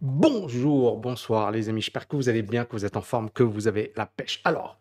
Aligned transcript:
Bonjour, 0.00 0.98
bonsoir 0.98 1.50
les 1.50 1.68
amis, 1.68 1.80
j'espère 1.80 2.08
que 2.08 2.16
vous 2.16 2.28
allez 2.28 2.42
bien, 2.42 2.64
que 2.64 2.72
vous 2.72 2.84
êtes 2.84 2.96
en 2.96 3.00
forme, 3.00 3.30
que 3.30 3.42
vous 3.42 3.68
avez 3.68 3.92
la 3.96 4.06
pêche. 4.06 4.40
Alors, 4.44 4.78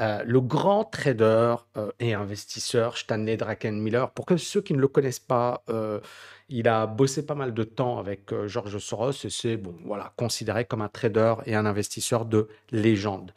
euh, 0.00 0.24
le 0.24 0.40
grand 0.40 0.84
trader 0.84 1.54
euh, 1.76 1.92
et 2.00 2.14
investisseur 2.14 2.96
Stanley 2.96 3.36
Druckenmiller, 3.36 4.06
pour 4.14 4.26
que 4.26 4.36
ceux 4.36 4.62
qui 4.62 4.72
ne 4.74 4.80
le 4.80 4.88
connaissent 4.88 5.20
pas, 5.20 5.62
euh, 5.68 6.00
il 6.48 6.66
a 6.66 6.86
bossé 6.86 7.24
pas 7.24 7.34
mal 7.34 7.54
de 7.54 7.62
temps 7.62 7.98
avec 7.98 8.32
George 8.46 8.78
Soros 8.78 9.12
et 9.24 9.30
c'est 9.30 9.56
bon, 9.56 9.76
voilà, 9.84 10.12
considéré 10.16 10.64
comme 10.64 10.82
un 10.82 10.88
trader 10.88 11.34
et 11.46 11.54
un 11.54 11.66
investisseur 11.66 12.24
de 12.24 12.48
légende. 12.72 13.32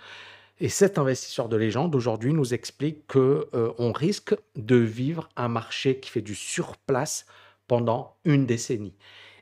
Et 0.60 0.70
cet 0.70 0.98
investisseur 0.98 1.50
de 1.50 1.58
légende 1.58 1.94
aujourd'hui 1.94 2.34
nous 2.34 2.54
explique 2.54 3.06
que 3.06 3.48
on 3.78 3.92
risque 3.92 4.36
de 4.56 4.76
vivre 4.76 5.30
un 5.36 5.50
marché 5.50 6.00
qui 6.00 6.10
fait 6.10 6.22
du 6.22 6.34
surplace 6.34 7.28
pendant 7.68 8.16
une 8.26 8.46
décennie. 8.48 8.96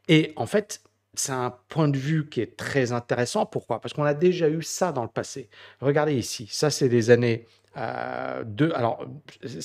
Et 0.09 0.33
en 0.36 0.45
fait, 0.45 0.81
c'est 1.20 1.32
un 1.32 1.52
point 1.70 1.88
de 1.88 1.97
vue 1.97 2.29
qui 2.29 2.41
est 2.41 2.57
très 2.57 2.91
intéressant. 2.91 3.45
Pourquoi? 3.45 3.81
Parce 3.81 3.94
qu'on 3.94 4.03
a 4.03 4.13
déjà 4.13 4.49
eu 4.49 4.62
ça 4.63 4.91
dans 4.91 5.03
le 5.03 5.09
passé. 5.09 5.49
Regardez 5.81 6.16
ici, 6.16 6.48
ça 6.52 6.70
c'est 6.70 6.89
des 6.89 7.09
années 7.09 7.45
euh, 7.77 8.44
alors, 8.73 9.05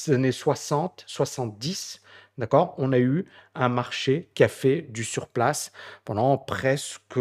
années 0.09 0.33
60, 0.33 1.05
70, 1.07 2.03
d'accord? 2.39 2.75
On 2.79 2.93
a 2.93 2.99
eu 2.99 3.27
un 3.55 3.69
marché 3.69 4.31
qui 4.35 4.43
a 4.43 4.49
fait 4.49 4.83
du 4.83 5.05
surplace 5.05 5.73
pendant 6.05 6.37
presque, 6.39 7.19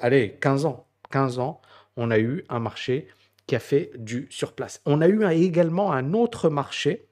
allez, 0.00 0.36
15 0.40 0.66
ans. 0.66 0.86
15 1.10 1.38
ans, 1.38 1.60
on 1.96 2.10
a 2.10 2.18
eu 2.18 2.44
un 2.48 2.58
marché 2.58 3.06
qui 3.46 3.54
a 3.54 3.60
fait 3.60 3.92
du 3.96 4.26
surplace. 4.30 4.80
On 4.86 5.00
a 5.00 5.08
eu 5.08 5.24
également 5.26 5.92
un 5.92 6.14
autre 6.14 6.48
marché 6.48 7.06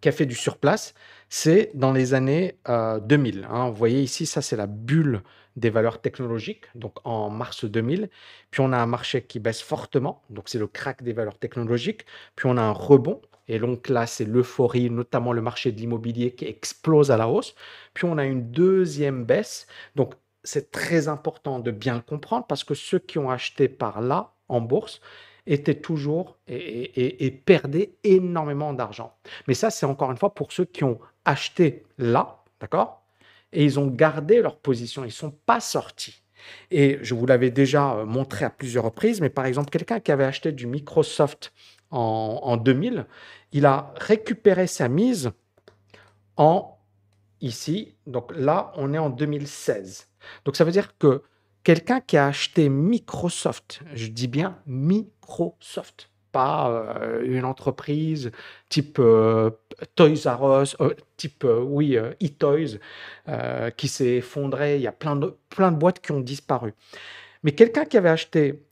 qui 0.00 0.08
a 0.08 0.12
fait 0.12 0.26
du 0.26 0.34
surplace, 0.34 0.94
c'est 1.28 1.70
dans 1.74 1.92
les 1.92 2.14
années 2.14 2.58
euh, 2.68 3.00
2000. 3.00 3.46
hein. 3.50 3.70
Vous 3.70 3.76
voyez 3.76 4.02
ici, 4.02 4.26
ça 4.26 4.42
c'est 4.42 4.56
la 4.56 4.66
bulle 4.66 5.22
des 5.56 5.70
valeurs 5.70 6.00
technologiques, 6.00 6.66
donc 6.74 6.94
en 7.04 7.30
mars 7.30 7.64
2000. 7.64 8.10
Puis 8.50 8.60
on 8.60 8.72
a 8.72 8.78
un 8.78 8.86
marché 8.86 9.22
qui 9.22 9.40
baisse 9.40 9.62
fortement, 9.62 10.22
donc 10.30 10.48
c'est 10.48 10.58
le 10.58 10.66
crack 10.66 11.02
des 11.02 11.12
valeurs 11.12 11.38
technologiques. 11.38 12.04
Puis 12.36 12.46
on 12.48 12.56
a 12.56 12.62
un 12.62 12.72
rebond, 12.72 13.20
et 13.48 13.58
donc 13.58 13.88
là 13.88 14.06
c'est 14.06 14.24
l'euphorie, 14.24 14.90
notamment 14.90 15.32
le 15.32 15.42
marché 15.42 15.72
de 15.72 15.78
l'immobilier 15.80 16.32
qui 16.34 16.44
explose 16.46 17.10
à 17.10 17.16
la 17.16 17.28
hausse. 17.28 17.54
Puis 17.94 18.04
on 18.04 18.18
a 18.18 18.24
une 18.24 18.50
deuxième 18.50 19.24
baisse, 19.24 19.66
donc 19.94 20.14
c'est 20.44 20.70
très 20.70 21.08
important 21.08 21.58
de 21.58 21.70
bien 21.70 21.94
le 21.96 22.02
comprendre 22.02 22.46
parce 22.46 22.62
que 22.64 22.74
ceux 22.74 22.98
qui 22.98 23.18
ont 23.18 23.30
acheté 23.30 23.68
par 23.68 24.00
là 24.00 24.34
en 24.48 24.60
bourse 24.60 25.00
étaient 25.46 25.80
toujours 25.80 26.38
et, 26.48 27.26
et- 27.26 27.30
perdaient 27.30 27.92
énormément 28.04 28.72
d'argent. 28.72 29.16
Mais 29.48 29.54
ça, 29.54 29.70
c'est 29.70 29.86
encore 29.86 30.10
une 30.10 30.16
fois 30.16 30.34
pour 30.34 30.52
ceux 30.52 30.64
qui 30.64 30.84
ont 30.84 30.98
acheté 31.24 31.84
là, 31.98 32.42
d'accord? 32.60 33.05
Et 33.56 33.64
ils 33.64 33.80
ont 33.80 33.86
gardé 33.86 34.42
leur 34.42 34.58
position, 34.58 35.02
ils 35.02 35.06
ne 35.06 35.12
sont 35.12 35.30
pas 35.46 35.60
sortis. 35.60 36.22
Et 36.70 36.98
je 37.00 37.14
vous 37.14 37.24
l'avais 37.24 37.50
déjà 37.50 37.94
euh, 37.94 38.04
montré 38.04 38.44
à 38.44 38.50
plusieurs 38.50 38.84
reprises, 38.84 39.22
mais 39.22 39.30
par 39.30 39.46
exemple, 39.46 39.70
quelqu'un 39.70 39.98
qui 39.98 40.12
avait 40.12 40.24
acheté 40.24 40.52
du 40.52 40.66
Microsoft 40.66 41.54
en, 41.90 42.40
en 42.42 42.58
2000, 42.58 43.06
il 43.52 43.64
a 43.64 43.94
récupéré 43.96 44.66
sa 44.66 44.88
mise 44.88 45.30
en 46.36 46.78
ici. 47.40 47.96
Donc 48.06 48.30
là, 48.36 48.72
on 48.76 48.92
est 48.92 48.98
en 48.98 49.08
2016. 49.08 50.08
Donc 50.44 50.54
ça 50.56 50.64
veut 50.64 50.72
dire 50.72 50.98
que 50.98 51.22
quelqu'un 51.62 52.00
qui 52.00 52.18
a 52.18 52.26
acheté 52.26 52.68
Microsoft, 52.68 53.80
je 53.94 54.08
dis 54.08 54.28
bien 54.28 54.58
Microsoft, 54.66 56.10
euh, 56.36 57.22
une 57.24 57.44
entreprise 57.44 58.30
type 58.68 58.98
euh, 58.98 59.50
Toys 59.94 60.26
R 60.26 60.62
Us, 60.62 60.76
euh, 60.80 60.94
type, 61.16 61.44
oui, 61.44 61.98
eToys, 62.20 62.78
qui 63.76 63.88
s'est 63.88 64.16
effondré. 64.16 64.76
Il 64.76 64.82
y 64.82 64.86
a 64.86 64.92
plein 64.92 65.16
de, 65.16 65.36
plein 65.48 65.72
de 65.72 65.76
boîtes 65.76 66.00
qui 66.00 66.12
ont 66.12 66.20
disparu. 66.20 66.74
Mais 67.42 67.52
quelqu'un 67.52 67.84
qui 67.84 67.96
avait 67.96 68.08
acheté 68.08 68.62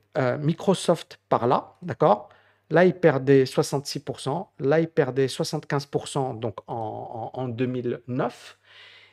Microsoft 0.41 1.19
par 1.29 1.47
là, 1.47 1.75
d'accord 1.83 2.29
Là, 2.71 2.87
il 2.87 2.95
perdait 2.95 3.45
66%, 3.45 4.47
là, 4.61 4.81
il 4.81 4.89
perdait 4.89 5.27
75% 5.27 6.39
donc 6.39 6.57
en 6.67 7.49
2009, 7.49 8.59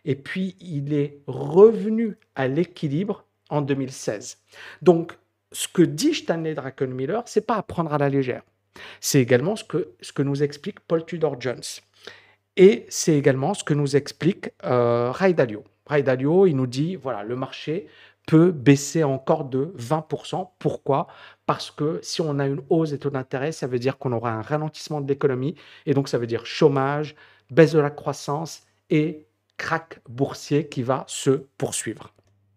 et 0.06 0.16
puis 0.16 0.56
il 0.62 0.94
est 0.94 1.20
revenu 1.28 2.18
à 2.36 2.48
l'équilibre 2.48 3.26
en 3.50 3.62
2016. 3.62 4.40
Donc, 4.82 5.18
ce 5.52 5.68
que 5.68 5.82
dit 5.82 6.14
Stanley 6.14 6.54
Druckenmiller, 6.54 7.22
c'est 7.26 7.46
pas 7.46 7.56
à 7.56 7.64
prendre 7.64 7.94
à 7.94 7.98
la 7.98 8.10
légère. 8.10 8.44
C'est 9.00 9.22
également 9.22 9.56
ce 9.56 9.64
que, 9.64 9.90
ce 10.02 10.14
que 10.14 10.22
nous 10.22 10.44
explique 10.44 10.80
Paul 10.82 11.06
Tudor 11.06 11.40
Jones. 11.40 11.62
Et 12.58 12.86
c'est 12.90 13.18
également 13.18 13.54
ce 13.54 13.64
que 13.64 13.74
nous 13.74 13.96
explique 13.96 14.52
euh, 14.64 15.12
Ray 15.12 15.34
Dalio. 15.34 15.64
Ray 15.88 16.04
Dalio, 16.04 16.46
il 16.48 16.56
nous 16.56 16.68
dit, 16.68 16.96
voilà, 16.96 17.24
le 17.24 17.36
marché 17.36 17.88
peut 18.28 18.52
baisser 18.52 19.04
encore 19.04 19.46
de 19.46 19.74
20%. 19.78 20.50
Pourquoi? 20.60 21.08
Parce 21.46 21.72
que 21.72 22.00
si 22.02 22.22
on 22.22 22.40
a 22.40 22.48
une 22.48 22.62
hausse 22.70 22.92
des 22.92 23.00
taux 23.00 23.10
d'intérêt, 23.10 23.52
ça 23.52 23.68
veut 23.68 23.80
dire 23.80 23.98
qu'on 23.98 24.12
aura 24.12 24.32
un 24.32 24.42
ralentissement 24.42 25.02
de 25.02 25.08
l'économie, 25.08 25.56
et 25.86 25.94
donc 25.94 26.08
ça 26.08 26.18
veut 26.18 26.28
dire 26.28 26.46
chômage, 26.46 27.16
baisse 27.50 27.72
de 27.72 27.80
la 27.80 27.90
croissance 27.90 28.64
et 28.90 29.26
crack 29.58 30.00
boursier 30.08 30.68
qui 30.68 30.84
va 30.84 31.04
se 31.08 31.32
poursuivre. 31.58 32.14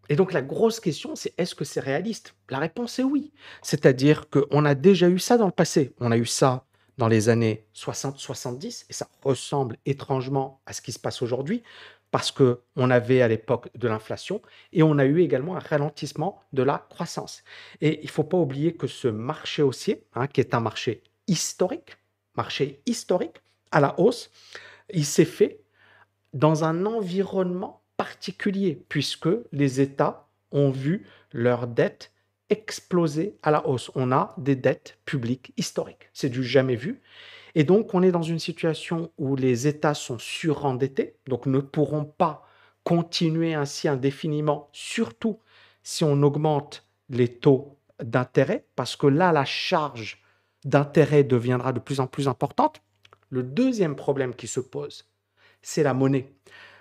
Et 0.09 0.17
donc 0.17 0.33
la 0.33 0.43
grosse 0.43 0.81
question, 0.81 1.17
c'est 1.17 1.33
est-ce 1.39 1.55
que 1.55 1.65
c'est 1.65 1.81
réaliste? 1.81 2.35
La 2.51 2.59
réponse 2.59 2.99
est 2.99 3.05
oui. 3.05 3.33
C'est-à-dire 3.63 4.29
qu'on 4.29 4.65
a 4.65 4.75
déjà 4.75 5.09
eu 5.09 5.19
ça 5.19 5.39
dans 5.39 5.47
le 5.47 5.53
passé. 5.53 5.95
On 6.01 6.13
a 6.13 6.19
eu 6.19 6.27
ça 6.27 6.67
dans 6.99 7.09
les 7.09 7.29
années 7.29 7.67
60-70, 7.75 8.87
et 8.89 8.93
ça 8.93 9.09
ressemble 9.23 9.77
étrangement 9.85 10.61
à 10.67 10.73
ce 10.73 10.81
qui 10.81 10.93
se 10.93 10.99
passe 10.99 11.23
aujourd'hui, 11.23 11.63
parce 12.13 12.31
qu'on 12.31 12.91
avait 12.91 13.23
à 13.23 13.27
l'époque 13.27 13.69
de 13.75 13.89
l'inflation, 13.89 14.41
et 14.73 14.85
on 14.85 14.99
a 14.99 15.05
eu 15.05 15.21
également 15.21 15.57
un 15.57 15.61
ralentissement 15.61 16.41
de 16.53 16.63
la 16.63 16.87
croissance. 16.91 17.43
Et 17.81 17.99
il 18.03 18.07
ne 18.07 18.11
faut 18.11 18.23
pas 18.23 18.37
oublier 18.37 18.75
que 18.75 18.87
ce 18.87 19.09
marché 19.09 19.63
haussier, 19.63 20.07
hein, 20.15 20.29
qui 20.29 20.41
est 20.41 20.55
un 20.55 20.61
marché 20.61 21.03
historique, 21.27 21.97
marché 22.37 22.81
historique, 22.87 23.43
à 23.73 23.81
la 23.81 23.99
hausse, 23.99 24.31
il 24.93 25.05
s'est 25.05 25.25
fait 25.25 25.61
dans 26.33 26.63
un 26.63 26.87
environnement 26.87 27.83
particulier, 27.97 28.85
puisque 28.89 29.29
les 29.53 29.81
États 29.81 30.29
ont 30.53 30.71
vu 30.71 31.07
leurs 31.33 31.67
dettes 31.67 32.13
exploser 32.51 33.39
à 33.43 33.51
la 33.51 33.67
hausse. 33.67 33.91
On 33.95 34.13
a 34.13 34.35
des 34.39 34.57
dettes 34.57 34.99
publiques 35.05 35.53
historiques. 35.57 36.11
C'est 36.13 36.29
du 36.29 36.45
jamais 36.45 36.77
vu. 36.77 37.01
Et 37.55 37.65
donc, 37.65 37.95
on 37.95 38.03
est 38.03 38.13
dans 38.13 38.23
une 38.23 38.39
situation 38.39 39.13
où 39.19 39.37
les 39.37 39.67
États 39.67 39.95
sont 39.95 40.19
surendettés, 40.19 41.17
donc 41.27 41.47
ne 41.47 41.61
pourront 41.61 42.05
pas 42.05 42.47
continuer 42.83 43.55
ainsi 43.55 43.89
indéfiniment, 43.89 44.69
surtout 44.73 45.41
si 45.83 46.05
on 46.05 46.23
augmente 46.23 46.87
les 47.09 47.29
taux 47.29 47.79
d'intérêt, 48.03 48.67
parce 48.77 48.97
que 48.97 49.07
là, 49.07 49.33
la 49.33 49.45
charge 49.45 50.23
d'intérêt 50.65 51.25
deviendra 51.25 51.73
de 51.73 51.81
plus 51.81 52.01
en 52.01 52.07
plus 52.07 52.29
importante. 52.29 52.83
Le 53.31 53.43
deuxième 53.43 53.97
problème 53.97 54.35
qui 54.35 54.47
se 54.47 54.61
pose, 54.61 55.09
c'est 55.63 55.83
la 55.83 55.95
monnaie. 55.95 56.33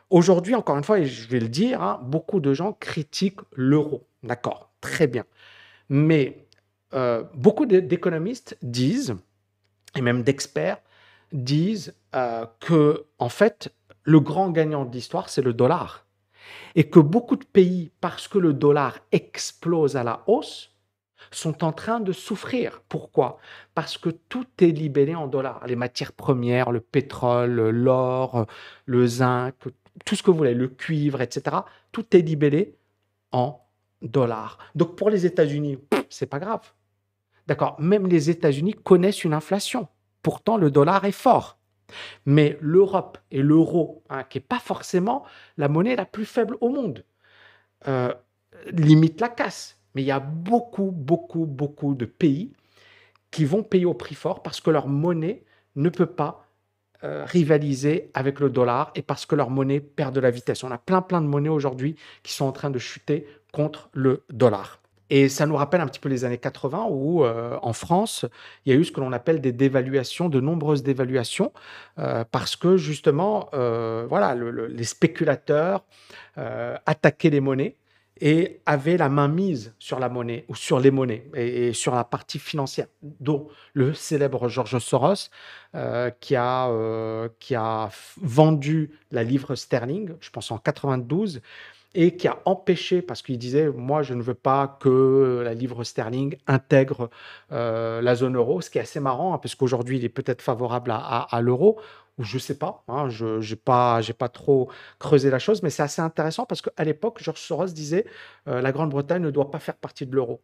Aujourd'hui, 0.10 0.56
encore 0.56 0.78
une 0.78 0.84
fois, 0.84 1.00
et 1.00 1.06
je 1.06 1.28
vais 1.28 1.40
le 1.40 1.50
dire, 1.50 1.82
hein, 1.82 2.00
beaucoup 2.04 2.40
de 2.40 2.54
gens 2.54 2.74
critiquent 2.74 3.42
l'euro. 3.54 4.08
D'accord, 4.22 4.72
très 4.82 5.08
bien. 5.08 5.26
Mais 5.90 6.48
euh, 6.94 7.24
beaucoup 7.34 7.66
d'é- 7.66 7.82
d'économistes 7.82 8.58
disent, 8.62 9.16
et 9.96 10.02
même 10.02 10.24
d'experts, 10.24 10.78
disent 11.32 11.96
euh, 12.16 12.46
que, 12.60 13.06
en 13.20 13.30
fait, 13.30 13.74
le 14.04 14.20
grand 14.20 14.52
gagnant 14.52 14.86
de 14.86 14.94
l'histoire, 14.94 15.30
c'est 15.30 15.42
le 15.42 15.54
dollar. 15.54 16.06
Et 16.76 16.90
que 16.90 17.00
beaucoup 17.00 17.36
de 17.36 17.46
pays, 17.46 17.92
parce 18.02 18.28
que 18.28 18.38
le 18.38 18.54
dollar 18.54 19.00
explose 19.12 19.96
à 19.96 20.04
la 20.04 20.24
hausse, 20.28 20.72
sont 21.32 21.64
en 21.64 21.72
train 21.72 22.00
de 22.00 22.12
souffrir. 22.12 22.82
Pourquoi? 22.90 23.38
Parce 23.74 23.98
que 23.98 24.10
tout 24.10 24.46
est 24.60 24.68
libellé 24.68 25.16
en 25.16 25.28
dollars. 25.28 25.66
Les 25.66 25.76
matières 25.76 26.12
premières, 26.12 26.72
le 26.72 26.82
pétrole, 26.82 27.70
l'or, 27.70 28.46
le 28.86 29.08
zinc, 29.08 29.56
tout 30.06 30.16
ce 30.16 30.24
que 30.24 30.32
vous 30.32 30.38
voulez, 30.38 30.54
le 30.54 30.68
cuivre, 30.68 31.22
etc. 31.22 31.58
Tout 31.92 32.16
est 32.16 32.22
libellé 32.22 32.78
en 33.32 33.60
dollars. 34.02 34.58
Donc 34.76 34.96
pour 34.96 35.10
les 35.10 35.26
États-Unis, 35.26 35.78
c'est 36.10 36.26
pas 36.26 36.40
grave. 36.40 36.74
D'accord 37.48 37.76
Même 37.80 38.08
les 38.08 38.30
États-Unis 38.30 38.74
connaissent 38.74 39.24
une 39.24 39.34
inflation. 39.34 39.88
Pourtant, 40.22 40.58
le 40.58 40.72
dollar 40.72 41.06
est 41.06 41.12
fort. 41.12 41.60
Mais 42.26 42.58
l'Europe 42.62 43.18
et 43.30 43.42
l'euro, 43.42 44.04
hein, 44.10 44.24
qui 44.24 44.38
n'est 44.38 44.44
pas 44.44 44.60
forcément 44.60 45.26
la 45.58 45.68
monnaie 45.68 45.96
la 45.96 46.06
plus 46.06 46.26
faible 46.26 46.58
au 46.62 46.70
monde, 46.70 47.06
euh, 47.88 48.14
limite 48.72 49.22
la 49.22 49.30
casse. 49.30 49.78
Mais 49.94 50.02
il 50.02 50.06
y 50.06 50.12
a 50.12 50.20
beaucoup, 50.20 50.92
beaucoup, 50.92 51.46
beaucoup 51.46 51.94
de 51.94 52.06
pays 52.06 52.54
qui 53.30 53.46
vont 53.46 53.64
payer 53.64 53.86
au 53.86 53.94
prix 53.94 54.16
fort 54.16 54.42
parce 54.42 54.62
que 54.62 54.70
leur 54.70 54.88
monnaie 54.88 55.44
ne 55.76 55.90
peut 55.90 56.08
pas 56.08 56.48
euh, 57.04 57.26
rivaliser 57.26 58.10
avec 58.14 58.40
le 58.40 58.50
dollar 58.50 58.92
et 58.96 59.02
parce 59.02 59.26
que 59.26 59.36
leur 59.36 59.50
monnaie 59.50 59.80
perd 59.80 60.14
de 60.16 60.20
la 60.20 60.32
vitesse. 60.32 60.64
On 60.64 60.72
a 60.72 60.78
plein, 60.78 61.02
plein 61.02 61.22
de 61.22 61.28
monnaies 61.28 61.50
aujourd'hui 61.50 61.96
qui 62.24 62.34
sont 62.34 62.46
en 62.46 62.52
train 62.52 62.70
de 62.70 62.80
chuter 62.80 63.28
contre 63.52 63.90
le 63.94 64.24
dollar. 64.32 64.80
Et 65.10 65.30
ça 65.30 65.46
nous 65.46 65.56
rappelle 65.56 65.82
un 65.82 65.86
petit 65.88 66.00
peu 66.00 66.10
les 66.10 66.26
années 66.26 66.38
80 66.40 66.88
où, 66.90 67.24
euh, 67.24 67.60
en 67.62 67.74
France, 67.74 68.26
il 68.66 68.74
y 68.74 68.76
a 68.76 68.80
eu 68.80 68.84
ce 68.84 68.92
que 68.92 69.00
l'on 69.00 69.12
appelle 69.12 69.42
des 69.42 69.52
dévaluations, 69.52 70.28
de 70.30 70.40
nombreuses 70.40 70.82
dévaluations, 70.82 71.52
euh, 72.00 72.24
parce 72.32 72.56
que 72.56 72.78
justement, 72.78 73.50
voilà, 73.52 74.34
le- 74.34 74.50
le- 74.50 74.68
les 74.68 74.86
spéculateurs 74.86 75.84
attaquaient 76.38 77.30
les 77.30 77.42
monnaies 77.42 77.76
et 78.26 78.62
avait 78.66 78.96
la 78.96 79.10
main 79.10 79.28
mise 79.28 79.76
sur 79.80 80.00
la 80.00 80.08
monnaie 80.08 80.46
ou 80.48 80.56
sur 80.56 80.80
les 80.80 80.92
monnaies 80.92 81.28
et, 81.36 81.74
sur 81.74 81.94
la 81.94 82.06
partie 82.06 82.40
financière, 82.40 82.88
dont 83.02 83.50
le 83.74 83.94
célèbre 83.94 84.48
George 84.48 84.80
Soros 84.80 85.30
euh, 85.76 86.10
qui, 86.22 86.38
a, 86.38 86.70
euh, 86.70 87.28
qui 87.42 87.54
a 87.54 87.90
vendu 88.22 88.92
la 89.12 89.24
livre 89.24 89.56
sterling, 89.56 90.14
je 90.22 90.30
pense 90.30 90.52
en 90.52 90.58
92, 90.58 91.42
et 91.96 92.16
qui 92.16 92.30
a 92.30 92.40
empêché, 92.46 93.02
parce 93.02 93.22
qu'il 93.22 93.38
disait, 93.38 93.70
moi, 93.70 94.04
je 94.04 94.14
ne 94.14 94.22
veux 94.22 94.34
pas 94.34 94.78
que 94.80 95.42
la 95.44 95.54
livre 95.54 95.84
sterling 95.84 96.38
intègre 96.48 97.10
euh, 97.52 98.02
la 98.02 98.16
zone 98.16 98.38
euro, 98.38 98.62
ce 98.62 98.70
qui 98.70 98.78
est 98.78 98.82
assez 98.82 99.02
marrant, 99.02 99.34
hein, 99.34 99.38
parce 99.38 99.56
il 99.90 100.06
est 100.06 100.10
peut-être 100.10 100.42
favorable 100.42 100.92
à 100.94 101.42
l'euro 101.42 101.78
ou 102.18 102.24
je 102.24 102.38
sais 102.38 102.58
pas, 102.58 102.84
hein, 102.88 103.10
je 103.10 103.40
n'ai 103.40 103.56
pas, 103.56 104.00
pas 104.18 104.30
trop 104.30 104.70
creusé 105.00 105.30
la 105.30 105.40
chose, 105.40 105.64
mais 105.64 105.70
c'est 105.70 105.84
assez 105.84 106.02
intéressant 106.02 106.46
parce 106.46 106.62
qu'à 106.62 106.84
l'époque, 106.84 107.18
George 107.22 107.40
Soros 107.40 107.68
disait 107.68 108.06
euh, 108.48 108.62
la 108.62 108.72
Grande-Bretagne 108.72 109.22
ne 109.22 109.32
doit 109.32 109.50
pas 109.50 109.60
faire 109.60 109.76
partie 109.76 110.06
de 110.06 110.16
l'euro. 110.16 110.42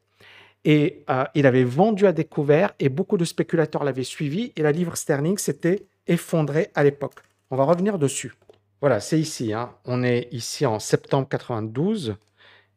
Et 0.66 1.06
euh, 1.10 1.24
il 1.36 1.46
avait 1.46 1.64
vendu 1.64 2.06
à 2.06 2.12
découvert 2.12 2.74
et 2.80 2.90
beaucoup 2.90 3.18
de 3.18 3.26
spéculateurs 3.26 3.84
l'avaient 3.84 4.04
suivi 4.04 4.52
et 4.56 4.62
la 4.62 4.72
livre 4.72 4.98
sterling 4.98 5.38
s'était 5.38 5.86
effondrée 6.08 6.72
à 6.76 6.84
l'époque. 6.84 7.20
On 7.52 7.56
va 7.56 7.64
revenir 7.64 7.98
dessus. 7.98 8.34
Voilà, 8.82 9.00
c'est 9.00 9.20
ici. 9.20 9.54
Hein. 9.54 9.72
On 9.86 10.04
est 10.04 10.28
ici 10.32 10.66
en 10.66 10.80
septembre 10.80 11.28
92 11.30 12.16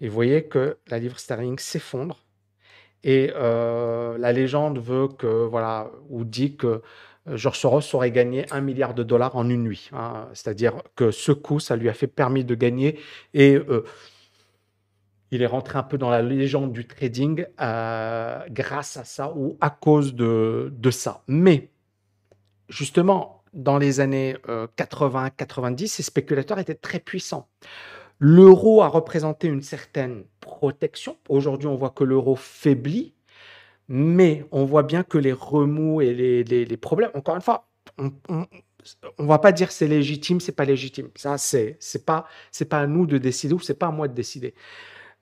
et 0.01 0.09
vous 0.09 0.15
voyez 0.15 0.45
que 0.45 0.79
la 0.89 0.99
livre 0.99 1.19
sterling 1.19 1.59
s'effondre. 1.59 2.25
Et 3.05 3.33
euh, 3.35 4.17
la 4.19 4.33
légende 4.33 4.79
veut 4.79 5.09
que, 5.09 5.27
voilà, 5.27 5.91
ou 6.09 6.25
dit 6.25 6.57
que 6.57 6.83
George 7.27 7.59
Soros 7.59 7.95
aurait 7.95 8.11
gagné 8.11 8.47
un 8.51 8.61
milliard 8.61 8.95
de 8.95 9.03
dollars 9.03 9.37
en 9.37 9.49
une 9.49 9.63
nuit. 9.63 9.91
Hein. 9.93 10.29
C'est-à-dire 10.35 10.83
que 10.97 11.11
ce 11.11 11.33
coup, 11.33 11.61
ça 11.61 11.77
lui 11.77 11.89
a 11.89 11.95
fait 11.95 12.09
permis 12.09 12.45
de 12.45 12.55
gagner 12.55 12.99
et 13.33 13.55
euh, 13.55 13.85
il 15.31 15.43
est 15.43 15.47
rentré 15.47 15.79
un 15.79 15.83
peu 15.83 15.99
dans 15.99 16.11
la 16.11 16.21
légende 16.21 16.73
du 16.73 16.87
trading 16.87 17.47
euh, 17.61 18.41
grâce 18.51 18.97
à 18.97 19.05
ça 19.05 19.33
ou 19.35 19.57
à 19.61 19.71
cause 19.71 20.15
de, 20.15 20.91
ça. 20.91 21.23
Mais 21.29 21.71
justement, 22.69 23.43
dans 23.55 23.79
les 23.79 24.01
années 24.01 24.37
80-90, 24.77 25.87
ces 25.87 26.03
spéculateurs 26.03 26.59
étaient 26.59 26.75
très 26.75 26.99
puissants. 26.99 27.49
L'euro 28.19 28.83
a 28.83 28.89
représenté 28.89 29.49
une 29.49 29.63
certaine 29.63 30.25
protection. 30.41 31.17
Aujourd'hui, 31.29 31.67
on 31.67 31.77
voit 31.77 31.91
que 31.91 32.05
l'euro 32.05 32.37
faiblit 32.37 33.15
mais 33.89 34.45
on 34.53 34.65
voit 34.65 34.83
bien 34.83 35.03
que 35.03 35.19
les 35.19 35.33
remous 35.33 36.01
et 36.01 36.45
les, 36.45 36.77
problèmes, 36.77 37.11
encore 37.15 37.37
une 37.37 37.43
fois, 37.43 37.69
on, 37.99 38.13
ne 39.19 39.27
va 39.27 39.39
pas 39.39 39.53
dire 39.53 39.71
c'est 39.71 39.89
légitime, 39.89 40.41
c'est 40.41 40.53
pas 40.53 40.65
légitime. 40.65 41.09
Ça, 41.17 41.39
c'est 41.39 41.77
c'est 41.81 42.05
pas 42.05 42.27
à 42.71 42.87
nous 42.87 43.07
de 43.07 43.19
décider 43.19 43.55
ou 43.55 43.61
c'est 43.61 43.79
pas 43.79 43.89
à 43.89 43.91
moi 43.91 44.09
de 44.09 44.15
décider. 44.15 44.55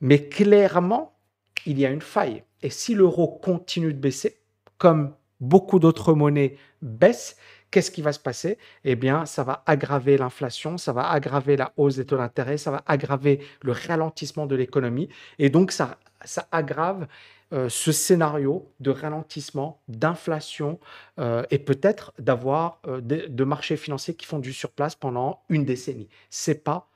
Mais 0.01 0.29
clairement, 0.29 1.19
il 1.67 1.79
y 1.79 1.87
a 1.87 1.91
une 1.91 2.01
faille. 2.01 2.45
Et 2.63 2.71
si 2.71 2.95
l'euro 2.95 3.29
continue 3.29 3.93
de 3.93 3.99
baisser, 3.99 4.41
comme 4.79 5.15
beaucoup 5.41 5.79
d'autres 5.79 6.15
monnaies 6.15 6.57
baissent, 6.83 7.37
qu'est-ce 7.71 7.91
qui 7.91 8.03
va 8.03 8.13
se 8.13 8.19
passer? 8.19 8.59
Eh 8.85 8.97
bien, 8.97 9.27
ça 9.27 9.45
va 9.45 9.63
aggraver 9.67 10.17
l'inflation, 10.17 10.79
ça 10.79 10.93
va 10.93 11.11
aggraver 11.11 11.57
la 11.57 11.73
hausse 11.77 11.97
des 11.97 12.07
taux 12.07 12.17
d'intérêt, 12.17 12.57
ça 12.57 12.71
va 12.71 12.83
aggraver 12.87 13.41
le 13.63 13.73
ralentissement 13.73 14.47
de 14.47 14.57
l'économie. 14.57 15.09
Et 15.39 15.51
donc, 15.51 15.73
ça, 15.73 15.99
ça 16.25 16.49
aggrave 16.51 17.07
euh, 17.53 17.69
ce 17.69 17.91
scénario 17.91 18.73
de 18.79 18.93
ralentissement, 18.93 19.83
d'inflation 19.89 20.79
euh, 21.19 21.43
et 21.51 21.59
peut-être 21.59 22.13
d'avoir 22.21 22.81
euh, 22.87 23.01
de, 23.01 23.45
marchés 23.45 23.77
financiers 23.77 24.15
qui 24.15 24.25
font 24.25 24.39
du 24.39 24.53
surplace 24.53 24.95
pendant 24.95 25.43
une 25.49 25.65
décennie. 25.65 26.09
C'est 26.31 26.63
pas 26.63 26.89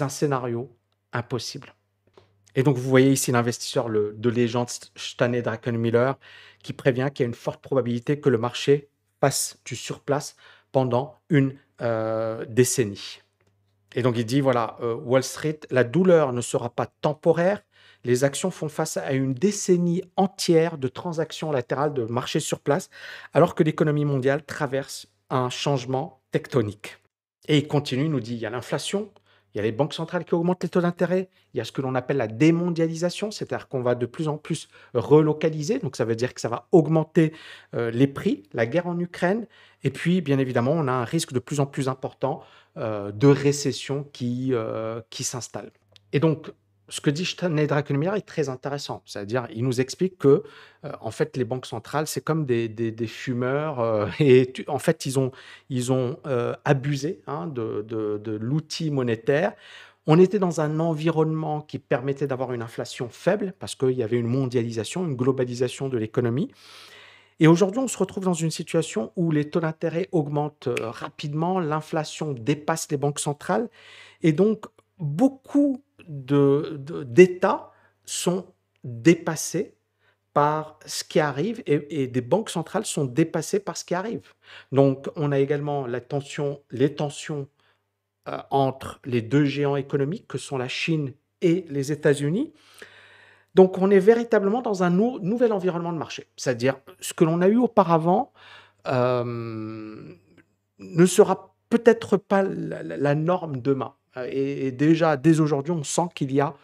un 0.00 0.08
scénario 0.08 0.74
impossible. 1.12 1.74
Et 2.54 2.62
donc, 2.62 2.78
vous 2.78 2.88
voyez 2.88 3.12
ici 3.12 3.32
l'investisseur 3.32 3.90
de 3.90 4.30
légende 4.30 4.70
Stanley 4.96 5.42
Druckenmiller 5.42 6.12
qui 6.62 6.72
prévient 6.72 7.10
qu'il 7.12 7.24
y 7.24 7.26
a 7.26 7.28
une 7.28 7.34
forte 7.34 7.60
probabilité 7.60 8.18
que 8.18 8.30
le 8.30 8.38
marché 8.38 8.88
passe 9.20 9.58
du 9.66 9.76
surplace 9.76 10.36
pendant 10.72 11.16
une 11.28 11.54
décennie. 12.48 13.20
Et 13.94 14.00
donc, 14.00 14.16
il 14.16 14.24
dit 14.24 14.40
voilà, 14.40 14.78
Wall 15.04 15.22
Street, 15.22 15.60
la 15.70 15.84
douleur 15.84 16.32
ne 16.32 16.40
sera 16.40 16.70
pas 16.70 16.86
temporaire, 16.86 17.62
les 18.06 18.22
actions 18.22 18.50
font 18.50 18.68
face 18.68 18.96
à 18.96 19.12
une 19.12 19.34
décennie 19.34 20.02
entière 20.16 20.78
de 20.78 20.88
transactions 20.88 21.50
latérales 21.50 21.92
de 21.92 22.04
marché 22.04 22.38
sur 22.38 22.60
place, 22.60 22.88
alors 23.34 23.54
que 23.54 23.64
l'économie 23.64 24.04
mondiale 24.04 24.44
traverse 24.44 25.08
un 25.28 25.50
changement 25.50 26.22
tectonique. 26.30 26.98
Et 27.48 27.58
il 27.58 27.66
continue, 27.66 28.08
nous 28.08 28.20
dit, 28.20 28.34
il 28.34 28.40
y 28.40 28.46
a 28.46 28.50
l'inflation, 28.50 29.10
il 29.52 29.58
y 29.58 29.60
a 29.60 29.64
les 29.64 29.72
banques 29.72 29.94
centrales 29.94 30.24
qui 30.24 30.34
augmentent 30.34 30.62
les 30.62 30.68
taux 30.68 30.80
d'intérêt, 30.80 31.30
il 31.52 31.58
y 31.58 31.60
a 31.60 31.64
ce 31.64 31.72
que 31.72 31.80
l'on 31.80 31.94
appelle 31.94 32.18
la 32.18 32.28
démondialisation, 32.28 33.30
c'est-à-dire 33.32 33.68
qu'on 33.68 33.82
va 33.82 33.96
de 33.96 34.06
plus 34.06 34.28
en 34.28 34.36
plus 34.36 34.68
relocaliser, 34.94 35.78
donc 35.80 35.96
ça 35.96 36.04
veut 36.04 36.14
dire 36.14 36.32
que 36.32 36.40
ça 36.40 36.48
va 36.48 36.68
augmenter 36.70 37.32
euh, 37.74 37.90
les 37.90 38.06
prix, 38.06 38.44
la 38.52 38.66
guerre 38.66 38.86
en 38.86 38.98
Ukraine, 39.00 39.46
et 39.82 39.90
puis 39.90 40.20
bien 40.20 40.38
évidemment 40.38 40.72
on 40.72 40.86
a 40.86 40.92
un 40.92 41.04
risque 41.04 41.32
de 41.32 41.38
plus 41.40 41.58
en 41.58 41.66
plus 41.66 41.88
important 41.88 42.42
euh, 42.76 43.10
de 43.10 43.26
récession 43.26 44.04
qui, 44.12 44.50
euh, 44.52 45.00
qui 45.10 45.24
s'installe. 45.24 45.72
Et 46.12 46.20
donc 46.20 46.52
ce 46.88 47.00
que 47.00 47.10
dit 47.10 47.36
Druckenmiller 47.40 48.16
est 48.16 48.26
très 48.26 48.48
intéressant. 48.48 49.02
C'est-à-dire, 49.04 49.48
il 49.52 49.64
nous 49.64 49.80
explique 49.80 50.18
que, 50.18 50.44
euh, 50.84 50.92
en 51.00 51.10
fait, 51.10 51.36
les 51.36 51.44
banques 51.44 51.66
centrales, 51.66 52.06
c'est 52.06 52.22
comme 52.22 52.46
des, 52.46 52.94
fumeurs. 53.06 53.80
Euh, 53.80 54.06
et 54.20 54.52
en 54.68 54.78
fait, 54.78 55.06
ils 55.06 55.18
ont, 55.18 55.32
ils 55.68 55.92
ont 55.92 56.18
euh, 56.26 56.54
abusé 56.64 57.22
hein, 57.26 57.46
de, 57.46 57.84
de 57.88 58.32
l'outil 58.36 58.90
monétaire. 58.90 59.52
On 60.06 60.20
était 60.20 60.38
dans 60.38 60.60
un 60.60 60.78
environnement 60.78 61.60
qui 61.60 61.80
permettait 61.80 62.28
d'avoir 62.28 62.52
une 62.52 62.62
inflation 62.62 63.08
faible 63.10 63.52
parce 63.58 63.74
qu'il 63.74 63.90
y 63.90 64.04
avait 64.04 64.18
une 64.18 64.28
mondialisation, 64.28 65.04
une 65.04 65.16
globalisation 65.16 65.88
de 65.88 65.98
l'économie. 65.98 66.52
Et 67.40 67.48
aujourd'hui, 67.48 67.80
on 67.80 67.88
se 67.88 67.98
retrouve 67.98 68.24
dans 68.24 68.32
une 68.32 68.52
situation 68.52 69.12
où 69.16 69.32
les 69.32 69.50
taux 69.50 69.60
d'intérêt 69.60 70.08
augmentent 70.12 70.68
rapidement, 70.80 71.58
l'inflation 71.58 72.32
dépasse 72.32 72.88
les 72.90 72.96
banques 72.96 73.18
centrales. 73.18 73.68
Et 74.22 74.32
donc, 74.32 74.64
beaucoup 74.98 75.82
d'États 76.08 77.72
sont 78.04 78.46
dépassés 78.84 79.76
par 80.32 80.78
ce 80.84 81.02
qui 81.02 81.18
arrive 81.18 81.62
et, 81.66 82.06
des 82.06 82.20
banques 82.20 82.50
centrales 82.50 82.84
sont 82.84 83.06
dépassées 83.06 83.58
par 83.58 83.76
ce 83.76 83.86
qui 83.86 83.94
arrive. 83.94 84.34
Donc, 84.70 85.08
on 85.16 85.32
a 85.32 85.38
également 85.38 85.86
la 85.86 86.02
tension, 86.02 86.60
les 86.70 86.94
tensions 86.94 87.48
euh, 88.28 88.38
entre 88.50 89.00
les 89.06 89.22
deux 89.22 89.46
géants 89.46 89.76
économiques 89.76 90.28
que 90.28 90.36
sont 90.36 90.58
la 90.58 90.68
Chine 90.68 91.14
et 91.40 91.64
les 91.70 91.90
États-Unis. 91.90 92.52
Donc, 93.54 93.78
on 93.78 93.90
est 93.90 93.98
véritablement 93.98 94.60
dans 94.60 94.82
un 94.82 94.90
nouvel 94.90 95.54
environnement 95.54 95.94
de 95.94 95.98
marché. 95.98 96.26
C'est-à-dire, 96.36 96.76
ce 97.00 97.14
que 97.14 97.24
l'on 97.24 97.40
a 97.40 97.48
eu 97.48 97.56
auparavant 97.56 98.34
euh, 98.86 100.14
ne 100.78 101.06
sera 101.06 101.56
peut-être 101.70 102.18
pas 102.18 102.42
la 102.42 103.14
norme 103.14 103.62
demain. 103.62 103.94
Euh, 104.16 104.28
et, 104.30 104.70
déjà, 104.72 105.16
dès 105.16 105.40
aujourd'hui, 105.40 105.72
on 105.72 105.84
sent 105.84 106.08
qu'il 106.14 106.32
y 106.32 106.40
a 106.40 106.54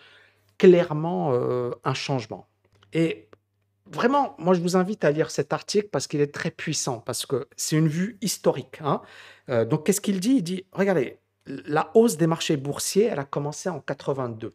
clairement 0.58 1.32
euh, 1.32 1.70
un 1.84 1.94
changement. 1.94 2.46
Et 2.92 3.28
vraiment, 3.90 4.34
moi, 4.38 4.54
je 4.54 4.60
vous 4.60 4.76
invite 4.76 5.04
à 5.04 5.10
lire 5.10 5.30
cet 5.30 5.52
article 5.52 5.88
parce 5.90 6.06
qu'il 6.06 6.20
est 6.20 6.32
très 6.32 6.50
puissant, 6.50 7.00
parce 7.00 7.26
que 7.26 7.48
c'est 7.56 7.76
une 7.76 7.88
vue 7.88 8.18
historique. 8.20 8.78
Hein. 8.82 9.00
Euh, 9.48 9.64
donc, 9.64 9.86
qu'est-ce 9.86 10.00
qu'il 10.00 10.20
dit? 10.20 10.36
Il 10.36 10.42
dit, 10.42 10.64
regardez, 10.72 11.18
la 11.46 11.90
hausse 11.94 12.16
des 12.16 12.26
marchés 12.26 12.56
boursiers, 12.56 13.06
elle 13.06 13.18
a 13.18 13.24
commencé 13.24 13.68
en 13.68 13.80
82. 13.80 14.54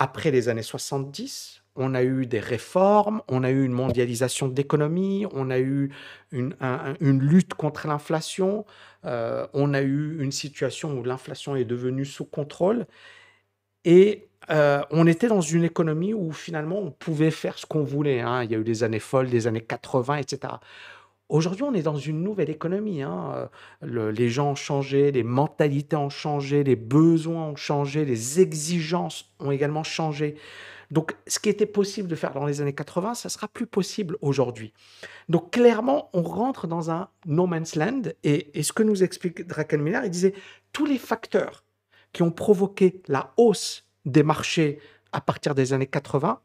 Après 0.00 0.30
les 0.30 0.48
années 0.48 0.62
70, 0.62 1.60
on 1.74 1.92
a 1.92 2.04
eu 2.04 2.24
des 2.24 2.38
réformes, 2.38 3.20
on 3.26 3.42
a 3.42 3.50
eu 3.50 3.64
une 3.64 3.72
mondialisation 3.72 4.46
de 4.46 4.54
l'économie, 4.54 5.26
on 5.32 5.50
a 5.50 5.58
eu 5.58 5.90
une, 6.30 6.54
lutte 7.00 7.54
contre 7.54 7.88
l'inflation, 7.88 8.64
euh, 9.04 9.44
on 9.54 9.74
a 9.74 9.82
eu 9.82 10.22
une 10.22 10.30
situation 10.30 10.96
où 10.96 11.02
l'inflation 11.02 11.56
est 11.56 11.64
devenue 11.64 12.04
sous 12.04 12.24
contrôle. 12.24 12.86
Et 13.84 14.28
euh, 14.50 14.82
on 14.92 15.08
était 15.08 15.26
dans 15.26 15.40
une 15.40 15.64
économie 15.64 16.14
où 16.14 16.30
finalement 16.30 16.78
on 16.78 16.92
pouvait 16.92 17.32
faire 17.32 17.58
ce 17.58 17.66
qu'on 17.66 17.82
voulait. 17.82 18.20
Hein. 18.20 18.44
Il 18.44 18.52
y 18.52 18.54
a 18.54 18.58
eu 18.58 18.64
des 18.64 18.84
années 18.84 19.00
folles, 19.00 19.30
des 19.30 19.48
années 19.48 19.64
80, 19.64 20.18
etc. 20.18 20.54
Aujourd'hui, 21.28 21.62
on 21.62 21.74
est 21.74 21.82
dans 21.82 21.96
une 21.96 22.22
nouvelle 22.22 22.48
économie. 22.48 23.02
Hein. 23.02 23.50
les 23.82 24.30
gens 24.30 24.52
ont 24.52 24.54
changé, 24.54 25.12
les 25.12 25.22
mentalités 25.22 25.96
ont 25.96 26.08
changé, 26.08 26.64
les 26.64 26.76
besoins 26.76 27.48
ont 27.48 27.56
changé, 27.56 28.04
les 28.04 28.40
exigences 28.40 29.30
ont 29.38 29.50
également 29.50 29.84
changé. 29.84 30.36
Donc, 30.90 31.14
ce 31.26 31.38
qui 31.38 31.50
était 31.50 31.66
possible 31.66 32.08
de 32.08 32.14
faire 32.14 32.32
dans 32.32 32.46
les 32.46 32.62
années 32.62 32.74
80, 32.74 33.14
ça 33.14 33.28
sera 33.28 33.46
plus 33.46 33.66
possible 33.66 34.16
aujourd'hui. 34.22 34.72
Donc, 35.28 35.52
clairement, 35.52 36.08
on 36.14 36.22
rentre 36.22 36.66
dans 36.66 36.90
un 36.90 37.08
no 37.26 37.46
man's 37.46 37.76
land. 37.76 38.02
Et, 38.24 38.62
ce 38.62 38.72
que 38.72 38.82
nous 38.82 39.02
explique 39.02 39.46
Druckenmiller, 39.46 40.00
il 40.04 40.10
disait 40.10 40.34
tous 40.72 40.86
les 40.86 40.98
facteurs 40.98 41.64
qui 42.12 42.22
ont 42.22 42.30
provoqué 42.30 43.02
la 43.06 43.34
hausse 43.36 43.86
des 44.06 44.22
marchés 44.22 44.78
à 45.12 45.20
partir 45.20 45.54
des 45.54 45.74
années 45.74 45.86
80 45.86 46.40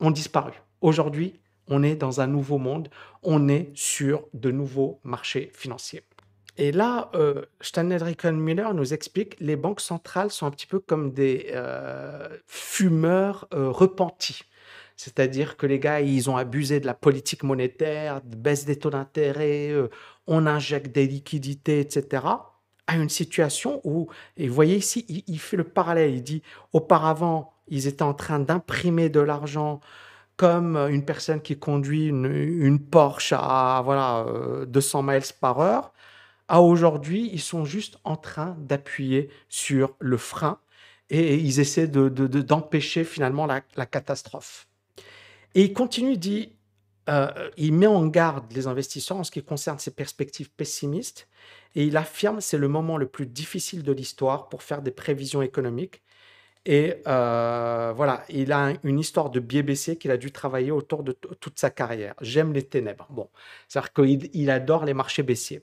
ont 0.00 0.10
disparu. 0.10 0.52
Aujourd'hui, 0.80 1.38
on 1.70 1.82
est 1.82 1.96
dans 1.96 2.20
un 2.20 2.26
nouveau 2.26 2.58
monde, 2.58 2.88
on 3.22 3.48
est 3.48 3.70
sur 3.74 4.26
de 4.34 4.50
nouveaux 4.50 5.00
marchés 5.04 5.50
financiers. 5.54 6.02
Et 6.58 6.72
là, 6.72 7.10
euh, 7.14 7.46
Druckenmiller 7.74 8.74
nous 8.74 8.92
explique 8.92 9.36
les 9.40 9.56
banques 9.56 9.80
centrales 9.80 10.30
sont 10.30 10.44
un 10.46 10.50
petit 10.50 10.66
peu 10.66 10.80
comme 10.80 11.12
des 11.12 11.46
euh, 11.54 12.28
fumeurs 12.46 13.48
euh, 13.54 13.70
repentis. 13.70 14.42
C'est-à-dire 14.96 15.56
que 15.56 15.66
les 15.66 15.78
gars, 15.78 16.02
ils 16.02 16.28
ont 16.28 16.36
abusé 16.36 16.78
de 16.78 16.86
la 16.86 16.92
politique 16.92 17.44
monétaire, 17.44 18.20
de 18.20 18.36
baisse 18.36 18.66
des 18.66 18.76
taux 18.76 18.90
d'intérêt, 18.90 19.72
on 20.26 20.46
injecte 20.46 20.94
des 20.94 21.06
liquidités, 21.06 21.80
etc. 21.80 22.26
À 22.86 22.96
une 22.96 23.08
situation 23.08 23.80
où, 23.84 24.08
et 24.36 24.46
vous 24.46 24.54
voyez 24.54 24.76
ici, 24.76 25.06
il, 25.26 25.38
fait 25.38 25.56
le 25.56 25.64
parallèle. 25.64 26.14
Il 26.16 26.22
dit 26.22 26.42
auparavant, 26.74 27.54
ils 27.68 27.86
étaient 27.86 28.02
en 28.02 28.12
train 28.12 28.40
d'imprimer 28.40 29.08
de 29.08 29.20
l'argent 29.20 29.80
comme 30.40 30.78
une 30.88 31.04
personne 31.04 31.42
qui 31.42 31.58
conduit 31.58 32.06
une, 32.06 32.78
Porsche 32.78 33.34
à 33.36 33.82
voilà, 33.84 34.24
200 34.66 35.02
miles 35.02 35.20
par 35.38 35.60
heure 35.60 35.92
à 36.50 36.62
aujourd'hui, 36.62 37.30
ils 37.30 37.40
sont 37.40 37.66
juste 37.66 37.98
en 38.02 38.16
train 38.16 38.56
d'appuyer 38.58 39.28
sur 39.50 39.94
le 40.00 40.16
frein 40.16 40.58
et 41.10 41.36
ils 41.36 41.60
essaient 41.60 41.86
d'empêcher 41.86 43.04
finalement 43.04 43.46
la, 43.46 43.86
catastrophe. 43.86 44.66
Et 45.54 45.62
il 45.62 45.72
continue, 45.72 46.16
dit, 46.16 46.56
euh, 47.10 47.50
il 47.58 47.74
met 47.74 47.86
en 47.86 48.06
garde 48.06 48.50
les 48.52 48.66
investisseurs 48.66 49.18
en 49.18 49.24
ce 49.24 49.30
qui 49.30 49.44
concerne 49.44 49.78
ses 49.78 49.92
perspectives 49.92 50.50
pessimistes 50.50 51.28
et 51.76 51.84
il 51.84 51.96
affirme 51.98 52.40
c'est 52.40 52.58
le 52.58 52.68
moment 52.68 52.96
le 52.96 53.06
plus 53.06 53.26
difficile 53.26 53.82
de 53.84 53.92
l'histoire 53.92 54.48
pour 54.48 54.64
faire 54.64 54.80
des 54.80 54.90
prévisions 54.90 55.42
économiques. 55.42 56.02
Et 56.66 56.96
euh, 57.06 57.92
voilà, 57.96 58.22
il 58.28 58.52
a 58.52 58.72
une 58.82 58.98
histoire 58.98 59.30
de 59.30 59.40
biais 59.40 59.62
baissier 59.62 59.96
qu'il 59.96 60.10
a 60.10 60.16
dû 60.16 60.30
travailler 60.30 60.70
autour 60.70 61.02
de 61.02 61.12
toute 61.12 61.58
sa 61.58 61.70
carrière. 61.70 62.14
J'aime 62.20 62.52
les 62.52 62.62
ténèbres. 62.62 63.06
Bon, 63.10 63.28
c'est-à-dire 63.66 63.92
qu'il 63.92 64.50
adore 64.50 64.84
les 64.84 64.94
marchés 64.94 65.22
baissiers. 65.22 65.62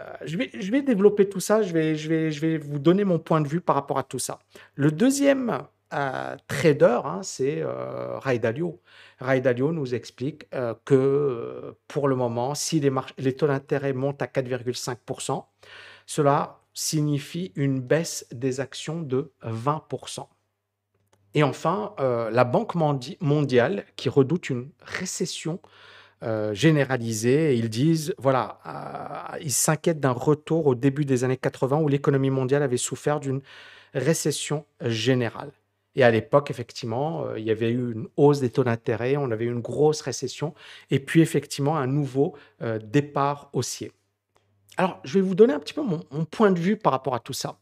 Euh, 0.00 0.12
je, 0.24 0.36
vais, 0.36 0.82
développer 0.82 1.28
tout 1.28 1.40
ça, 1.40 1.62
je 1.62 1.72
vais, 1.72 1.94
je, 1.94 2.08
vais, 2.08 2.30
je 2.32 2.40
vais 2.40 2.58
vous 2.58 2.78
donner 2.78 3.04
mon 3.04 3.18
point 3.18 3.40
de 3.40 3.46
vue 3.46 3.60
par 3.60 3.76
rapport 3.76 3.98
à 3.98 4.02
tout 4.02 4.18
ça. 4.18 4.40
Le 4.74 4.90
deuxième 4.90 5.62
euh, 5.92 6.36
trader, 6.48 7.00
hein, 7.04 7.20
c'est 7.22 7.62
Ray 7.64 8.40
Dalio. 8.40 8.80
Ray 9.20 9.40
Dalio 9.40 9.72
nous 9.72 9.94
explique 9.94 10.48
que 10.84 11.76
pour 11.86 12.08
le 12.08 12.16
moment, 12.16 12.54
si 12.54 12.80
les 13.18 13.36
taux 13.36 13.46
d'intérêt 13.46 13.92
montent 13.92 14.22
à 14.22 14.26
4,5%, 14.26 15.44
cela 16.06 16.63
signifie 16.74 17.52
une 17.54 17.80
baisse 17.80 18.26
des 18.32 18.60
actions 18.60 19.00
de 19.00 19.32
20%. 19.42 20.26
Et 21.34 21.42
enfin, 21.42 21.94
la 21.98 22.44
Banque 22.44 22.74
mondiale 22.74 23.84
qui 23.96 24.08
redoute 24.08 24.50
une 24.50 24.70
récession 24.80 25.60
euh, 26.24 26.54
généralisée. 26.54 27.54
ils 27.54 27.68
disent, 27.68 28.14
voilà, 28.16 28.58
euh, 28.66 29.36
ils 29.42 29.52
s'inquiètent 29.52 30.00
d'un 30.00 30.12
retour 30.12 30.66
au 30.66 30.74
début 30.74 31.04
des 31.04 31.22
années 31.22 31.36
80 31.36 31.80
où 31.80 31.88
l'économie 31.88 32.30
mondiale 32.30 32.62
avait 32.62 32.78
souffert 32.78 33.20
d'une 33.20 33.42
récession 33.92 34.64
générale. 34.80 35.52
Et 35.96 36.02
à 36.02 36.10
l'époque, 36.10 36.50
effectivement, 36.50 37.26
euh, 37.26 37.38
il 37.38 37.44
y 37.44 37.50
avait 37.50 37.70
eu 37.70 37.92
une 37.92 38.08
hausse 38.16 38.40
des 38.40 38.48
taux 38.48 38.64
d'intérêt, 38.64 39.16
on 39.18 39.30
avait 39.32 39.44
eu 39.44 39.52
une 39.52 39.60
grosse 39.60 40.00
récession, 40.00 40.54
et 40.90 40.98
puis 40.98 41.20
effectivement 41.20 41.76
un 41.76 41.86
nouveau 41.86 42.34
départ 42.82 43.50
haussier. 43.52 43.92
Alors, 44.76 45.00
je 45.04 45.14
vais 45.14 45.20
vous 45.20 45.34
donner 45.34 45.54
un 45.54 45.60
petit 45.60 45.74
peu 45.74 45.82
mon, 45.82 46.24
point 46.24 46.50
de 46.50 46.58
vue 46.58 46.76
par 46.76 46.92
rapport 46.92 47.14
à 47.14 47.20
tout 47.20 47.32
ça 47.32 47.58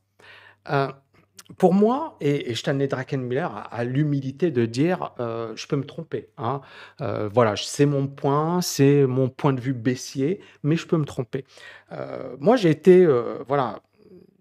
pour 1.59 1.75
moi, 1.75 2.17
et, 2.21 2.55
Stanley 2.55 2.89
Druckenmiller 2.89 3.49
a, 3.71 3.85
l'humilité 3.85 4.51
de 4.51 4.67
dire 4.67 5.13
euh, 5.21 5.53
je 5.57 5.67
peux 5.67 5.77
me 5.77 5.85
tromper. 5.85 6.29
Hein. 6.39 6.61
Euh, 7.01 7.29
voilà, 7.33 7.55
c'est 7.57 7.87
mon 7.87 8.07
point, 8.07 8.61
c'est 8.61 9.07
mon 9.07 9.29
point 9.29 9.53
de 9.53 9.61
vue 9.61 9.75
baissier, 9.75 10.41
mais 10.63 10.77
je 10.77 10.87
peux 10.87 10.97
me 10.97 11.05
tromper. 11.05 11.45
Euh, 11.93 12.37
moi, 12.39 12.57
j'ai 12.57 12.71
été, 12.71 13.07
voilà, 13.47 13.81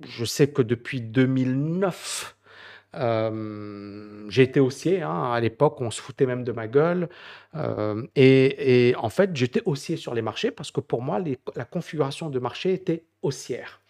je 0.07 0.25
sais 0.25 0.47
que 0.47 0.61
depuis 0.61 1.01
2009, 1.01 2.35
j'ai 2.93 4.43
été 4.43 4.59
haussier. 4.59 5.01
Hein. 5.01 5.31
À 5.31 5.39
l'époque, 5.39 5.79
on 5.81 5.91
se 5.91 6.01
foutait 6.01 6.25
même 6.25 6.43
de 6.43 6.51
ma 6.51 6.67
gueule. 6.67 7.09
et, 8.15 8.93
en 8.97 9.09
fait, 9.09 9.35
j'étais 9.35 9.61
haussier 9.65 9.97
sur 9.97 10.13
les 10.13 10.21
marchés 10.21 10.51
parce 10.51 10.71
que 10.71 10.81
pour 10.81 11.01
moi, 11.01 11.19
la 11.55 11.65
configuration 11.65 12.29
de 12.29 12.39
marché 12.39 12.73
était 12.73 13.03
haussière. 13.21 13.81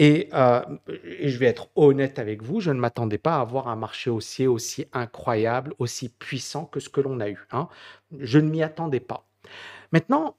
Euh, 0.00 0.62
et, 0.88 1.28
je 1.28 1.38
vais 1.38 1.46
être 1.46 1.68
honnête 1.76 2.18
avec 2.18 2.42
vous, 2.42 2.60
je 2.60 2.70
ne 2.70 2.78
m'attendais 2.78 3.18
pas 3.18 3.36
à 3.36 3.40
avoir 3.40 3.68
un 3.68 3.76
marché 3.76 4.10
haussier 4.10 4.46
aussi 4.46 4.86
incroyable, 4.92 5.74
aussi 5.78 6.08
puissant 6.08 6.64
que 6.64 6.80
ce 6.80 6.88
que 6.88 7.00
l'on 7.00 7.20
a 7.20 7.28
eu. 7.28 7.46
Hein. 7.52 7.68
Je 8.18 8.38
ne 8.38 8.48
m'y 8.48 8.62
attendais 8.62 9.00
pas. 9.00 9.26
Maintenant, 9.92 10.36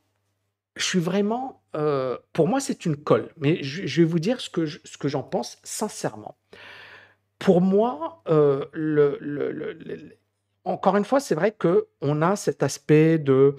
je 0.75 0.84
suis 0.84 1.00
vraiment, 1.00 1.62
euh, 1.75 2.17
pour 2.34 2.48
moi, 2.48 2.60
c'est 2.60 2.86
une 2.86 2.98
colle, 2.98 3.29
mais 3.38 3.62
je, 3.63 4.01
vais 4.01 4.08
vous 4.08 4.20
dire 4.20 4.41
ce 4.41 4.50
que 4.50 5.08
j'en 5.08 5.24
pense 5.24 5.60
sincèrement. 5.63 6.36
Pour 7.44 7.60
moi, 7.60 8.24
euh, 8.30 8.64
encore 10.64 10.96
une 10.96 11.04
fois, 11.04 11.20
c'est 11.20 11.36
vrai 11.36 11.52
qu'on 11.52 12.22
a 12.22 12.38
cet 12.38 12.64
aspect 12.64 13.18
de 13.18 13.58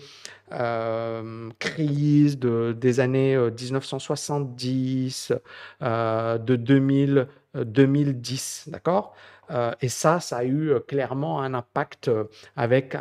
euh, 0.53 1.51
crise 1.59 2.39
de, 2.39 2.73
des 2.73 3.01
années 3.01 3.37
1970, 3.37 5.35
euh, 5.83 6.39
de 6.39 6.57
2000, 6.57 7.29
2010, 7.55 8.69
d'accord? 8.69 9.15
Et 9.83 9.91
ça, 9.91 10.19
ça 10.19 10.39
a 10.39 10.45
eu 10.47 10.73
clairement 10.89 11.43
un 11.43 11.53
impact 11.53 12.11
avec, 12.57 12.97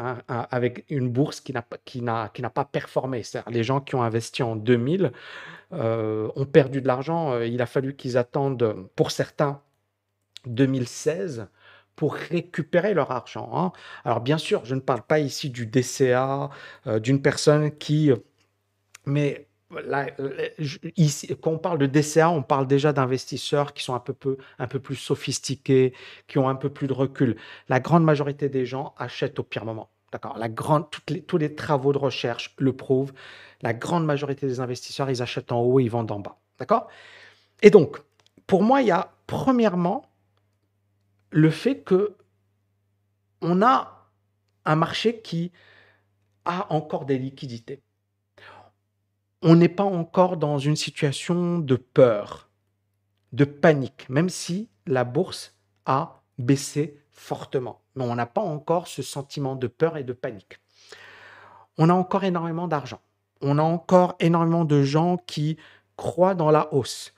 une 0.90 1.10
bourse 1.10 1.40
qui 1.40 1.54
n'a 1.54 2.50
pas 2.50 2.66
performé. 2.66 3.22
Les 3.50 3.64
gens 3.64 3.80
qui 3.80 3.96
ont 3.96 4.04
investi 4.04 4.44
en 4.44 4.58
2000 4.58 5.14
ont 5.72 6.46
perdu 6.52 6.82
de 6.82 6.88
l'argent. 6.88 7.40
Il 7.40 7.62
a 7.62 7.66
fallu 7.66 7.96
qu'ils 7.96 8.18
attendent, 8.18 8.90
pour 8.98 9.12
certains, 9.12 9.62
2016 10.48 11.48
pour 11.96 12.16
récupérer 12.16 12.94
leur 12.94 13.12
argent. 13.12 13.52
Hein. 13.54 13.72
Alors 14.04 14.22
bien 14.22 14.38
sûr, 14.38 14.66
je 14.66 14.76
ne 14.76 14.80
parle 14.80 15.04
pas 15.04 15.20
ici 15.20 15.50
du 15.50 15.66
DCA, 15.66 16.50
euh, 16.88 17.00
d'une 17.00 17.22
personne 17.22 17.72
qui... 17.78 18.12
Mais 19.06 19.48
là, 19.86 20.08
quand 21.42 21.52
on 21.52 21.58
parle 21.58 21.78
de 21.78 21.86
DCA, 21.86 22.30
on 22.30 22.42
parle 22.42 22.68
déjà 22.68 22.94
d'investisseurs 22.94 23.74
qui 23.74 23.84
sont 23.84 23.94
un 23.96 24.00
peu, 24.00 24.80
plus 24.80 24.96
sophistiqués, 24.96 25.94
qui 26.28 26.38
ont 26.38 26.50
un 26.50 26.56
peu 26.56 26.70
plus 26.70 26.88
de 26.88 26.94
recul. 26.94 27.38
La 27.70 27.80
grande 27.80 28.04
majorité 28.04 28.50
des 28.50 28.66
gens 28.66 28.94
achètent 28.98 29.40
au 29.40 29.44
pire 29.44 29.66
moment. 29.66 29.90
D'accord? 30.12 30.38
La 30.38 30.48
grande, 30.48 30.86
tous 31.28 31.38
les 31.38 31.56
travaux 31.56 31.92
de 31.92 31.98
recherche 31.98 32.56
le 32.60 32.74
prouvent. 32.74 33.14
La 33.62 33.74
grande 33.74 34.06
majorité 34.06 34.46
des 34.46 34.60
investisseurs, 34.60 35.10
ils 35.10 35.22
achètent 35.22 35.52
en 35.52 35.62
haut, 35.62 35.80
ils 35.80 35.90
vendent 35.90 36.12
en 36.12 36.20
bas. 36.20 36.38
D'accord? 36.60 36.88
Et 37.62 37.72
donc, 37.72 37.98
pour 38.46 38.62
moi, 38.62 38.82
il 38.82 38.88
y 38.88 38.92
a 38.92 39.12
premièrement 39.26 40.06
le 41.34 41.50
fait 41.50 41.82
que 41.82 42.16
on 43.42 43.62
a 43.62 44.08
un 44.66 44.76
marché 44.76 45.20
qui 45.22 45.52
a 46.46 46.72
encore 46.72 47.06
des 47.06 47.18
liquidités. 47.18 47.82
On 49.42 49.56
n'est 49.56 49.68
pas 49.70 49.84
encore 49.84 50.38
dans 50.38 50.58
une 50.60 50.78
situation 50.78 51.58
de 51.58 51.76
peur, 51.76 52.50
de 53.34 53.44
panique, 53.44 54.08
même 54.10 54.30
si 54.30 54.70
la 54.86 55.04
bourse 55.04 55.58
a 55.86 56.22
baissé 56.38 57.02
fortement. 57.12 57.82
Mais 57.96 58.06
on 58.06 58.16
n'a 58.16 58.26
pas 58.26 58.42
encore 58.42 58.88
ce 58.88 59.02
sentiment 59.02 59.56
de 59.56 59.68
peur 59.68 59.98
et 59.98 60.04
de 60.04 60.14
panique. 60.14 60.60
On 61.78 61.90
a 61.90 61.94
encore 61.94 62.24
énormément 62.24 62.68
d'argent. 62.68 63.02
On 63.42 63.58
a 63.58 63.64
encore 63.64 64.16
énormément 64.20 64.64
de 64.66 64.84
gens 64.84 65.18
qui 65.18 65.58
croient 65.98 66.36
dans 66.36 66.52
la 66.52 66.74
hausse. 66.74 67.14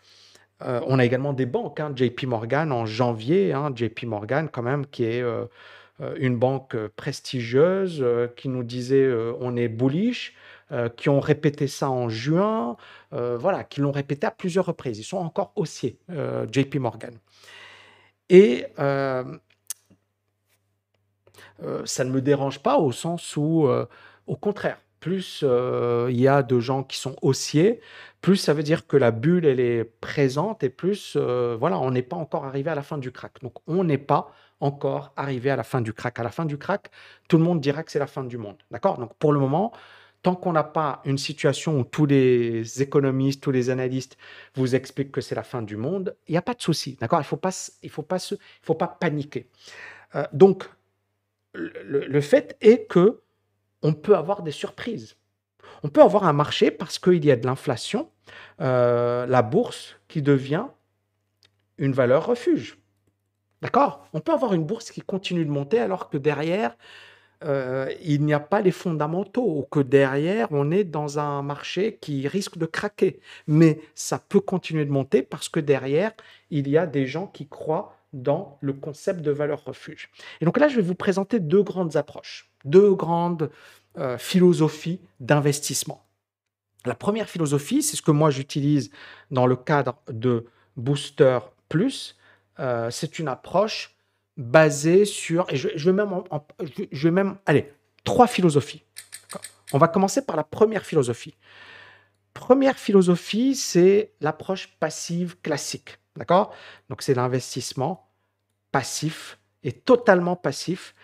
Euh, 0.62 0.80
on 0.88 1.00
a 1.00 1.06
également 1.06 1.34
des 1.34 1.46
banques, 1.46 1.80
hein, 1.80 1.92
JP 1.96 2.24
Morgan 2.24 2.72
en 2.72 2.86
janvier, 2.86 3.52
hein, 3.54 3.72
JP 3.76 4.04
Morgan 4.04 4.50
quand 4.50 4.62
même, 4.62 4.86
qui 4.86 5.04
est 5.04 5.22
euh, 5.22 5.46
euh, 6.02 6.16
une 6.18 6.38
banque 6.38 6.78
prestigieuse, 6.96 8.06
qui 8.38 8.50
nous 8.50 8.64
disait 8.64 9.10
on 9.40 9.56
est 9.56 9.68
bullish, 9.68 10.34
qui 10.98 11.10
ont 11.10 11.20
répété 11.20 11.68
ça 11.68 11.90
en 11.90 12.10
juin, 12.10 12.78
voilà, 13.12 13.64
qui 13.64 13.82
l'ont 13.82 13.92
répété 13.92 14.26
à 14.28 14.32
plusieurs 14.32 14.66
reprises. 14.66 14.98
Ils 15.00 15.04
sont 15.04 15.18
encore 15.18 15.52
haussiers, 15.56 15.98
JP 16.52 16.76
Morgan. 16.78 17.14
Et 18.30 18.66
ça 18.78 19.24
ne 22.04 22.10
me 22.10 22.22
dérange 22.22 22.60
pas 22.60 22.78
au 22.78 22.92
sens 22.92 23.38
où, 23.38 23.70
au 24.28 24.36
contraire, 24.36 24.80
plus 25.06 25.46
il 26.10 26.20
y 26.20 26.28
a 26.28 26.42
de 26.42 26.60
gens 26.60 26.82
qui 26.82 26.98
sont 26.98 27.16
haussiers, 27.22 27.80
plus 28.22 28.38
ça 28.38 28.56
veut 28.56 28.64
dire 28.64 28.88
que 28.88 28.98
la 28.98 29.12
bulle, 29.12 29.46
elle 29.46 29.60
est 29.60 29.84
présente 29.84 30.64
et 30.64 30.70
plus, 30.70 31.16
voilà, 31.16 31.78
on 31.78 31.92
n'est 31.92 32.02
pas 32.02 32.16
encore 32.16 32.46
arrivé 32.46 32.72
à 32.72 32.76
la 32.76 32.82
fin 32.82 32.98
du 32.98 33.12
crack. 33.12 33.34
Donc, 33.44 33.54
on 33.68 33.84
n'est 33.84 34.00
pas 34.00 34.34
encore 34.60 35.14
arrivé 35.16 35.52
à 35.52 35.56
la 35.56 35.64
fin 35.64 35.80
du 35.80 35.94
crack. 35.94 36.18
À 36.18 36.24
la 36.24 36.32
fin 36.32 36.46
du 36.46 36.58
crack, 36.58 36.90
tout 37.28 37.38
le 37.38 37.44
monde 37.44 37.62
dira 37.62 37.84
que 37.84 37.92
c'est 37.92 38.00
la 38.00 38.08
fin 38.08 38.24
du 38.24 38.40
monde. 38.40 38.58
D'accord? 38.72 38.98
Donc, 38.98 39.14
pour 39.20 39.32
le 39.32 39.40
moment, 39.40 39.74
tant 40.24 40.34
qu'on 40.34 40.54
n'a 40.54 40.64
pas 40.64 41.04
une 41.06 41.20
situation 41.20 41.80
où 41.80 41.84
tous 41.84 42.08
les 42.08 42.82
économistes, 42.82 43.44
tous 43.44 43.52
les 43.52 43.70
analystes 43.70 44.18
vous 44.56 44.74
expliquent 44.74 45.12
que 45.12 45.22
c'est 45.22 45.36
la 45.36 45.44
fin 45.44 45.62
du 45.62 45.78
monde, 45.78 46.16
il 46.28 46.32
n'y 46.32 46.40
a 46.40 46.42
pas 46.42 46.56
de 46.56 46.64
souci. 46.64 46.98
D'accord? 47.00 47.20
Il 47.20 47.22
ne 47.22 47.28
faut, 47.28 47.38
pas, 47.38 47.52
faut, 47.52 48.06
faut 48.64 48.76
pas 48.76 48.88
paniquer. 48.88 49.50
donc, 50.34 50.68
le, 51.54 52.08
le 52.08 52.22
fait 52.22 52.58
est 52.60 52.90
que 52.90 53.22
on 53.86 53.94
peut 53.94 54.16
avoir 54.16 54.42
des 54.42 54.52
surprises. 54.52 55.16
On 55.84 55.90
peut 55.90 56.02
avoir 56.02 56.24
un 56.24 56.34
marché 56.34 56.72
parce 56.72 56.98
qu'il 56.98 57.24
y 57.24 57.32
a 57.32 57.36
de 57.36 57.46
l'inflation 57.46 58.10
euh, 58.60 59.28
la 59.28 59.44
bourse 59.44 59.96
qui 60.08 60.24
devient 60.24 60.66
une 61.78 61.92
valeur 61.92 62.26
refuge. 62.26 62.80
D'accord? 63.62 64.08
On 64.14 64.22
peut 64.22 64.32
avoir 64.32 64.54
une 64.54 64.64
bourse 64.64 64.90
qui 64.90 65.02
continue 65.02 65.46
de 65.46 65.52
monter 65.52 65.80
alors 65.80 66.10
que 66.10 66.18
derrière, 66.18 66.76
euh, 67.44 67.94
il 68.02 68.26
n'y 68.26 68.34
a 68.34 68.40
pas 68.40 68.62
les 68.62 68.72
fondamentaux, 68.72 69.46
ou 69.46 69.64
que 69.70 69.82
derrière, 69.82 70.48
on 70.52 70.72
est 70.72 70.84
dans 70.84 71.20
un 71.20 71.44
marché 71.44 71.98
qui 72.02 72.28
risque 72.28 72.58
de 72.58 72.66
craquer. 72.66 73.20
Mais 73.46 73.80
ça 73.94 74.18
peut 74.18 74.40
continuer 74.40 74.86
de 74.86 74.92
monter 74.92 75.22
parce 75.22 75.50
que 75.50 75.60
derrière, 75.60 76.12
il 76.50 76.68
y 76.70 76.78
a 76.78 76.88
des 76.88 77.06
gens 77.06 77.28
qui 77.28 77.48
croient 77.48 77.95
dans 78.16 78.58
le 78.62 78.74
concept 78.74 79.22
de 79.22 79.30
valeur 79.30 79.64
refuge. 79.66 80.10
Et 80.42 80.46
donc 80.46 80.58
là, 80.58 80.68
je 80.68 80.78
vais 80.78 80.82
vous 80.82 80.96
présenter 80.96 81.40
deux 81.40 81.62
grandes 81.62 81.98
approches, 81.98 82.50
deux 82.64 82.96
grandes 82.96 83.52
euh, 83.98 84.18
philosophies 84.18 85.02
d'investissement. 85.20 86.08
La 86.86 86.96
première 86.96 87.30
philosophie, 87.30 87.84
c'est 87.84 87.98
ce 87.98 88.02
que 88.02 88.12
moi 88.12 88.30
j'utilise 88.30 88.90
dans 89.32 89.46
le 89.46 89.56
cadre 89.56 90.02
de 90.08 90.46
Booster 90.78 91.40
Plus. 91.68 92.18
Euh, 92.60 92.90
c'est 92.90 93.20
une 93.20 93.28
approche 93.28 93.96
basée 94.38 95.06
sur, 95.06 95.46
et 95.50 95.58
je, 95.58 95.68
vais 95.68 95.94
même, 95.94 96.24
je, 96.92 97.08
vais 97.08 97.12
même, 97.12 97.38
allez, 97.46 97.74
trois 98.04 98.28
philosophies. 98.28 98.84
On 99.74 99.78
va 99.78 99.88
commencer 99.88 100.26
par 100.26 100.36
la 100.36 100.44
première 100.44 100.86
philosophie. 100.86 101.36
Première 102.34 102.78
philosophie, 102.78 103.56
c'est 103.56 104.14
l'approche 104.22 104.78
passive 104.80 105.38
classique. 105.42 106.00
D'accord? 106.16 106.54
Donc 106.90 107.02
c'est 107.02 107.14
l'investissement 107.14 108.05
passif 108.76 109.40
et 109.64 109.72
totalement 109.72 110.36
passif. 110.36 110.96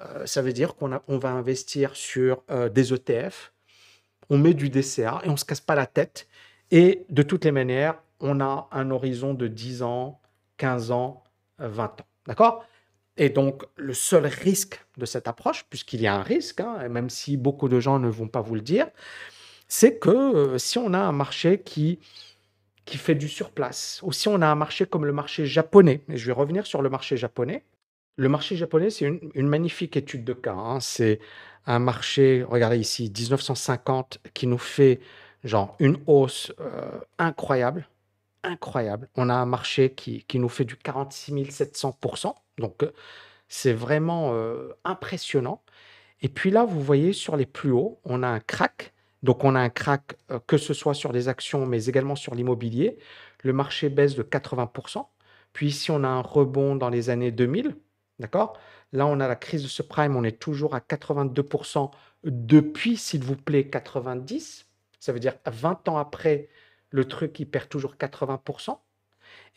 Euh, 0.00 0.26
ça 0.26 0.42
veut 0.42 0.52
dire 0.52 0.74
qu'on 0.74 1.00
on 1.06 1.18
va 1.18 1.30
investir 1.30 1.94
sur 1.94 2.42
euh, 2.50 2.68
des 2.68 2.92
ETF, 2.92 3.52
on 4.30 4.36
met 4.36 4.52
du 4.52 4.68
DCA 4.68 5.20
et 5.22 5.28
on 5.28 5.32
ne 5.32 5.36
se 5.36 5.44
casse 5.44 5.60
pas 5.60 5.76
la 5.76 5.86
tête. 5.86 6.26
Et 6.72 7.04
de 7.08 7.22
toutes 7.22 7.44
les 7.44 7.52
manières, 7.52 8.02
on 8.18 8.40
a 8.40 8.66
un 8.72 8.90
horizon 8.90 9.32
de 9.32 9.46
10 9.46 9.82
ans, 9.82 10.20
15 10.56 10.90
ans, 10.90 11.22
20 11.60 12.00
ans. 12.00 12.06
D'accord? 12.26 12.64
Et 13.16 13.28
donc, 13.28 13.62
le 13.76 13.94
seul 13.94 14.26
risque 14.26 14.84
de 14.96 15.06
cette 15.06 15.28
approche, 15.28 15.66
puisqu'il 15.70 16.00
y 16.00 16.08
a 16.08 16.14
un 16.16 16.24
risque, 16.24 16.58
hein, 16.58 16.88
même 16.88 17.10
si 17.10 17.36
beaucoup 17.36 17.68
de 17.68 17.78
gens 17.78 18.00
ne 18.00 18.08
vont 18.08 18.26
pas 18.26 18.40
vous 18.40 18.56
le 18.56 18.60
dire, 18.60 18.88
c'est 19.68 20.00
que 20.00 20.10
euh, 20.10 20.58
si 20.58 20.78
on 20.78 20.94
a 20.94 20.98
un 20.98 21.12
marché 21.12 21.60
qui, 21.60 22.00
qui 22.84 22.96
fait 22.98 23.14
du 23.14 23.28
surplace, 23.28 24.00
ou 24.02 24.12
si 24.12 24.28
on 24.28 24.40
a 24.42 24.46
un 24.46 24.54
marché 24.54 24.86
comme 24.86 25.04
le 25.04 25.12
marché 25.12 25.46
japonais, 25.46 26.02
et 26.08 26.16
je 26.16 26.26
vais 26.26 26.32
revenir 26.32 26.66
sur 26.66 26.82
le 26.82 26.90
marché 26.90 27.16
japonais, 27.16 27.64
le 28.16 28.28
marché 28.28 28.54
japonais, 28.54 28.90
c'est 28.90 29.06
une, 29.06 29.48
magnifique 29.48 29.96
étude 29.96 30.24
de 30.24 30.34
cas. 30.34 30.52
Hein. 30.52 30.80
C'est 30.80 31.20
un 31.66 31.78
marché, 31.78 32.44
regardez 32.46 32.78
ici, 32.78 33.10
1950, 33.16 34.18
qui 34.34 34.46
nous 34.46 34.58
fait 34.58 35.00
genre 35.42 35.74
une 35.78 35.96
hausse 36.06 36.52
euh, 36.60 37.00
incroyable. 37.18 37.88
Incroyable. 38.42 39.08
On 39.16 39.30
a 39.30 39.34
un 39.34 39.46
marché 39.46 39.94
qui, 39.94 40.26
nous 40.34 40.50
fait 40.50 40.66
du 40.66 40.76
46 40.76 41.32
700%. 41.32 42.34
Donc, 42.58 42.82
euh, 42.82 42.92
c'est 43.48 43.72
vraiment 43.72 44.32
euh, 44.34 44.68
impressionnant. 44.84 45.62
Et 46.20 46.28
puis 46.28 46.50
là, 46.50 46.64
vous 46.64 46.82
voyez 46.82 47.14
sur 47.14 47.36
les 47.36 47.46
plus 47.46 47.72
hauts, 47.72 48.00
on 48.04 48.22
a 48.22 48.28
un 48.28 48.40
crack. 48.40 48.92
Donc, 49.22 49.44
on 49.44 49.54
a 49.54 49.60
un 49.60 49.68
crack 49.68 50.16
que 50.46 50.56
ce 50.56 50.74
soit 50.74 50.94
sur 50.94 51.12
les 51.12 51.28
actions, 51.28 51.66
mais 51.66 51.86
également 51.86 52.16
sur 52.16 52.34
l'immobilier. 52.34 52.98
Le 53.42 53.52
marché 53.52 53.88
baisse 53.88 54.14
de 54.14 54.22
80%. 54.22 55.06
Puis 55.52 55.68
ici, 55.68 55.90
on 55.90 56.04
a 56.04 56.08
un 56.08 56.20
rebond 56.20 56.76
dans 56.76 56.88
les 56.88 57.10
années 57.10 57.32
2000. 57.32 57.76
D'accord? 58.18 58.58
Là, 58.92 59.06
on 59.06 59.20
a 59.20 59.28
la 59.28 59.36
crise 59.36 59.62
de 59.62 59.68
ce 59.68 59.82
prime, 59.82 60.16
on 60.16 60.24
est 60.24 60.38
toujours 60.38 60.74
à 60.74 60.80
82% 60.80 61.90
depuis, 62.24 62.96
s'il 62.96 63.22
vous 63.22 63.36
plaît, 63.36 63.68
90. 63.68 64.66
Ça 64.98 65.12
veut 65.12 65.20
dire 65.20 65.34
20 65.46 65.88
ans 65.88 65.96
après, 65.96 66.48
le 66.90 67.06
truc, 67.06 67.38
il 67.40 67.46
perd 67.46 67.68
toujours 67.68 67.94
80%. 67.94 68.78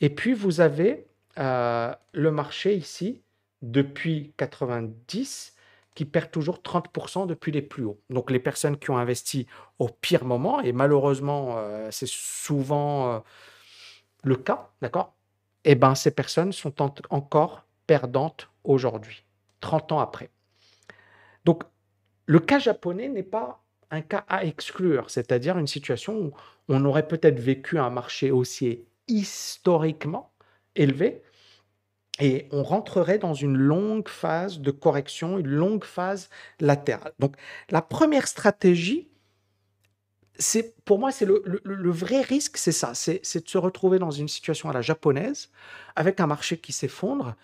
Et 0.01 0.09
puis, 0.09 0.33
vous 0.33 0.61
avez 0.61 1.07
euh, 1.39 1.93
le 2.13 2.31
marché 2.31 2.75
ici, 2.75 3.21
depuis 3.61 4.33
90, 4.37 5.55
qui 5.95 6.05
perd 6.05 6.31
toujours 6.31 6.57
30% 6.57 7.27
depuis 7.27 7.51
les 7.51 7.61
plus 7.61 7.83
hauts. 7.85 7.99
Donc, 8.09 8.31
les 8.31 8.39
personnes 8.39 8.77
qui 8.77 8.89
ont 8.89 8.97
investi 8.97 9.47
au 9.79 9.89
pire 9.89 10.25
moment, 10.25 10.61
et 10.61 10.71
malheureusement, 10.71 11.55
euh, 11.57 11.89
c'est 11.91 12.09
souvent 12.09 13.11
euh, 13.11 13.19
le 14.23 14.35
cas, 14.35 14.71
d'accord 14.81 15.15
Eh 15.65 15.75
bien, 15.75 15.95
ces 15.95 16.11
personnes 16.11 16.51
sont 16.51 16.81
encore 17.09 17.65
perdantes 17.85 18.49
aujourd'hui, 18.63 19.23
30 19.59 19.91
ans 19.91 19.99
après. 19.99 20.29
Donc, 21.45 21.63
le 22.25 22.39
cas 22.39 22.59
japonais 22.59 23.09
n'est 23.09 23.23
pas 23.23 23.63
un 23.91 24.01
cas 24.01 24.25
à 24.27 24.45
exclure, 24.45 25.09
c'est-à-dire 25.09 25.57
une 25.57 25.67
situation 25.67 26.17
où 26.17 26.33
on 26.69 26.83
aurait 26.85 27.07
peut-être 27.07 27.39
vécu 27.39 27.77
un 27.77 27.89
marché 27.89 28.31
haussier 28.31 28.87
historiquement 29.07 30.31
élevé 30.75 31.21
et 32.19 32.47
on 32.51 32.63
rentrerait 32.63 33.17
dans 33.17 33.33
une 33.33 33.57
longue 33.57 34.07
phase 34.07 34.59
de 34.59 34.71
correction, 34.71 35.39
une 35.39 35.47
longue 35.47 35.83
phase 35.83 36.29
latérale. 36.59 37.13
Donc, 37.19 37.35
la 37.69 37.81
première 37.81 38.27
stratégie, 38.27 39.09
c'est 40.37 40.75
pour 40.83 40.99
moi, 40.99 41.11
c'est 41.11 41.25
le, 41.25 41.43
le, 41.63 41.91
vrai 41.91 42.21
risque, 42.21 42.57
c'est 42.57 42.71
ça, 42.71 42.93
c'est 42.93 43.21
de 43.43 43.49
se 43.49 43.57
retrouver 43.57 43.99
dans 43.99 44.11
une 44.11 44.27
situation 44.27 44.69
à 44.69 44.73
la 44.73 44.81
japonaise, 44.81 45.49
avec 45.95 46.19
un 46.19 46.27
marché 46.27 46.57
qui 46.57 46.71
s'effondre 46.71 47.35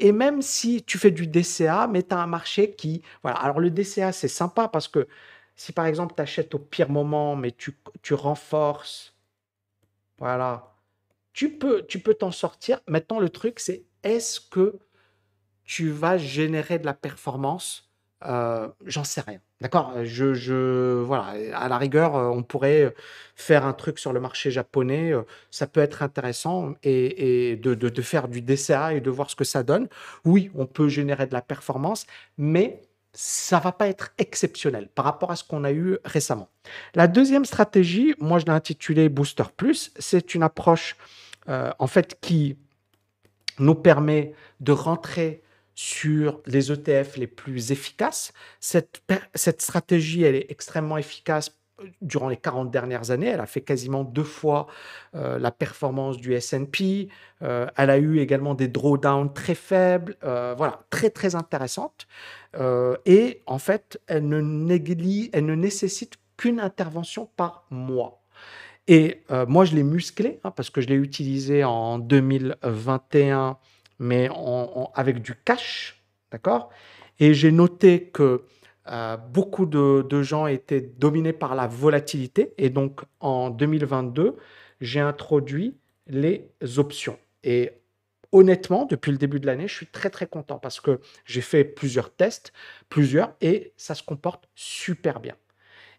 et 0.00 0.12
même 0.12 0.40
si 0.42 0.82
tu 0.82 0.98
fais 0.98 1.10
du 1.10 1.26
DCA, 1.26 1.86
mais 1.86 2.02
tu 2.02 2.14
as 2.14 2.18
un 2.18 2.26
marché 2.26 2.72
qui... 2.74 3.02
Voilà. 3.22 3.38
Alors 3.38 3.60
le 3.60 3.70
DCA, 3.70 4.12
c'est 4.12 4.28
sympa 4.28 4.66
parce 4.66 4.88
que 4.88 5.06
si 5.56 5.72
par 5.72 5.86
exemple 5.86 6.14
tu 6.16 6.22
achètes 6.22 6.54
au 6.54 6.58
pire 6.58 6.88
moment, 6.88 7.36
mais 7.36 7.52
tu, 7.52 7.76
tu 8.02 8.14
renforces, 8.14 9.14
voilà, 10.18 10.74
tu 11.34 11.50
peux 11.58 11.86
tu 11.86 12.00
peux 12.00 12.14
t'en 12.14 12.30
sortir. 12.30 12.80
Maintenant, 12.88 13.20
le 13.20 13.28
truc, 13.28 13.60
c'est 13.60 13.84
est-ce 14.02 14.40
que 14.40 14.78
tu 15.64 15.90
vas 15.90 16.18
générer 16.18 16.78
de 16.78 16.86
la 16.86 16.94
performance? 16.94 17.90
Euh, 18.26 18.68
j'en 18.84 19.04
sais 19.04 19.22
rien. 19.22 19.40
D'accord? 19.60 19.92
Je, 20.04 21.00
voilà, 21.00 21.34
à 21.54 21.68
la 21.68 21.78
rigueur, 21.78 22.16
euh, 22.16 22.28
on 22.28 22.42
pourrait 22.42 22.94
faire 23.34 23.64
un 23.64 23.72
truc 23.72 23.98
sur 23.98 24.12
le 24.12 24.20
marché 24.20 24.50
japonais. 24.50 25.12
Euh, 25.12 25.22
ça 25.50 25.66
peut 25.66 25.80
être 25.80 26.02
intéressant 26.02 26.74
et, 26.82 27.56
de, 27.56 27.74
de, 27.74 28.02
faire 28.02 28.28
du 28.28 28.42
DCA 28.42 28.94
et 28.94 29.00
de 29.00 29.10
voir 29.10 29.30
ce 29.30 29.36
que 29.36 29.44
ça 29.44 29.62
donne. 29.62 29.88
Oui, 30.24 30.50
on 30.54 30.66
peut 30.66 30.88
générer 30.88 31.26
de 31.26 31.32
la 31.32 31.42
performance, 31.42 32.06
mais 32.36 32.82
ça 33.12 33.58
va 33.58 33.72
pas 33.72 33.88
être 33.88 34.12
exceptionnel 34.18 34.88
par 34.94 35.04
rapport 35.04 35.30
à 35.30 35.36
ce 35.36 35.44
qu'on 35.44 35.64
a 35.64 35.72
eu 35.72 35.98
récemment. 36.04 36.48
La 36.94 37.08
deuxième 37.08 37.44
stratégie, 37.44 38.14
moi 38.20 38.38
je 38.38 38.44
l'ai 38.44 38.52
intitulée 38.52 39.08
Booster 39.08 39.44
Plus, 39.56 39.92
c'est 39.98 40.34
une 40.34 40.44
approche 40.44 40.96
en 41.48 41.88
fait 41.88 42.18
qui 42.20 42.56
nous 43.58 43.74
permet 43.74 44.34
de 44.60 44.72
rentrer 44.72 45.42
sur 45.74 46.42
les 46.44 46.70
ETF 46.70 47.16
les 47.16 47.26
plus 47.26 47.72
efficaces. 47.72 48.34
Cette, 48.60 49.02
cette 49.34 49.62
stratégie, 49.62 50.24
elle 50.24 50.34
est 50.34 50.50
extrêmement 50.50 50.98
efficace 50.98 51.58
euh, 51.80 51.86
durant 52.02 52.28
les 52.28 52.36
40 52.36 52.70
dernières 52.70 53.10
années. 53.10 53.28
Elle 53.28 53.40
a 53.40 53.46
fait 53.46 53.62
quasiment 53.62 54.04
deux 54.04 54.24
fois 54.24 54.66
euh, 55.14 55.38
la 55.38 55.50
performance 55.50 56.18
du 56.18 56.34
S&P. 56.34 57.08
Euh, 57.40 57.66
elle 57.78 57.88
a 57.88 57.96
eu 57.96 58.18
également 58.18 58.54
des 58.54 58.68
drawdowns 58.68 59.32
très 59.32 59.54
faibles, 59.54 60.16
voilà, 60.22 60.82
très 60.90 61.08
très 61.08 61.34
intéressantes. 61.34 62.06
et 63.06 63.40
en 63.46 63.58
fait, 63.58 63.98
elle 64.06 64.28
ne, 64.28 65.28
elle 65.32 65.46
ne 65.46 65.54
nécessite 65.54 66.18
qu'une 66.36 66.60
intervention 66.60 67.30
par 67.36 67.64
mois. 67.70 68.19
Et 68.92 69.22
moi, 69.46 69.64
je 69.64 69.74
l'ai 69.76 69.84
musclé 69.84 70.40
hein, 70.42 70.50
parce 70.50 70.68
que 70.68 70.80
je 70.80 70.88
l'ai 70.88 70.96
utilisé 70.96 71.62
en 71.62 71.98
2021 72.00 73.56
mais 74.00 74.28
avec 74.94 75.22
du 75.22 75.34
cash, 75.36 76.02
d'accord? 76.32 76.70
Et 77.20 77.34
j'ai 77.34 77.52
noté 77.52 78.08
que 78.08 78.44
euh, 78.88 79.16
beaucoup 79.18 79.66
de, 79.66 80.22
gens 80.22 80.46
étaient 80.46 80.80
dominés 80.80 81.34
par 81.34 81.54
la 81.54 81.68
volatilité, 81.68 82.54
et 82.58 82.70
donc 82.70 83.02
en 83.20 83.50
2022, 83.50 84.36
j'ai 84.80 85.00
introduit 85.00 85.76
les 86.06 86.50
options. 86.78 87.18
Et 87.44 87.72
honnêtement, 88.32 88.86
depuis 88.86 89.12
le 89.12 89.18
début 89.18 89.38
de 89.38 89.46
l'année, 89.46 89.68
je 89.68 89.74
suis 89.74 89.86
très 89.86 90.08
très 90.08 90.26
content 90.26 90.58
parce 90.58 90.80
que 90.80 91.00
j'ai 91.26 91.42
fait 91.42 91.64
plusieurs 91.64 92.10
tests, 92.10 92.52
plusieurs, 92.88 93.34
et 93.42 93.74
ça 93.76 93.94
se 93.94 94.02
comporte 94.02 94.48
super 94.54 95.20
bien. 95.20 95.36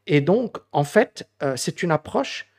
Et 0.07 0.21
donc, 0.21 0.57
en 0.71 0.83
fait, 0.83 1.29
euh, 1.43 1.55
c'est 1.55 1.83
une 1.83 1.91
approche 1.91 2.50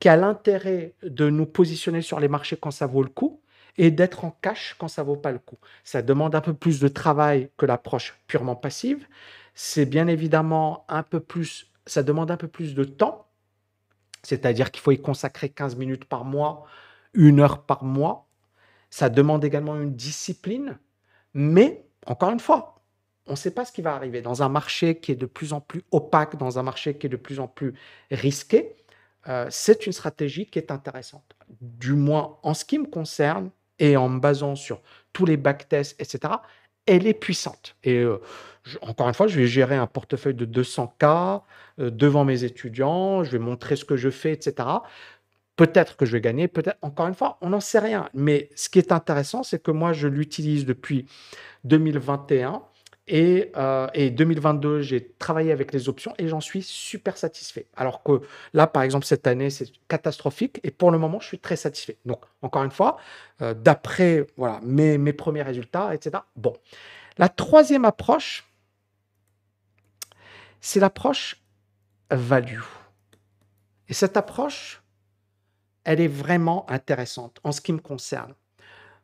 qui 0.00 0.08
a 0.08 0.16
l'intérêt 0.16 0.94
de 1.02 1.30
nous 1.30 1.46
positionner 1.46 2.02
sur 2.02 2.18
les 2.18 2.28
marchés 2.28 2.56
quand 2.56 2.70
ça 2.70 2.86
vaut 2.86 3.02
le 3.02 3.08
coup, 3.08 3.40
et 3.76 3.90
d'être 3.90 4.24
en 4.24 4.36
cash 4.42 4.74
quand 4.78 4.88
ça 4.88 5.02
vaut 5.02 5.16
pas 5.16 5.30
le 5.30 5.38
coup. 5.38 5.58
Ça 5.84 6.02
demande 6.02 6.34
un 6.34 6.40
peu 6.40 6.54
plus 6.54 6.80
de 6.80 6.88
travail 6.88 7.50
que 7.56 7.66
l'approche 7.66 8.18
purement 8.26 8.56
passive. 8.56 9.06
C'est 9.54 9.86
bien 9.86 10.08
évidemment 10.08 10.84
un 10.88 11.02
peu 11.02 11.20
plus, 11.20 11.70
ça 11.86 12.02
demande 12.02 12.30
un 12.30 12.36
peu 12.36 12.48
plus 12.48 12.74
de 12.74 12.84
temps, 12.84 13.26
c'est-à-dire 14.22 14.70
qu'il 14.70 14.82
faut 14.82 14.92
y 14.92 15.00
consacrer 15.00 15.48
15 15.50 15.76
minutes 15.76 16.04
par 16.04 16.24
mois, 16.24 16.66
une 17.14 17.40
heure 17.40 17.62
par 17.62 17.84
mois. 17.84 18.26
Ça 18.90 19.08
demande 19.08 19.44
également 19.44 19.76
une 19.76 19.94
discipline, 19.94 20.78
mais 21.34 21.84
encore 22.06 22.30
une 22.30 22.40
fois, 22.40 22.82
on 23.26 23.32
ne 23.32 23.36
sait 23.36 23.52
pas 23.52 23.64
ce 23.64 23.72
qui 23.72 23.82
va 23.82 23.94
arriver. 23.94 24.22
Dans 24.22 24.42
un 24.42 24.48
marché 24.48 24.98
qui 24.98 25.12
est 25.12 25.16
de 25.16 25.26
plus 25.26 25.52
en 25.52 25.60
plus 25.60 25.84
opaque, 25.92 26.36
dans 26.36 26.58
un 26.58 26.62
marché 26.62 26.98
qui 26.98 27.06
est 27.06 27.10
de 27.10 27.16
plus 27.16 27.38
en 27.38 27.46
plus 27.46 27.74
risqué, 28.10 28.76
euh, 29.28 29.46
c'est 29.50 29.86
une 29.86 29.92
stratégie 29.92 30.46
qui 30.46 30.58
est 30.58 30.70
intéressante. 30.70 31.36
Du 31.60 31.92
moins, 31.92 32.38
en 32.42 32.54
ce 32.54 32.64
qui 32.64 32.78
me 32.78 32.86
concerne, 32.86 33.50
et 33.80 33.96
en 33.96 34.08
me 34.08 34.20
basant 34.20 34.54
sur 34.54 34.80
tous 35.12 35.26
les 35.26 35.36
backtests, 35.36 36.00
etc., 36.00 36.34
elle 36.86 37.06
est 37.06 37.14
puissante. 37.14 37.76
Et 37.82 37.98
euh, 37.98 38.20
encore 38.82 39.08
une 39.08 39.14
fois, 39.14 39.26
je 39.26 39.38
vais 39.40 39.46
gérer 39.46 39.76
un 39.76 39.86
portefeuille 39.86 40.34
de 40.34 40.46
200K 40.46 41.42
euh, 41.78 41.90
devant 41.90 42.24
mes 42.24 42.44
étudiants, 42.44 43.24
je 43.24 43.30
vais 43.30 43.38
montrer 43.38 43.76
ce 43.76 43.84
que 43.84 43.96
je 43.96 44.10
fais, 44.10 44.32
etc. 44.32 44.68
Peut-être 45.56 45.96
que 45.96 46.06
je 46.06 46.12
vais 46.12 46.20
gagner, 46.20 46.48
peut-être, 46.48 46.78
encore 46.82 47.06
une 47.06 47.14
fois, 47.14 47.38
on 47.40 47.50
n'en 47.50 47.60
sait 47.60 47.78
rien. 47.78 48.08
Mais 48.14 48.50
ce 48.54 48.68
qui 48.68 48.78
est 48.78 48.92
intéressant, 48.92 49.42
c'est 49.42 49.62
que 49.62 49.70
moi, 49.70 49.92
je 49.92 50.08
l'utilise 50.08 50.64
depuis 50.64 51.06
2021 51.64 52.62
et, 53.12 54.10
2022, 54.10 54.68
euh, 54.68 54.82
j'ai 54.82 55.12
travaillé 55.18 55.50
avec 55.50 55.72
les 55.72 55.88
options 55.88 56.14
et 56.18 56.28
j'en 56.28 56.40
suis 56.40 56.62
super 56.62 57.16
satisfait. 57.16 57.66
Alors 57.76 58.02
que 58.02 58.20
là, 58.54 58.66
par 58.68 58.84
exemple, 58.84 59.04
cette 59.04 59.26
année, 59.26 59.50
c'est 59.50 59.72
catastrophique 59.88 60.60
et 60.62 60.70
pour 60.70 60.92
le 60.92 60.98
moment, 60.98 61.18
je 61.18 61.26
suis 61.26 61.38
très 61.40 61.56
satisfait. 61.56 61.98
Donc, 62.04 62.22
encore 62.42 62.62
une 62.62 62.70
fois, 62.70 62.98
euh, 63.42 63.52
d'après 63.52 64.26
voilà, 64.36 64.60
mes, 64.62 64.96
mes 64.96 65.12
premiers 65.12 65.42
résultats, 65.42 65.92
etc. 65.94 66.22
Bon. 66.36 66.54
La 67.18 67.28
troisième 67.28 67.84
approche, 67.84 68.46
c'est 70.60 70.78
l'approche 70.78 71.42
value. 72.10 72.62
Et 73.88 73.94
cette 73.94 74.16
approche, 74.16 74.82
elle 75.82 76.00
est 76.00 76.08
vraiment 76.08 76.70
intéressante 76.70 77.40
en 77.42 77.50
ce 77.50 77.60
qui 77.60 77.72
me 77.72 77.80
concerne. 77.80 78.34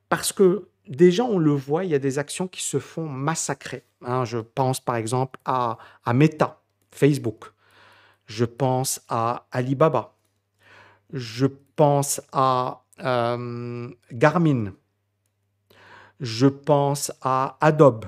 Parce 0.08 0.32
que 0.32 0.68
déjà, 0.88 1.24
on 1.24 1.38
le 1.38 1.52
voit, 1.52 1.84
il 1.84 1.90
y 1.90 1.94
a 1.94 1.98
des 1.98 2.18
actions 2.18 2.48
qui 2.48 2.62
se 2.62 2.78
font 2.78 3.08
massacrer. 3.08 3.84
Hein. 4.02 4.24
je 4.24 4.38
pense 4.38 4.80
par 4.80 4.96
exemple 4.96 5.38
à, 5.44 5.78
Meta, 6.12 6.60
Facebook. 6.90 7.52
Je 8.26 8.44
pense 8.44 9.00
à 9.08 9.46
Alibaba. 9.52 10.14
Je 11.12 11.46
pense 11.76 12.20
à 12.32 12.82
euh, 13.00 13.88
Garmin. 14.12 14.72
Je 16.20 16.46
pense 16.46 17.12
à 17.22 17.56
Adobe. 17.60 18.06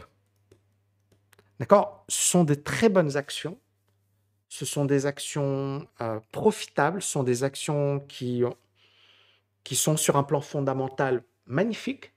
D'accord? 1.61 2.05
Ce 2.09 2.31
sont 2.31 2.45
des 2.45 2.61
très 2.63 2.89
bonnes 2.89 3.17
actions. 3.17 3.59
Ce 4.49 4.65
sont 4.65 4.87
des 4.87 5.05
actions 5.05 5.87
euh, 6.01 6.21
profitables, 6.33 7.03
ce 7.03 7.11
sont 7.11 7.23
des 7.23 7.45
actions 7.45 8.01
qui, 8.01 8.43
qui 9.63 9.77
sont 9.77 9.99
sur 9.99 10.17
un 10.17 10.23
plan 10.23 10.41
fondamental 10.41 11.23
magnifique 11.47 12.13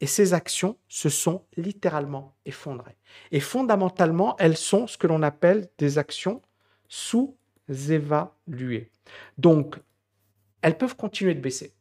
et 0.00 0.06
ces 0.06 0.34
actions 0.34 0.76
se 0.88 1.08
sont 1.08 1.44
littéralement 1.56 2.36
effondrées. 2.44 2.96
Et 3.32 3.40
fondamentalement, 3.40 4.36
elles 4.38 4.56
sont 4.56 4.86
ce 4.86 4.98
que 4.98 5.06
l'on 5.06 5.22
appelle 5.22 5.68
des 5.78 5.98
actions 5.98 6.42
sous-évaluées. 6.88 8.90
Donc, 9.38 9.76
elles 10.62 10.76
peuvent 10.76 10.96
continuer 10.96 11.34
de 11.34 11.40
baisser. 11.40 11.74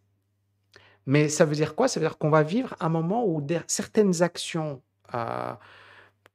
Mais 1.06 1.30
ça 1.30 1.45
veut 1.45 1.56
dire 1.56 1.75
quoi? 1.75 1.88
Ça 1.88 1.99
veut 1.99 2.06
dire 2.06 2.17
qu'on 2.17 2.30
va 2.30 2.43
vivre 2.43 2.75
un 2.80 2.89
moment 2.89 3.25
où 3.25 3.45
certaines 3.67 4.21
actions 4.21 4.82
euh, 5.13 5.54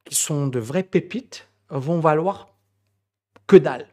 qui 0.05 0.15
sont 0.15 0.47
de 0.47 0.59
vraies 0.59 0.83
pépites 0.83 1.49
vont 1.69 1.99
valoir 1.99 2.55
que 3.47 3.57
dalle. 3.57 3.87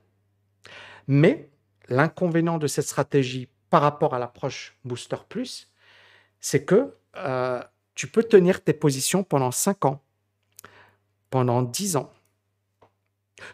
Mais 1.06 1.50
l'inconvénient 1.88 2.58
de 2.58 2.66
cette 2.66 2.84
stratégie 2.84 3.48
par 3.70 3.82
rapport 3.82 4.14
à 4.14 4.18
l'approche 4.18 4.78
Booster 4.84 5.16
Plus, 5.28 5.72
c'est 6.40 6.64
que 6.64 6.94
euh, 7.16 7.62
tu 7.98 8.06
peux 8.06 8.22
tenir 8.22 8.62
tes 8.62 8.74
positions 8.74 9.24
pendant 9.24 9.50
5 9.50 9.84
ans, 9.86 10.00
pendant 11.30 11.62
10 11.62 11.96
ans. 11.96 12.12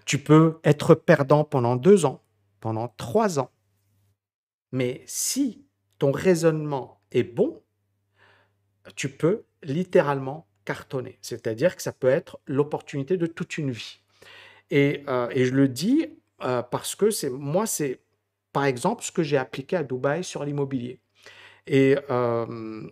Tu 0.05 0.19
peux 0.19 0.61
être 0.65 0.95
perdant 0.95 1.45
pendant 1.45 1.77
2 1.77 2.05
ans, 2.05 2.23
pendant 2.61 2.89
3 2.99 3.39
ans. 3.39 3.51
Mais 4.71 5.03
si 5.07 5.65
ton 5.99 6.13
raisonnement 6.13 7.01
est 7.11 7.23
bon, 7.23 7.63
tu 8.97 9.09
peux 9.09 9.45
littéralement 9.63 10.47
cartonner. 10.67 11.19
C'est-à-dire 11.23 11.75
que 11.75 11.81
ça 11.81 11.93
peut 11.93 12.09
être 12.09 12.39
l'opportunité 12.45 13.17
de 13.17 13.25
toute 13.25 13.57
une 13.57 13.71
vie. 13.71 14.03
Et, 14.71 15.05
euh, 15.09 15.31
je 15.35 15.53
le 15.53 15.69
dis 15.69 16.19
euh, 16.43 16.61
parce 16.61 16.95
que 16.95 17.11
c'est 17.11 17.31
moi, 17.31 17.65
c'est 17.65 18.03
par 18.53 18.67
exemple 18.67 19.05
ce 19.05 19.11
que 19.11 19.23
j'ai 19.23 19.39
appliqué 19.39 19.77
à 19.77 19.85
Dubaï 19.85 20.23
sur 20.23 20.45
l'immobilier. 20.45 21.01
Et, 21.67 21.97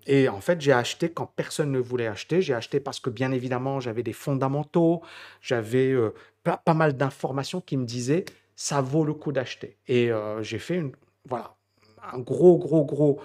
et 0.07 0.29
en 0.29 0.41
fait, 0.41 0.61
j'ai 0.61 0.73
acheté 0.73 1.11
quand 1.11 1.27
personne 1.27 1.73
ne 1.73 1.79
voulait 1.79 2.07
acheter. 2.07 2.41
J'ai 2.41 2.55
acheté 2.55 2.81
parce 2.81 3.01
que, 3.01 3.11
bien 3.11 3.33
évidemment, 3.33 3.81
j'avais 3.81 4.03
des 4.03 4.13
fondamentaux, 4.13 5.03
j'avais 5.41 5.95
pas, 6.43 6.63
mal 6.75 6.97
d'informations 6.97 7.61
qui 7.61 7.77
me 7.77 7.85
disaient 7.85 8.25
ça 8.57 8.81
vaut 8.81 9.05
le 9.05 9.15
coup 9.15 9.33
d'acheter. 9.33 9.77
Et 9.89 10.11
j'ai 10.41 10.59
fait 10.59 10.83
voilà, 11.29 11.55
un 12.13 12.19
gros, 12.19 12.57
gros, 12.59 12.85
gros 12.85 13.21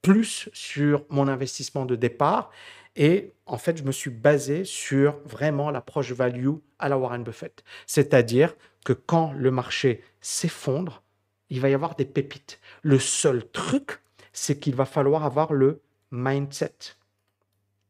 plus 0.00 0.48
sur 0.52 1.04
mon 1.10 1.28
investissement 1.28 1.84
de 1.84 1.96
départ. 1.96 2.50
Et 2.96 3.32
en 3.46 3.58
fait, 3.58 3.76
je 3.76 3.84
me 3.84 3.92
suis 3.92 4.10
basé 4.10 4.64
sur 4.64 5.18
vraiment 5.24 5.70
l'approche 5.70 6.12
value 6.12 6.56
à 6.78 6.88
la 6.88 6.98
Warren 6.98 7.22
Buffett. 7.22 7.62
C'est-à-dire 7.86 8.54
que 8.84 8.92
quand 8.92 9.32
le 9.32 9.50
marché 9.50 10.02
s'effondre, 10.20 11.02
il 11.50 11.60
va 11.60 11.68
y 11.68 11.74
avoir 11.74 11.94
des 11.96 12.04
pépites. 12.04 12.60
Le 12.82 12.98
seul 12.98 13.48
truc, 13.50 14.00
c'est 14.32 14.58
qu'il 14.58 14.74
va 14.74 14.84
falloir 14.84 15.24
avoir 15.24 15.52
le 15.52 15.82
mindset. 16.10 16.74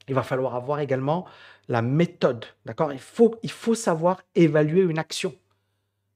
Il 0.09 0.14
va 0.14 0.22
falloir 0.22 0.55
avoir 0.55 0.81
également 0.81 1.26
la 1.68 1.83
méthode. 1.83 2.44
D'accord? 2.64 2.92
Il 2.92 2.98
faut, 2.98 3.37
il 3.42 3.50
savoir 3.76 4.22
évaluer 4.35 4.83
une 4.83 4.98
action. 4.98 5.35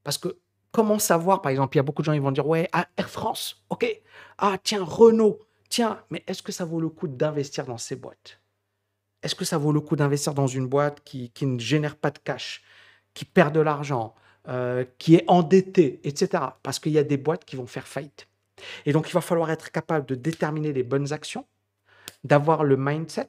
Parce 0.03 0.19
que 0.19 0.37
comment 0.73 0.99
savoir, 0.99 1.41
par 1.41 1.51
exemple, 1.51 1.77
il 1.77 1.79
y 1.79 1.81
a 1.81 1.85
beaucoup 1.85 2.03
de 2.03 2.07
gens 2.07 2.13
qui 2.13 2.19
vont 2.19 2.33
dire 2.33 2.47
Ouais, 2.47 2.69
ah, 2.73 2.87
Air 2.97 3.09
France, 3.09 3.65
ok. 3.71 3.87
Ah, 4.39 4.59
tiens, 4.63 4.85
Renault, 4.85 5.39
tiens, 5.69 6.01
mais 6.11 6.25
est-ce 6.27 6.43
que 6.43 6.53
ça 6.53 6.65
vaut 6.65 6.81
le 6.81 6.89
coup 6.89 7.09
d'investir 7.09 7.67
dans 7.67 7.79
ces 7.79 7.97
boîtes? 7.97 8.41
Est-ce 9.23 9.35
que 9.35 9.45
ça 9.45 9.57
vaut 9.57 9.73
le 9.73 9.81
coup 9.81 9.97
d'investir 9.97 10.35
dans 10.35 10.49
une 10.49 10.67
boîte 10.67 11.03
qui, 11.05 11.33
ne 11.43 11.59
génère 11.59 11.97
pas 11.97 12.11
de 12.11 12.19
cash, 12.19 12.63
qui 13.15 13.25
perd 13.25 13.55
de 13.55 13.61
l'argent, 13.61 14.15
euh, 14.49 14.85
qui 14.99 15.15
est 15.15 15.25
endettée, 15.29 16.01
etc. 16.05 16.43
Parce 16.63 16.79
qu'il 16.79 16.93
y 16.93 16.99
a 16.99 17.05
des 17.05 17.17
boîtes 17.17 17.45
qui 17.45 17.57
vont 17.57 17.67
faire 17.67 17.87
faillite. 17.87 18.27
Et 18.87 18.93
donc, 18.93 19.09
il 19.09 19.13
va 19.13 19.21
falloir 19.21 19.51
être 19.51 19.71
capable 19.71 20.07
de 20.07 20.15
déterminer 20.15 20.73
les 20.73 20.83
bonnes 20.83 21.13
actions, 21.13 21.47
d'avoir 22.23 22.65
le 22.65 22.77
mindset, 22.77 23.29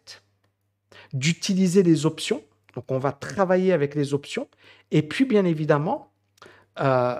d'utiliser 1.13 1.83
les 1.83 2.05
options. 2.05 2.43
Donc, 2.75 2.91
on 2.91 2.99
va 2.99 3.11
travailler 3.11 3.73
avec 3.73 3.95
les 3.95 4.13
options. 4.13 4.47
Et 4.91 5.01
puis, 5.01 5.25
bien 5.25 5.45
évidemment, 5.45 6.11
euh, 6.79 7.19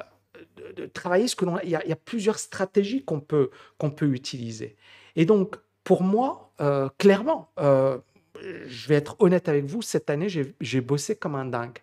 travailler 0.94 1.28
ce 1.28 1.36
que 1.36 1.46
l'on. 1.46 1.60
Il, 1.64 1.70
y, 1.70 1.76
a 1.76 1.96
plusieurs 1.96 2.40
stratégies 2.40 3.04
qu'on 3.04 3.20
peut, 3.20 3.52
qu'on 3.78 3.92
peut 3.92 4.08
utiliser. 4.08 4.76
Et 5.16 5.26
donc, 5.26 5.56
pour 5.84 6.04
moi, 6.04 6.52
euh, 6.60 6.90
clairement, 6.98 7.52
euh, 7.60 7.98
je 8.42 8.88
vais 8.88 8.96
être 8.96 9.16
honnête 9.20 9.48
avec 9.48 9.66
vous, 9.66 9.82
cette 9.82 10.10
année, 10.10 10.28
j'ai 10.30 10.82
bossé 10.82 11.16
comme 11.16 11.36
un 11.36 11.46
dingue. 11.46 11.78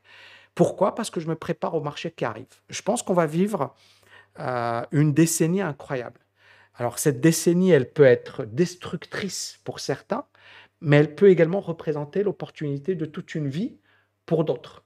Pourquoi? 0.55 0.95
Parce 0.95 1.09
que 1.09 1.21
je 1.21 1.29
me 1.29 1.35
prépare 1.35 1.75
au 1.75 1.81
marché 1.81 2.11
qui 2.11 2.25
arrive. 2.27 2.61
Je 2.69 2.83
pense 2.83 3.03
qu'on 3.03 3.15
va 3.15 3.27
vivre 3.27 3.75
une 4.93 5.13
décennie 5.13 5.63
incroyable. 5.63 6.21
Alors 6.75 6.99
cette 6.99 7.21
décennie, 7.21 7.71
elle 7.71 7.91
peut 7.91 8.05
être 8.05 8.45
destructrice 8.45 9.61
pour 9.65 9.81
certains, 9.81 10.25
mais 10.81 10.97
elle 10.97 11.15
peut 11.15 11.31
également 11.31 11.61
représenter 11.61 12.23
l'opportunité 12.23 12.95
de 12.95 13.07
toute 13.07 13.35
une 13.35 13.49
vie 13.49 13.77
pour 14.27 14.45
d'autres. 14.45 14.85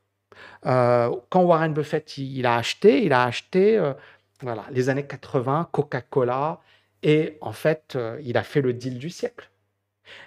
Euh, 0.66 1.14
quand 1.30 1.42
Warren 1.42 1.72
Buffett 1.72 2.18
il, 2.18 2.46
a 2.46 2.56
acheté, 2.56 3.04
il 3.04 3.12
a 3.12 3.24
acheté 3.24 3.78
euh, 3.78 3.94
voilà, 4.42 4.66
les 4.70 4.88
années 4.88 5.06
80, 5.06 5.68
Coca-Cola, 5.72 6.60
et 7.02 7.38
en 7.40 7.52
fait, 7.52 7.94
euh, 7.96 8.20
il 8.22 8.36
a 8.36 8.42
fait 8.42 8.60
le 8.60 8.72
deal 8.72 8.98
du 8.98 9.10
siècle. 9.10 9.50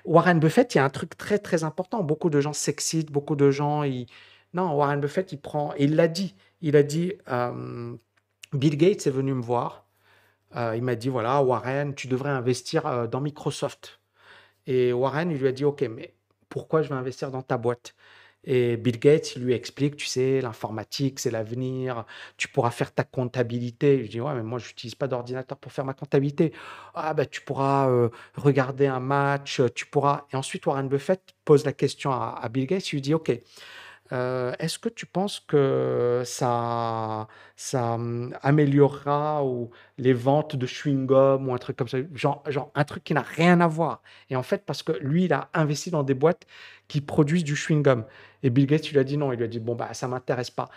Warren 0.05 0.39
Buffett, 0.39 0.73
il 0.75 0.77
y 0.77 0.81
a 0.81 0.85
un 0.85 0.89
truc 0.89 1.17
très 1.17 1.39
très 1.39 1.63
important. 1.63 2.03
Beaucoup 2.03 2.29
de 2.29 2.41
gens 2.41 2.53
s'excitent, 2.53 3.11
beaucoup 3.11 3.35
de 3.35 3.51
gens. 3.51 3.83
Non, 4.53 4.73
Warren 4.73 4.99
Buffett, 4.99 5.31
il 5.31 5.39
prend. 5.39 5.73
il 5.77 5.95
l'a 5.95 6.07
dit. 6.07 6.35
Il 6.61 6.75
a 6.75 6.83
dit 6.83 7.13
Bill 8.53 8.77
Gates 8.77 9.07
est 9.07 9.11
venu 9.11 9.33
me 9.33 9.41
voir. 9.41 9.85
Euh, 10.55 10.75
il 10.75 10.83
m'a 10.83 10.95
dit 10.95 11.09
voilà, 11.09 11.41
Warren, 11.43 11.93
tu 11.95 12.07
devrais 12.07 12.31
investir 12.31 12.85
euh, 12.87 13.07
dans 13.07 13.21
Microsoft. 13.21 13.99
Et 14.67 14.93
Warren, 14.93 15.31
il 15.31 15.37
lui 15.39 15.47
a 15.47 15.51
dit 15.51 15.65
ok, 15.65 15.83
mais 15.83 16.15
pourquoi 16.49 16.81
je 16.83 16.89
vais 16.89 16.95
investir 16.95 17.31
dans 17.31 17.41
ta 17.43 17.57
boîte? 17.57 17.95
Et 18.45 18.77
Bill 18.77 18.99
Gates, 18.99 19.35
il 19.35 19.43
lui 19.43 19.53
explique 19.53 19.97
tu 19.97 20.07
sais, 20.07 20.41
l'informatique, 20.41 21.19
c'est 21.19 21.31
l'avenir, 21.31 22.05
tu 22.37 22.47
pourras 22.47 22.71
faire 22.71 22.93
ta 22.93 23.03
comptabilité. 23.03 24.05
Je 24.05 24.09
dis 24.11 24.21
ouais, 24.21 24.33
mais 24.33 24.43
moi, 24.43 24.59
je 24.59 24.69
n'utilise 24.69 24.95
pas 24.95 25.07
d'ordinateur 25.07 25.57
pour 25.57 25.71
faire 25.73 25.85
ma 25.85 25.93
comptabilité. 25.93 26.53
Ah, 26.95 27.13
bah, 27.13 27.25
tu 27.25 27.41
pourras 27.41 27.89
euh, 27.89 28.09
regarder 28.35 28.87
un 28.87 28.99
match, 29.01 29.61
tu 29.75 29.85
pourras. 29.87 30.25
Et 30.33 30.37
ensuite, 30.37 30.65
Warren 30.65 30.87
Buffett 30.89 31.21
pose 31.45 31.65
la 31.65 31.73
question 31.73 32.11
à 32.11 32.47
Bill 32.49 32.65
Gates, 32.67 32.91
il 32.93 32.95
lui 32.97 33.01
dit 33.01 33.13
ok, 33.13 33.31
euh, 34.11 34.53
est-ce 34.59 34.79
que 34.79 34.89
tu 34.89 35.05
penses 35.05 35.39
que 35.39 36.23
ça, 36.25 37.27
hum, 37.73 38.35
améliorera 38.41 39.43
les 39.97 40.13
ventes 40.13 40.55
de 40.55 40.65
chewing-gum 40.65 41.47
ou 41.47 41.53
un 41.53 41.57
truc 41.57 41.77
comme 41.77 41.87
ça, 41.87 41.97
genre, 42.13 42.43
genre 42.47 42.71
un 42.75 42.83
truc 42.83 43.03
qui 43.03 43.13
n'a 43.13 43.21
rien 43.21 43.61
à 43.61 43.67
voir. 43.67 44.01
Et 44.29 44.35
en 44.35 44.43
fait, 44.43 44.65
parce 44.65 44.83
que 44.83 44.93
lui, 45.01 45.25
il 45.25 45.33
a 45.33 45.49
investi 45.53 45.91
dans 45.91 46.03
des 46.03 46.13
boîtes 46.15 46.45
qui 46.87 47.01
produisent 47.01 47.43
du 47.43 47.55
chewing-gum. 47.55 48.05
Et 48.43 48.49
Bill 48.49 48.65
Gates, 48.65 48.87
il 48.89 48.93
lui 48.93 48.99
a 48.99 49.03
dit 49.03 49.17
non. 49.17 49.31
Il 49.31 49.37
lui 49.37 49.45
a 49.45 49.47
dit 49.47 49.59
bon 49.59 49.75
bah 49.75 49.93
ça 49.93 50.07
m'intéresse 50.07 50.51
pas. 50.51 50.69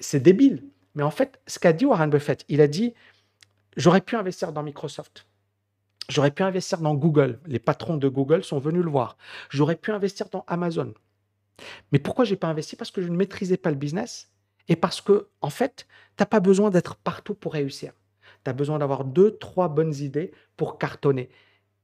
C'est 0.00 0.20
débile. 0.20 0.64
Mais 0.94 1.02
en 1.02 1.10
fait, 1.10 1.40
ce 1.46 1.58
qu'a 1.58 1.72
dit 1.72 1.86
Warren 1.86 2.10
Buffett, 2.10 2.44
il 2.48 2.60
a 2.60 2.68
dit 2.68 2.94
J'aurais 3.76 4.00
pu 4.00 4.16
investir 4.16 4.52
dans 4.52 4.62
Microsoft. 4.62 5.26
J'aurais 6.08 6.30
pu 6.30 6.42
investir 6.42 6.78
dans 6.80 6.94
Google. 6.94 7.40
Les 7.46 7.58
patrons 7.58 7.96
de 7.96 8.08
Google 8.08 8.44
sont 8.44 8.58
venus 8.58 8.84
le 8.84 8.90
voir. 8.90 9.16
J'aurais 9.50 9.76
pu 9.76 9.90
investir 9.90 10.28
dans 10.28 10.44
Amazon. 10.46 10.92
Mais 11.92 11.98
pourquoi 11.98 12.24
j'ai 12.24 12.36
pas 12.36 12.48
investi? 12.48 12.76
Parce 12.76 12.90
que 12.90 13.02
je 13.02 13.08
ne 13.08 13.16
maîtrisais 13.16 13.56
pas 13.56 13.70
le 13.70 13.76
business 13.76 14.32
et 14.68 14.76
parce 14.76 15.00
que, 15.00 15.28
en 15.40 15.50
fait, 15.50 15.86
tu 16.16 16.22
n'as 16.22 16.26
pas 16.26 16.40
besoin 16.40 16.70
d'être 16.70 16.96
partout 16.96 17.34
pour 17.34 17.52
réussir. 17.52 17.92
Tu 18.44 18.50
as 18.50 18.54
besoin 18.54 18.78
d'avoir 18.78 19.04
deux, 19.04 19.36
trois 19.36 19.68
bonnes 19.68 19.94
idées 19.94 20.32
pour 20.56 20.78
cartonner. 20.78 21.30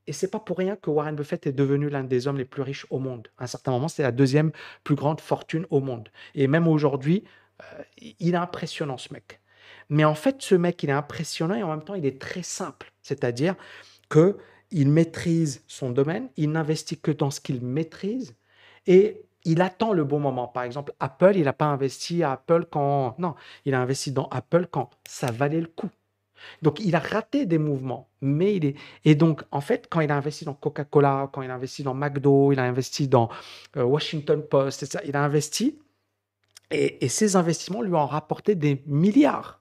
Et 0.07 0.13
c'est 0.13 0.31
pas 0.31 0.41
pour 0.41 0.59
rien 0.59 0.77
que 0.77 0.91
Warren 0.91 1.15
Buffett 1.15 1.47
est 1.47 1.53
devenu 1.53 1.89
l'un 1.89 2.05
des 2.05 2.27
hommes 2.27 2.39
les 2.39 2.45
plus 2.45 2.63
riches 2.63 2.87
au 2.91 2.99
monde. 2.99 3.29
À 3.39 3.45
un 3.45 3.47
certain 3.47 3.71
moment, 3.71 3.89
c'est 3.89 4.03
la 4.03 4.13
deuxième 4.13 4.51
plus 4.83 4.95
grande 4.95 5.21
fortune 5.21 5.67
au 5.71 5.81
monde. 5.81 6.09
Et 6.35 6.47
même 6.47 6.67
aujourd'hui, 6.67 7.25
euh, 7.61 7.83
il 8.19 8.35
est 8.35 8.39
impressionnant, 8.39 8.99
ce 8.99 9.13
mec. 9.13 9.41
Mais 9.89 10.05
en 10.05 10.15
fait, 10.15 10.41
ce 10.41 10.55
mec, 10.55 10.83
il 10.83 10.91
est 10.91 10.95
impressionnant 10.95 11.55
et 11.55 11.63
en 11.63 11.69
même 11.69 11.85
temps, 11.85 11.95
il 11.95 12.07
est 12.07 12.21
très 12.21 12.43
simple. 12.43 12.93
C'est-à-dire 13.03 13.55
qu'il 14.11 14.91
maîtrise 14.91 15.63
son 15.67 15.91
domaine, 15.91 16.31
il 16.37 16.51
n'investit 16.51 16.99
que 16.99 17.11
dans 17.11 17.31
ce 17.31 17.41
qu'il 17.41 17.61
maîtrise 17.61 18.35
et 18.87 19.23
il 19.45 19.63
attend 19.63 19.93
le 19.93 20.05
bon 20.05 20.21
moment. 20.21 20.49
Par 20.49 20.65
exemple, 20.65 20.93
Apple, 21.01 21.33
il 21.37 21.45
n'a 21.45 21.53
pas 21.53 21.67
investi 21.67 22.23
à 22.23 22.33
Apple 22.33 22.67
quand... 22.71 23.15
Non, 23.19 23.35
il 23.65 23.75
a 23.75 23.81
investi 23.81 24.13
dans 24.13 24.29
Apple 24.29 24.67
quand 24.71 24.91
ça 25.07 25.31
valait 25.31 25.61
le 25.61 25.67
coup. 25.67 25.89
Donc, 26.63 26.81
il 26.81 26.97
a 26.97 26.99
raté 26.99 27.45
des 27.47 27.59
mouvements, 27.59 28.09
mais 28.21 28.57
il 28.57 28.65
est... 28.65 28.77
Et 29.05 29.15
donc, 29.15 29.43
en 29.51 29.61
fait, 29.61 29.89
quand 29.91 30.01
il 30.01 30.11
a 30.11 30.17
investi 30.17 30.45
dans 30.45 30.55
Coca-Cola, 30.55 31.29
quand 31.33 31.43
il 31.43 31.51
a 31.51 31.55
investi 31.55 31.83
dans 31.83 31.95
McDo, 31.95 32.53
il 32.53 32.59
a 32.59 32.65
investi 32.65 33.09
dans 33.09 33.29
euh, 33.77 33.83
Washington 33.83 34.43
Post, 34.43 34.99
il 35.05 35.17
a 35.17 35.23
investi, 35.23 35.79
et, 36.71 37.05
et 37.05 37.09
ces 37.09 37.37
investissements 37.37 37.83
lui 37.83 37.95
ont 37.95 38.07
rapporté 38.07 38.55
des 38.55 38.83
milliards. 38.87 39.61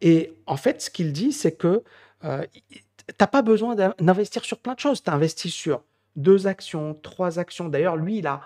Et 0.00 0.34
en 0.46 0.56
fait, 0.56 0.82
ce 0.82 0.90
qu'il 0.90 1.12
dit, 1.12 1.32
c'est 1.32 1.52
que 1.52 1.84
euh, 2.24 2.44
tu 2.70 2.82
n'as 3.20 3.26
pas 3.26 3.42
besoin 3.42 3.74
d'investir 3.74 4.44
sur 4.44 4.58
plein 4.58 4.74
de 4.74 4.80
choses. 4.80 5.02
Tu 5.02 5.10
investis 5.10 5.52
sur 5.52 5.82
deux 6.16 6.46
actions, 6.46 6.94
trois 6.94 7.38
actions. 7.38 7.68
D'ailleurs, 7.68 7.96
lui, 7.96 8.18
il 8.18 8.26
a 8.26 8.40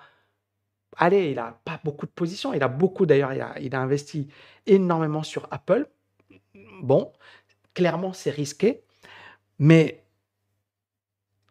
allez, 0.97 1.31
il 1.31 1.37
n'a 1.37 1.59
pas 1.65 1.81
beaucoup 1.85 2.07
de 2.07 2.11
positions. 2.11 2.55
Il 2.55 2.63
a 2.63 2.69
beaucoup, 2.69 3.07
d'ailleurs, 3.07 3.33
il 3.61 3.75
a, 3.75 3.81
investi 3.81 4.29
énormément 4.67 5.23
sur 5.23 5.49
Apple. 5.51 5.89
Bon, 6.83 7.13
clairement, 7.75 8.13
c'est 8.13 8.31
risqué. 8.31 8.83
Mais 9.59 10.05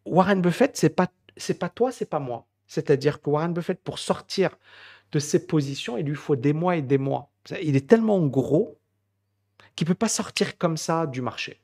Warren 0.06 0.42
Buffett, 0.42 0.76
c'est 0.76 0.90
pas, 0.90 1.08
c'est 1.38 1.60
pas 1.60 1.70
toi, 1.70 1.92
c'est 1.92 2.10
pas 2.10 2.20
moi. 2.20 2.48
C'est-à-dire 2.68 3.22
que 3.22 3.30
Warren 3.30 3.54
Buffett, 3.54 3.82
pour 3.82 4.00
sortir 4.00 4.58
de 5.12 5.20
ses 5.20 5.46
positions, 5.46 5.98
il 5.98 6.06
lui 6.06 6.16
faut 6.16 6.36
des 6.36 6.54
mois 6.54 6.76
et 6.76 6.82
des 6.82 6.98
mois. 6.98 7.32
Il 7.62 7.76
est 7.76 7.88
tellement 7.88 8.26
gros 8.26 8.80
qu'il 9.76 9.88
peut 9.88 9.94
pas 9.94 10.08
sortir 10.08 10.58
comme 10.58 10.78
ça 10.78 11.08
du 11.08 11.22
marché. 11.22 11.62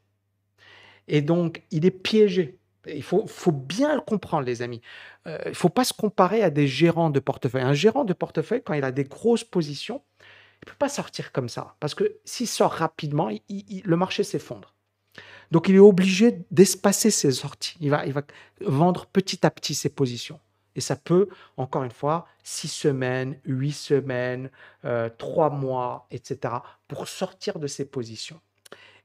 Et 1.08 1.22
donc, 1.22 1.64
il 1.72 1.86
est 1.86 1.92
piégé. 1.92 2.59
Il 2.88 3.04
faut, 3.04 3.52
bien 3.52 3.96
le 3.96 4.02
comprendre, 4.02 4.46
les 4.46 4.62
amis. 4.62 4.82
Euh, 5.28 5.38
il 5.46 5.50
ne 5.50 5.56
faut 5.56 5.70
pas 5.70 5.84
se 5.84 5.94
comparer 5.94 6.44
à 6.44 6.50
des 6.50 6.68
gérants 6.68 7.10
de 7.10 7.20
portefeuille. 7.20 7.62
Un 7.62 7.74
gérant 7.74 8.06
de 8.06 8.14
portefeuille, 8.14 8.62
quand 8.64 8.74
il 8.74 8.84
a 8.84 8.92
des 8.92 9.04
grosses 9.04 9.44
positions, 9.44 10.02
il 10.22 10.68
ne 10.68 10.72
peut 10.72 10.78
pas 10.78 10.90
sortir 10.90 11.32
comme 11.32 11.50
ça. 11.50 11.76
Parce 11.80 11.96
que 11.96 12.18
s'il 12.26 12.48
sort 12.48 12.72
rapidement, 12.72 13.30
le 13.30 13.96
marché 13.96 14.24
s'effondre. 14.24 14.76
Donc, 15.52 15.68
il 15.68 15.76
est 15.76 15.80
obligé 15.80 16.46
d'espacer 16.52 17.12
ses 17.12 17.32
sorties. 17.32 17.78
Il 17.82 17.90
va, 17.90 18.06
il 18.06 18.14
va 18.14 18.22
vendre 18.62 19.08
petit 19.08 19.46
à 19.46 19.52
petit 19.52 19.74
ses 19.74 19.90
positions. 19.90 20.40
Et 20.76 20.82
ça 20.82 20.96
peut, 20.96 21.28
encore 21.58 21.84
une 21.84 21.92
fois, 21.92 22.28
six 22.44 22.68
semaines, 22.68 23.40
huit 23.46 23.74
semaines, 23.74 24.50
euh, 24.86 25.10
trois 25.18 25.50
mois, 25.50 26.08
etc., 26.12 26.54
pour 26.88 27.08
sortir 27.08 27.60
de 27.60 27.68
ses 27.68 27.86
positions. 27.86 28.40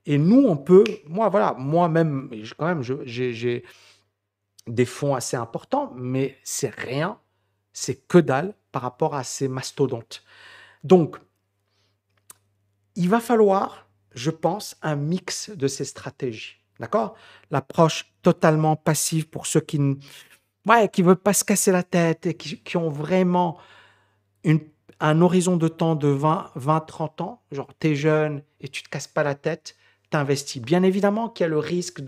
Et 0.06 0.18
nous, 0.18 0.44
on 0.46 0.56
peut, 0.56 0.84
moi, 1.06 1.28
voilà, 1.28 1.54
moi-même, 1.58 2.30
quand 2.58 2.66
même, 2.66 2.82
j'ai 2.82 3.64
des 4.66 4.84
fonds 4.84 5.14
assez 5.14 5.36
importants, 5.36 5.92
mais 5.96 6.38
c'est 6.44 6.74
rien, 6.74 7.18
c'est 7.72 8.06
que 8.06 8.18
dalle 8.18 8.54
par 8.72 8.82
rapport 8.82 9.14
à 9.14 9.24
ces 9.24 9.48
mastodontes. 9.48 10.22
Donc, 10.82 11.16
il 12.96 13.08
va 13.08 13.20
falloir, 13.20 13.88
je 14.14 14.30
pense, 14.30 14.76
un 14.82 14.96
mix 14.96 15.50
de 15.50 15.68
ces 15.68 15.84
stratégies. 15.84 16.56
D'accord? 16.80 17.14
L'approche 17.50 18.12
totalement 18.22 18.76
passive 18.76 19.28
pour 19.28 19.46
ceux 19.46 19.60
qui 19.60 19.78
ne 19.78 19.94
ouais, 20.66 20.88
qui 20.88 21.02
veulent 21.02 21.16
pas 21.16 21.32
se 21.32 21.44
casser 21.44 21.72
la 21.72 21.82
tête 21.82 22.26
et 22.26 22.34
qui, 22.34 22.76
ont 22.76 22.88
vraiment 22.88 23.58
une, 24.42 24.60
un 25.00 25.20
horizon 25.20 25.56
de 25.56 25.68
temps 25.68 25.94
de 25.94 26.08
20, 26.08 26.50
20 26.54 26.80
30 26.80 27.20
ans. 27.20 27.42
Genre, 27.52 27.68
tu 27.78 27.88
es 27.88 27.94
jeune 27.94 28.42
et 28.60 28.68
tu 28.68 28.82
te 28.82 28.88
casses 28.88 29.08
pas 29.08 29.22
la 29.22 29.34
tête 29.34 29.76
investis. 30.14 30.62
Bien 30.62 30.82
évidemment 30.82 31.28
qu'il 31.28 31.44
y 31.44 31.46
a 31.46 31.48
le 31.48 31.58
risque 31.58 32.02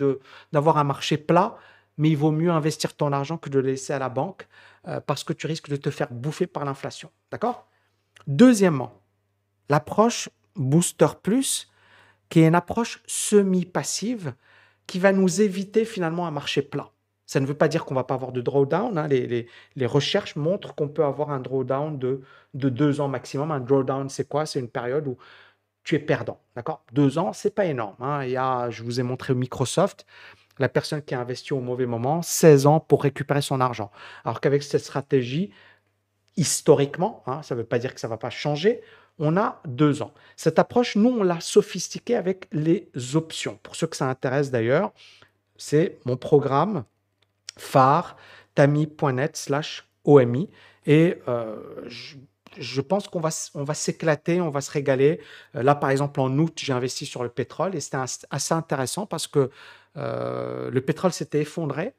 d'avoir 0.52 0.78
un 0.78 0.84
marché 0.84 1.16
plat, 1.16 1.56
mais 1.98 2.10
il 2.10 2.16
vaut 2.16 2.30
mieux 2.30 2.50
investir 2.50 2.94
ton 2.94 3.12
argent 3.12 3.38
que 3.38 3.48
de 3.48 3.58
le 3.58 3.68
laisser 3.68 3.92
à 3.92 3.98
la 3.98 4.08
banque 4.08 4.46
euh, 4.88 5.00
parce 5.00 5.24
que 5.24 5.32
tu 5.32 5.46
risques 5.46 5.68
de 5.68 5.76
te 5.76 5.90
faire 5.90 6.12
bouffer 6.12 6.46
par 6.46 6.64
l'inflation. 6.64 7.10
D'accord? 7.30 7.66
Deuxièmement, 8.26 9.00
l'approche 9.68 10.28
Booster 10.54 11.08
Plus, 11.22 11.70
qui 12.28 12.40
est 12.40 12.46
une 12.46 12.54
approche 12.54 13.02
semi-passive 13.06 14.34
qui 14.86 14.98
va 14.98 15.12
nous 15.12 15.40
éviter 15.40 15.84
finalement 15.84 16.26
un 16.26 16.30
marché 16.30 16.62
plat. 16.62 16.90
Ça 17.26 17.40
ne 17.40 17.46
veut 17.46 17.54
pas 17.54 17.66
dire 17.66 17.84
qu'on 17.84 17.94
va 17.94 18.04
pas 18.04 18.14
avoir 18.14 18.30
de 18.30 18.40
drawdown. 18.40 18.96
Hein. 18.96 19.08
Les, 19.08 19.48
les, 19.74 19.86
recherches 19.86 20.36
montrent 20.36 20.76
qu'on 20.76 20.88
peut 20.88 21.04
avoir 21.04 21.30
un 21.30 21.40
drawdown 21.40 21.98
de, 21.98 22.20
de 22.54 22.68
deux 22.68 23.00
ans 23.00 23.08
maximum. 23.08 23.50
Un 23.50 23.58
drawdown, 23.58 24.08
c'est 24.08 24.28
quoi? 24.28 24.46
C'est 24.46 24.60
une 24.60 24.68
période 24.68 25.08
où 25.08 25.16
tu 25.86 25.94
es 25.94 26.00
perdant. 26.00 26.40
D'accord? 26.56 26.82
Deux 26.92 27.16
ans, 27.16 27.32
c'est 27.32 27.54
pas 27.54 27.64
énorme. 27.64 27.94
Hein. 28.00 28.24
Il 28.24 28.30
y 28.30 28.36
a, 28.36 28.68
je 28.70 28.82
vous 28.82 28.98
ai 28.98 29.04
montré 29.04 29.34
Microsoft, 29.34 30.04
la 30.58 30.68
personne 30.68 31.00
qui 31.00 31.14
a 31.14 31.20
investi 31.20 31.52
au 31.52 31.60
mauvais 31.60 31.86
moment, 31.86 32.22
16 32.22 32.66
ans 32.66 32.80
pour 32.80 33.04
récupérer 33.04 33.40
son 33.40 33.60
argent. 33.60 33.92
Alors 34.24 34.40
qu'avec 34.40 34.64
cette 34.64 34.82
stratégie, 34.82 35.52
historiquement, 36.36 37.22
hein, 37.28 37.40
ça 37.42 37.54
ne 37.54 37.60
veut 37.60 37.66
pas 37.66 37.78
dire 37.78 37.94
que 37.94 38.00
ça 38.00 38.08
ne 38.08 38.10
va 38.10 38.16
pas 38.16 38.30
changer, 38.30 38.82
on 39.20 39.36
a 39.36 39.62
deux 39.64 40.02
ans. 40.02 40.12
Cette 40.34 40.58
approche, 40.58 40.96
nous, 40.96 41.08
on 41.08 41.22
l'a 41.22 41.38
sophistiquée 41.38 42.16
avec 42.16 42.48
les 42.50 42.90
options. 43.14 43.60
Pour 43.62 43.76
ceux 43.76 43.86
que 43.86 43.96
ça 43.96 44.10
intéresse 44.10 44.50
d'ailleurs, 44.50 44.92
c'est 45.56 45.98
mon 46.04 46.16
programme 46.16 46.84
phare 47.56 48.16
tami.net 48.56 49.36
slash 49.36 49.88
OMI. 50.04 50.50
Et 50.84 51.22
euh, 51.28 51.56
je, 51.86 52.16
je 52.58 52.80
pense 52.80 53.08
qu'on 53.08 53.20
va, 53.20 53.30
on 53.54 53.64
va 53.64 53.74
s'éclater, 53.74 54.40
on 54.40 54.50
va 54.50 54.60
se 54.60 54.70
régaler. 54.70 55.20
Euh, 55.54 55.62
là, 55.62 55.74
par 55.74 55.90
exemple, 55.90 56.20
en 56.20 56.36
août, 56.38 56.58
j'ai 56.62 56.72
investi 56.72 57.06
sur 57.06 57.22
le 57.22 57.28
pétrole 57.28 57.74
et 57.74 57.80
c'était 57.80 57.98
assez 58.30 58.54
intéressant 58.54 59.06
parce 59.06 59.26
que 59.26 59.50
euh, 59.96 60.70
le 60.70 60.80
pétrole 60.80 61.12
s'était 61.12 61.40
effondré 61.40 61.94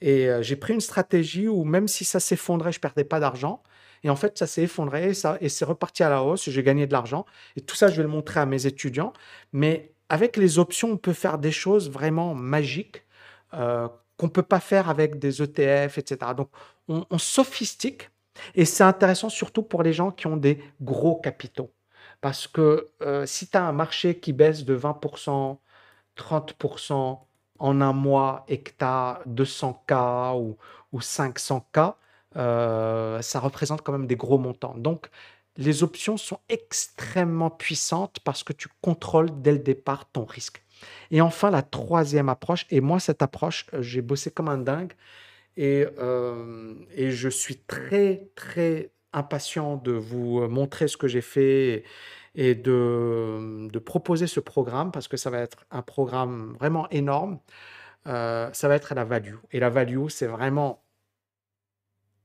et 0.00 0.28
euh, 0.28 0.42
j'ai 0.42 0.56
pris 0.56 0.74
une 0.74 0.80
stratégie 0.80 1.48
où 1.48 1.64
même 1.64 1.88
si 1.88 2.04
ça 2.04 2.20
s'effondrait, 2.20 2.72
je 2.72 2.80
perdais 2.80 3.04
pas 3.04 3.20
d'argent. 3.20 3.62
Et 4.02 4.10
en 4.10 4.16
fait, 4.16 4.38
ça 4.38 4.46
s'est 4.46 4.62
effondré 4.62 5.10
et, 5.10 5.14
ça, 5.14 5.36
et 5.40 5.48
c'est 5.48 5.64
reparti 5.64 6.02
à 6.02 6.08
la 6.08 6.22
hausse. 6.22 6.48
J'ai 6.48 6.62
gagné 6.62 6.86
de 6.86 6.92
l'argent. 6.92 7.26
Et 7.56 7.60
tout 7.60 7.76
ça, 7.76 7.88
je 7.88 7.96
vais 7.96 8.02
le 8.02 8.08
montrer 8.08 8.40
à 8.40 8.46
mes 8.46 8.66
étudiants. 8.66 9.12
Mais 9.52 9.92
avec 10.08 10.36
les 10.36 10.58
options, 10.58 10.92
on 10.92 10.96
peut 10.96 11.12
faire 11.12 11.38
des 11.38 11.52
choses 11.52 11.90
vraiment 11.90 12.34
magiques 12.34 13.04
qu'on 13.52 14.26
ne 14.26 14.30
peut 14.30 14.42
pas 14.42 14.60
faire 14.60 14.88
avec 14.88 15.18
des 15.18 15.42
ETF, 15.42 15.98
etc. 15.98 16.32
Donc, 16.36 16.50
on, 16.88 17.04
on 17.10 17.18
sophistique 17.18 18.09
et 18.54 18.64
c'est 18.64 18.84
intéressant 18.84 19.28
surtout 19.28 19.62
pour 19.62 19.82
les 19.82 19.92
gens 19.92 20.10
qui 20.10 20.26
ont 20.26 20.36
des 20.36 20.62
gros 20.80 21.16
capitaux. 21.16 21.72
Parce 22.20 22.46
que 22.46 22.90
euh, 23.02 23.26
si 23.26 23.48
tu 23.48 23.56
as 23.56 23.64
un 23.64 23.72
marché 23.72 24.18
qui 24.20 24.32
baisse 24.32 24.64
de 24.64 24.76
20%, 24.76 25.58
30% 26.16 27.18
en 27.58 27.80
un 27.80 27.92
mois 27.92 28.44
et 28.48 28.62
que 28.62 28.70
tu 28.70 28.84
as 28.84 29.20
200K 29.28 30.36
ou, 30.38 30.56
500K, 30.98 31.94
euh, 32.36 33.22
ça 33.22 33.40
représente 33.40 33.82
quand 33.82 33.92
même 33.92 34.06
des 34.06 34.16
gros 34.16 34.38
montants. 34.38 34.74
Donc, 34.76 35.10
les 35.56 35.82
options 35.82 36.16
sont 36.16 36.40
extrêmement 36.48 37.50
puissantes 37.50 38.20
parce 38.20 38.44
que 38.44 38.52
tu 38.52 38.68
contrôles 38.80 39.42
dès 39.42 39.52
le 39.52 39.58
départ 39.58 40.10
ton 40.10 40.24
risque. 40.24 40.62
Et 41.10 41.20
enfin, 41.20 41.50
la 41.50 41.62
troisième 41.62 42.28
approche, 42.28 42.66
et 42.70 42.80
moi, 42.80 43.00
cette 43.00 43.22
approche, 43.22 43.66
euh, 43.74 43.82
j'ai 43.82 44.02
bossé 44.02 44.30
comme 44.30 44.48
un 44.48 44.58
dingue. 44.58 44.92
Et, 45.56 45.86
euh, 45.98 46.74
et 46.94 47.10
je 47.10 47.28
suis 47.28 47.56
très, 47.58 48.30
très 48.34 48.92
impatient 49.12 49.76
de 49.76 49.92
vous 49.92 50.46
montrer 50.48 50.88
ce 50.88 50.96
que 50.96 51.08
j'ai 51.08 51.20
fait 51.20 51.84
et 52.34 52.54
de, 52.54 53.68
de 53.68 53.78
proposer 53.78 54.26
ce 54.26 54.40
programme 54.40 54.92
parce 54.92 55.08
que 55.08 55.16
ça 55.16 55.30
va 55.30 55.38
être 55.40 55.66
un 55.70 55.82
programme 55.82 56.56
vraiment 56.58 56.88
énorme. 56.90 57.40
Euh, 58.06 58.50
ça 58.52 58.68
va 58.68 58.76
être 58.76 58.94
la 58.94 59.04
value. 59.04 59.36
Et 59.50 59.60
la 59.60 59.70
value, 59.70 60.08
c'est 60.08 60.26
vraiment 60.26 60.82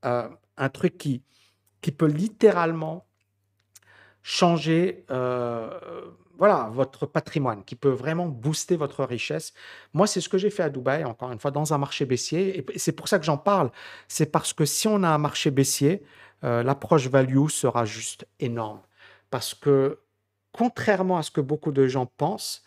euh, 0.05 0.29
un 0.57 0.69
truc 0.69 0.97
qui, 0.97 1.23
qui 1.81 1.91
peut 1.91 2.07
littéralement 2.07 3.07
changer 4.21 5.05
voilà, 6.37 6.69
votre 6.73 7.05
patrimoine, 7.05 7.63
qui 7.63 7.75
peut 7.75 7.89
vraiment 7.89 8.27
booster 8.27 8.75
votre 8.75 9.03
richesse. 9.03 9.53
Moi, 9.93 10.07
c'est 10.07 10.21
ce 10.21 10.29
que 10.29 10.37
j'ai 10.37 10.49
fait 10.49 10.63
à 10.63 10.69
Dubaï, 10.69 11.03
encore 11.03 11.31
une 11.31 11.39
fois, 11.39 11.51
dans 11.51 11.73
un 11.73 11.77
marché 11.77 12.05
baissier. 12.05 12.59
Et 12.59 12.79
c'est 12.79 12.91
pour 12.91 13.07
ça 13.07 13.19
que 13.19 13.25
j'en 13.25 13.37
parle. 13.37 13.71
C'est 14.07 14.31
parce 14.31 14.53
que 14.53 14.65
si 14.65 14.87
on 14.87 15.03
a 15.03 15.09
un 15.09 15.17
marché 15.17 15.51
baissier, 15.51 16.03
euh, 16.43 16.63
l'approche 16.63 17.07
value 17.07 17.47
sera 17.47 17.85
juste 17.85 18.27
énorme. 18.39 18.81
Parce 19.29 19.53
que, 19.53 19.99
contrairement 20.51 21.17
à 21.17 21.23
ce 21.23 21.31
que 21.31 21.41
beaucoup 21.41 21.71
de 21.71 21.87
gens 21.87 22.05
pensent, 22.05 22.63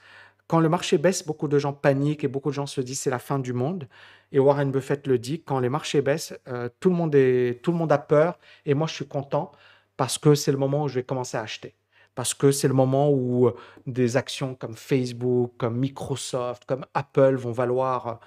quand 0.48 0.60
le 0.60 0.68
marché 0.68 0.98
baisse, 0.98 1.26
beaucoup 1.26 1.46
de 1.46 1.58
gens 1.58 1.74
paniquent 1.74 2.24
et 2.24 2.28
beaucoup 2.28 2.48
de 2.48 2.54
gens 2.54 2.66
se 2.66 2.80
disent 2.80 3.00
c'est 3.00 3.10
la 3.10 3.18
fin 3.18 3.38
du 3.38 3.52
monde. 3.52 3.86
Et 4.32 4.38
Warren 4.38 4.70
Buffett 4.70 5.06
le 5.06 5.18
dit, 5.18 5.42
quand 5.42 5.60
les 5.60 5.68
marchés 5.68 6.02
baissent, 6.02 6.34
euh, 6.48 6.68
tout, 6.80 6.90
le 6.90 6.96
monde 6.96 7.14
est, 7.14 7.62
tout 7.62 7.70
le 7.70 7.78
monde 7.78 7.92
a 7.92 7.98
peur 7.98 8.38
et 8.66 8.74
moi 8.74 8.86
je 8.86 8.94
suis 8.94 9.06
content 9.06 9.52
parce 9.96 10.18
que 10.18 10.34
c'est 10.34 10.52
le 10.52 10.58
moment 10.58 10.84
où 10.84 10.88
je 10.88 10.96
vais 10.96 11.04
commencer 11.04 11.36
à 11.36 11.42
acheter. 11.42 11.74
Parce 12.18 12.34
que 12.34 12.50
c'est 12.50 12.66
le 12.66 12.74
moment 12.74 13.10
où 13.10 13.46
euh, 13.46 13.54
des 13.86 14.16
actions 14.16 14.56
comme 14.56 14.74
Facebook, 14.74 15.52
comme 15.56 15.78
Microsoft, 15.78 16.64
comme 16.64 16.84
Apple 16.92 17.36
vont 17.36 17.52
valoir 17.52 18.18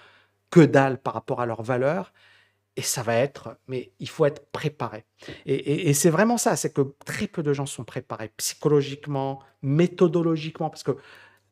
que 0.50 0.62
dalle 0.62 0.98
par 0.98 1.14
rapport 1.14 1.42
à 1.42 1.46
leur 1.46 1.62
valeur. 1.62 2.14
Et 2.78 2.84
ça 2.84 3.04
va 3.04 3.16
être, 3.16 3.58
mais 3.68 3.92
il 4.00 4.08
faut 4.08 4.24
être 4.24 4.50
préparé. 4.54 5.04
Et, 5.46 5.94
c'est 5.94 6.10
vraiment 6.10 6.38
ça, 6.38 6.56
c'est 6.56 6.72
que 6.72 6.96
très 7.04 7.28
peu 7.28 7.44
de 7.44 7.52
gens 7.52 7.66
sont 7.66 7.84
préparés 7.84 8.32
psychologiquement, 8.38 9.42
méthodologiquement, 9.62 10.70
parce 10.70 10.84
que 10.84 10.96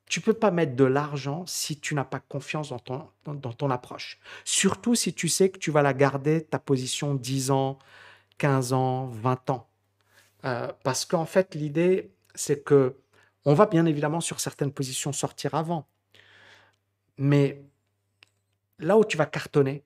tu 0.06 0.21
peux 0.21 0.32
pas 0.32 0.49
mettre 0.49 0.78
de 0.78 0.86
l'argent 0.86 1.43
si 1.45 1.78
tu 1.78 1.93
n'as 1.93 2.06
pas 2.06 2.21
confiance 2.21 2.69
dans 2.69 2.80
ton, 2.80 3.10
dans, 3.25 3.52
ton 3.52 3.69
approche. 3.69 4.17
Surtout 4.45 4.95
si 4.95 5.13
tu 5.13 5.28
sais 5.28 5.49
que 5.49 5.60
tu 5.60 5.71
vas 5.71 5.82
la 5.82 5.93
garder, 5.93 6.45
ta 6.45 6.58
position 6.58 7.15
10 7.15 7.52
ans, 7.52 7.80
15 8.38 8.71
ans, 8.71 9.08
20 9.08 9.49
ans. 9.49 9.67
Euh, 10.45 10.71
parce 10.86 11.04
qu'en 11.04 11.25
fait, 11.25 11.54
l'idée, 11.54 12.13
c'est 12.36 12.63
que 12.63 12.96
on 13.46 13.54
va 13.54 13.65
bien 13.65 13.86
évidemment 13.86 14.22
sur 14.22 14.39
certaines 14.39 14.72
positions 14.72 15.12
sortir 15.12 15.56
avant. 15.56 15.88
Mais 17.18 17.63
là 18.80 18.98
où 18.98 19.06
tu 19.06 19.18
vas 19.18 19.26
cartonner, 19.26 19.84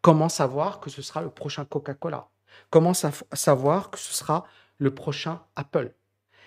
Comment 0.01 0.29
savoir 0.29 0.79
que 0.79 0.89
ce 0.89 1.01
sera 1.01 1.21
le 1.21 1.29
prochain 1.29 1.65
Coca-Cola? 1.65 2.29
Comment 2.69 2.93
savoir 2.93 3.91
que 3.91 3.99
ce 3.99 4.13
sera 4.13 4.45
le 4.79 4.93
prochain 4.93 5.41
Apple? 5.55 5.93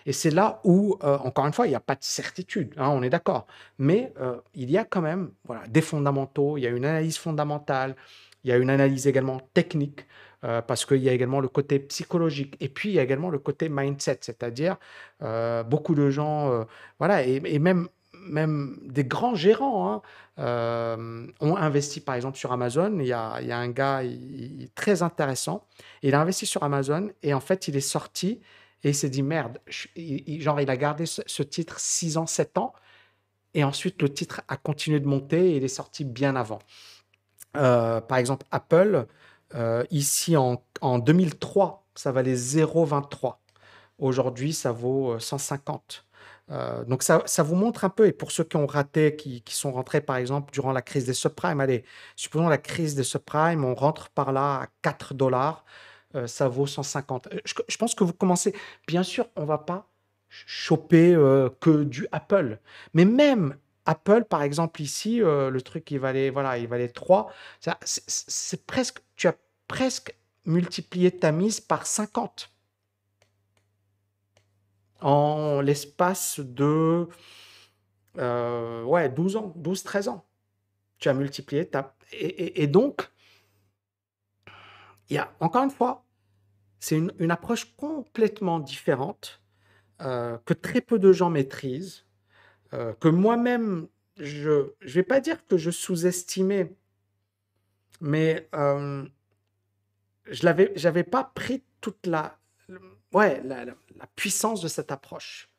Et 0.06 0.12
c'est 0.12 0.30
là 0.30 0.60
où, 0.64 0.96
euh, 1.02 1.18
encore 1.18 1.46
une 1.46 1.52
fois, 1.52 1.66
il 1.66 1.70
n'y 1.70 1.76
a 1.76 1.80
pas 1.80 1.94
de 1.94 2.04
certitude, 2.04 2.74
hein, 2.76 2.88
on 2.88 3.02
est 3.02 3.10
d'accord. 3.10 3.46
Mais 3.78 4.12
il 4.54 4.70
y 4.70 4.78
a 4.78 4.84
quand 4.84 5.02
même 5.02 5.30
voilà, 5.44 5.66
des 5.68 5.80
fondamentaux, 5.80 6.56
il 6.56 6.62
y 6.62 6.66
a 6.66 6.70
une 6.70 6.84
analyse 6.84 7.18
fondamentale, 7.18 7.96
il 8.44 8.50
y 8.50 8.52
a 8.52 8.56
une 8.56 8.70
analyse 8.70 9.06
également 9.06 9.40
technique, 9.54 10.06
euh, 10.42 10.62
parce 10.62 10.86
qu'il 10.86 11.02
y 11.02 11.08
a 11.10 11.12
également 11.12 11.40
le 11.40 11.48
côté 11.48 11.78
psychologique. 11.80 12.56
Et 12.60 12.70
puis, 12.70 12.88
il 12.88 12.94
y 12.94 12.98
a 12.98 13.02
également 13.02 13.28
le 13.28 13.38
côté 13.38 13.68
mindset, 13.68 14.20
c'est-à-dire 14.22 14.76
euh, 15.22 15.62
beaucoup 15.62 15.94
de 15.94 16.08
gens, 16.08 16.50
euh, 16.50 16.64
voilà, 16.98 17.24
et, 17.24 17.58
même, 17.58 17.88
même 18.14 18.78
des 18.82 19.04
grands 19.04 19.34
gérants 19.34 20.02
hein, 20.38 20.96
ont 21.40 21.56
investi, 21.56 22.00
par 22.00 22.14
exemple, 22.14 22.38
sur 22.38 22.52
Amazon. 22.52 22.98
Il 23.00 23.06
y 23.06 23.12
a, 23.12 23.38
il 23.42 23.48
y 23.48 23.52
a 23.52 23.58
un 23.58 23.68
gars 23.68 24.00
très 24.74 25.02
intéressant. 25.02 25.66
Il 26.02 26.14
a 26.14 26.20
investi 26.22 26.46
sur 26.46 26.62
Amazon 26.62 27.10
et 27.22 27.34
en 27.34 27.40
fait, 27.40 27.68
il 27.68 27.76
est 27.76 27.80
sorti 27.80 28.40
et 28.82 28.90
il 28.90 28.94
s'est 28.94 29.10
dit 29.10 29.22
merde, 29.22 29.58
genre, 29.96 30.60
il 30.60 30.70
a 30.70 30.76
gardé 30.76 31.06
ce, 31.06 31.22
ce 31.26 31.42
titre 31.42 31.78
6 31.78 32.16
ans, 32.16 32.26
7 32.26 32.58
ans. 32.58 32.72
Et 33.54 33.64
ensuite, 33.64 34.00
le 34.00 34.12
titre 34.12 34.42
a 34.48 34.56
continué 34.56 35.00
de 35.00 35.06
monter 35.06 35.52
et 35.52 35.56
il 35.56 35.64
est 35.64 35.68
sorti 35.68 36.04
bien 36.04 36.36
avant. 36.36 36.60
Euh, 37.56 38.00
par 38.00 38.18
exemple, 38.18 38.46
Apple, 38.50 39.06
euh, 39.54 39.84
ici 39.90 40.36
en, 40.36 40.62
en, 40.80 40.98
2003, 40.98 41.84
ça 41.94 42.12
valait 42.12 42.34
0,23. 42.34 43.36
Aujourd'hui, 43.98 44.52
ça 44.52 44.72
vaut 44.72 45.18
150. 45.18 46.06
Euh, 46.50 46.84
donc 46.84 47.02
ça, 47.02 47.22
ça, 47.26 47.42
vous 47.42 47.54
montre 47.54 47.84
un 47.84 47.90
peu, 47.90 48.06
et 48.06 48.12
pour 48.12 48.32
ceux 48.32 48.44
qui 48.44 48.56
ont 48.56 48.66
raté, 48.66 49.14
qui, 49.14 49.42
qui, 49.42 49.54
sont 49.54 49.70
rentrés 49.72 50.00
par 50.00 50.16
exemple 50.16 50.52
durant 50.52 50.72
la 50.72 50.82
crise 50.82 51.04
des 51.04 51.14
subprimes, 51.14 51.60
allez, 51.60 51.84
supposons 52.16 52.48
la 52.48 52.58
crise 52.58 52.96
des 52.96 53.04
subprimes, 53.04 53.64
on 53.64 53.74
rentre 53.74 54.10
par 54.10 54.32
là 54.32 54.62
à 54.62 54.66
4 54.82 55.14
dollars, 55.14 55.64
ça 56.26 56.48
vaut 56.48 56.66
150. 56.66 57.28
Je, 57.44 57.54
je, 57.68 57.76
pense 57.76 57.94
que 57.94 58.04
vous 58.04 58.12
commencez, 58.12 58.54
bien 58.86 59.02
sûr, 59.02 59.28
on 59.36 59.44
va 59.44 59.58
pas 59.58 59.88
choper 60.28 61.14
que 61.60 61.84
du 61.84 62.06
Apple, 62.12 62.58
mais 62.94 63.04
même 63.04 63.56
Apple, 63.90 64.24
par 64.24 64.42
exemple, 64.42 64.82
ici, 64.82 65.20
euh, 65.20 65.50
le 65.50 65.60
truc, 65.62 65.90
il 65.90 65.98
valait, 65.98 66.30
voilà, 66.30 66.58
il 66.58 66.68
valait 66.68 66.88
3. 66.88 67.32
C'est 67.96 68.64
presque, 68.66 69.00
tu 69.16 69.26
as 69.26 69.34
presque 69.66 70.14
multiplié 70.44 71.10
ta 71.10 71.32
mise 71.32 71.60
par 71.60 71.86
50 71.86 72.50
en 75.00 75.60
l'espace 75.60 76.40
de 76.40 77.08
euh, 78.18 78.82
ouais, 78.84 79.08
12 79.08 79.36
ans, 79.36 79.54
12-13 79.58 80.08
ans. 80.08 80.24
Tu 80.98 81.08
as 81.08 81.14
multiplié 81.14 81.66
ta... 81.66 81.94
Et, 82.12 82.66
donc, 82.66 83.10
a, 85.18 85.32
encore 85.40 85.64
une 85.64 85.70
fois, 85.70 86.04
c'est 86.80 86.96
une, 86.96 87.30
approche 87.30 87.76
complètement 87.76 88.58
différente 88.58 89.42
euh, 90.00 90.38
que 90.46 90.54
très 90.54 90.80
peu 90.80 90.98
de 90.98 91.12
gens 91.12 91.30
maîtrisent. 91.30 92.06
Euh, 92.72 92.94
que 92.94 93.08
moi-même, 93.08 93.88
je 94.16 94.72
ne 94.82 94.90
vais 94.90 95.02
pas 95.02 95.20
dire 95.20 95.46
que 95.46 95.58
je 95.58 95.70
sous-estimais, 95.70 96.74
mais 98.00 98.48
euh, 98.54 99.04
je 100.26 100.70
j'avais 100.76 101.04
pas 101.04 101.24
pris 101.24 101.64
toute 101.80 102.06
la, 102.06 102.38
ouais, 103.12 103.42
la, 103.44 103.66
puissance 104.16 104.62
de 104.62 104.68
cette 104.68 104.92
approche. 104.92 105.50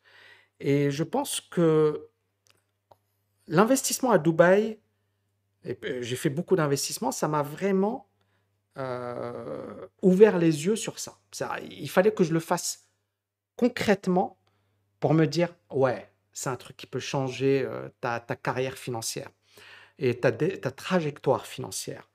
Et 0.60 0.90
je 0.90 1.04
pense 1.04 1.42
que 1.42 2.08
l'investissement 3.48 4.12
à 4.12 4.18
Dubaï, 4.18 4.80
j'ai 5.64 6.16
fait 6.16 6.30
beaucoup 6.30 6.56
d'investissements, 6.56 7.12
ça 7.12 7.28
m'a 7.28 7.44
vraiment 7.44 8.11
ouvert 10.02 10.38
les 10.38 10.66
yeux 10.66 10.76
sur 10.76 11.00
ça. 11.00 11.18
ça. 11.32 11.58
Il 11.70 11.90
fallait 11.90 12.14
que 12.14 12.24
je 12.24 12.34
le 12.34 12.40
fasse 12.40 12.88
concrètement 13.56 14.38
pour 15.00 15.14
me 15.14 15.26
dire, 15.26 15.50
ouais, 15.72 16.12
c'est 16.34 16.50
un 16.50 16.56
truc 16.56 16.78
qui 16.78 16.88
peut 16.88 17.00
changer 17.00 17.64
euh, 17.66 17.90
ta, 18.00 18.20
carrière 18.20 18.78
financière 18.78 19.30
et 20.00 20.20
ta, 20.20 20.32
ta 20.32 20.72
trajectoire 20.72 21.46
financière. 21.46 22.08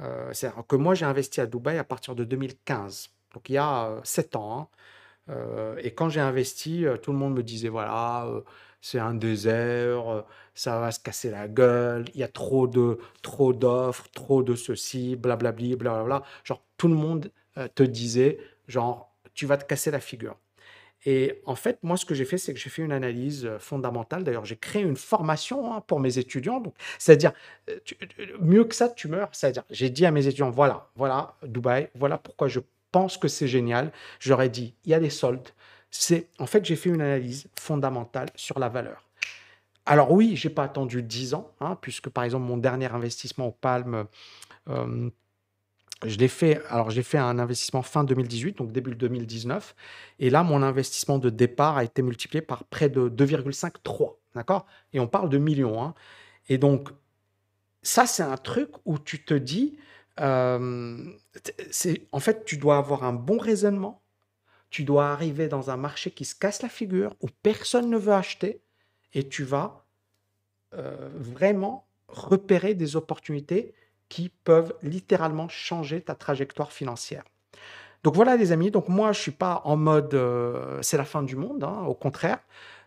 Euh, 0.00 0.32
c'est-à-dire 0.32 0.64
que 0.66 0.76
moi, 0.76 0.94
j'ai 0.94 1.04
investi 1.04 1.40
à 1.40 1.46
Dubaï 1.46 1.78
à 1.78 1.84
partir 1.84 2.14
de 2.14 2.24
2015, 2.24 3.10
donc 3.32 3.48
il 3.48 3.54
y 3.54 3.58
a 3.58 4.00
7 4.04 4.34
euh, 4.34 4.38
ans. 4.38 4.70
Hein. 5.28 5.76
et 5.78 5.94
quand 5.94 6.08
j'ai 6.08 6.20
investi, 6.20 6.84
tout 7.02 7.12
le 7.12 7.18
monde 7.18 7.34
me 7.34 7.42
disait, 7.42 7.68
voilà, 7.68 8.28
c'est 8.84 8.98
un 8.98 9.14
désert, 9.14 10.24
ça 10.54 10.78
va 10.78 10.92
se 10.92 11.00
casser 11.00 11.30
la 11.30 11.48
gueule, 11.48 12.04
il 12.14 12.20
y 12.20 12.22
a 12.22 12.28
trop 12.28 12.66
de 12.66 12.98
trop 13.22 13.52
d'offres, 13.52 14.06
trop 14.12 14.42
de 14.42 14.54
ceci, 14.54 15.16
blablabli, 15.16 15.76
blablabla. 15.76 16.22
Genre, 16.44 16.62
tout 16.76 16.88
le 16.88 16.94
monde 16.94 17.30
te 17.74 17.82
disait, 17.82 18.38
genre, 18.68 19.10
tu 19.34 19.46
vas 19.46 19.56
te 19.56 19.64
casser 19.64 19.90
la 19.90 20.00
figure. 20.00 20.36
Et 21.06 21.42
en 21.44 21.54
fait, 21.54 21.78
moi, 21.82 21.96
ce 21.96 22.06
que 22.06 22.14
j'ai 22.14 22.24
fait, 22.24 22.38
c'est 22.38 22.54
que 22.54 22.60
j'ai 22.60 22.70
fait 22.70 22.82
une 22.82 22.92
analyse 22.92 23.44
euh, 23.44 23.58
fondamentale. 23.58 24.24
D'ailleurs, 24.24 24.44
j'ai 24.44 24.56
créé 24.56 24.82
une 24.82 24.96
formation 24.96 25.74
hein, 25.74 25.82
pour 25.86 26.00
mes 26.00 26.18
étudiants. 26.18 26.62
C'est-à-dire, 26.98 27.32
euh, 27.68 27.78
euh, 28.20 28.26
mieux 28.40 28.64
que 28.64 28.74
ça, 28.74 28.88
tu 28.88 29.08
meurs. 29.08 29.28
C'est-à-dire, 29.32 29.64
j'ai 29.70 29.90
dit 29.90 30.06
à 30.06 30.10
mes 30.10 30.26
étudiants, 30.26 30.50
voilà, 30.50 30.88
voilà, 30.96 31.34
Dubaï, 31.42 31.90
voilà 31.94 32.16
pourquoi 32.16 32.48
je 32.48 32.60
pense 32.90 33.18
que 33.18 33.28
c'est 33.28 33.48
génial. 33.48 33.92
J'aurais 34.18 34.48
dit, 34.48 34.74
il 34.84 34.92
y 34.92 34.94
a 34.94 35.00
des 35.00 35.10
soldes. 35.10 35.48
C'est, 35.96 36.28
en 36.40 36.46
fait, 36.46 36.64
j'ai 36.64 36.74
fait 36.76 36.90
une 36.90 37.00
analyse 37.00 37.46
fondamentale 37.58 38.28
sur 38.34 38.58
la 38.58 38.68
valeur. 38.68 39.08
alors 39.86 40.12
oui, 40.12 40.36
j'ai 40.36 40.50
pas 40.50 40.64
attendu 40.64 41.02
10 41.02 41.34
ans, 41.34 41.52
hein, 41.60 41.78
puisque 41.80 42.08
par 42.10 42.24
exemple 42.24 42.46
mon 42.46 42.56
dernier 42.58 42.86
investissement 42.92 43.48
au 43.48 43.52
Palm, 43.52 44.06
euh, 44.70 45.10
je 46.04 46.18
l'ai 46.18 46.28
fait, 46.28 46.62
alors 46.68 46.90
j'ai 46.90 47.02
fait 47.02 47.18
un 47.18 47.38
investissement 47.38 47.82
fin 47.82 48.04
2018, 48.04 48.58
donc 48.58 48.72
début 48.72 48.94
2019, 48.96 49.74
et 50.20 50.30
là 50.30 50.42
mon 50.42 50.62
investissement 50.62 51.18
de 51.18 51.30
départ 51.30 51.76
a 51.78 51.84
été 51.84 52.02
multiplié 52.02 52.42
par 52.42 52.64
près 52.64 52.88
de 52.90 53.08
2,53, 53.08 54.16
d'accord? 54.34 54.66
Et 54.92 55.00
on 55.00 55.08
parle 55.08 55.28
de 55.30 55.38
millions, 55.38 55.82
hein. 55.82 55.94
Et 56.48 56.58
donc 56.58 56.90
ça 57.82 58.06
c'est 58.06 58.22
un 58.24 58.36
truc 58.38 58.70
où 58.84 58.98
tu 58.98 59.24
te 59.24 59.34
dis, 59.34 59.78
euh, 60.20 61.04
c'est 61.70 62.06
en 62.12 62.20
fait 62.20 62.44
tu 62.44 62.56
dois 62.58 62.78
avoir 62.78 63.04
un 63.04 63.12
bon 63.12 63.38
raisonnement, 63.38 64.03
tu 64.74 64.82
dois 64.82 65.10
arriver 65.10 65.46
dans 65.46 65.70
un 65.70 65.76
marché 65.76 66.10
qui 66.10 66.24
se 66.24 66.34
casse 66.34 66.60
la 66.60 66.68
figure, 66.68 67.14
où 67.20 67.28
personne 67.44 67.88
ne 67.88 67.96
veut 67.96 68.12
acheter, 68.12 68.60
et 69.12 69.28
tu 69.28 69.44
vas 69.44 69.84
euh, 70.74 71.10
vraiment 71.14 71.86
repérer 72.08 72.74
des 72.74 72.96
opportunités 72.96 73.72
qui 74.08 74.30
peuvent 74.42 74.74
littéralement 74.82 75.48
changer 75.48 76.00
ta 76.00 76.16
trajectoire 76.16 76.72
financière. 76.72 77.22
Donc 78.02 78.16
voilà 78.16 78.36
les 78.36 78.50
amis, 78.50 78.72
donc 78.72 78.88
moi 78.88 79.12
je 79.12 79.20
suis 79.20 79.30
pas 79.30 79.62
en 79.64 79.76
mode 79.76 80.12
euh, 80.14 80.82
c'est 80.82 80.96
la 80.96 81.04
fin 81.04 81.22
du 81.22 81.36
monde, 81.36 81.62
hein, 81.62 81.84
au 81.86 81.94
contraire. 81.94 82.40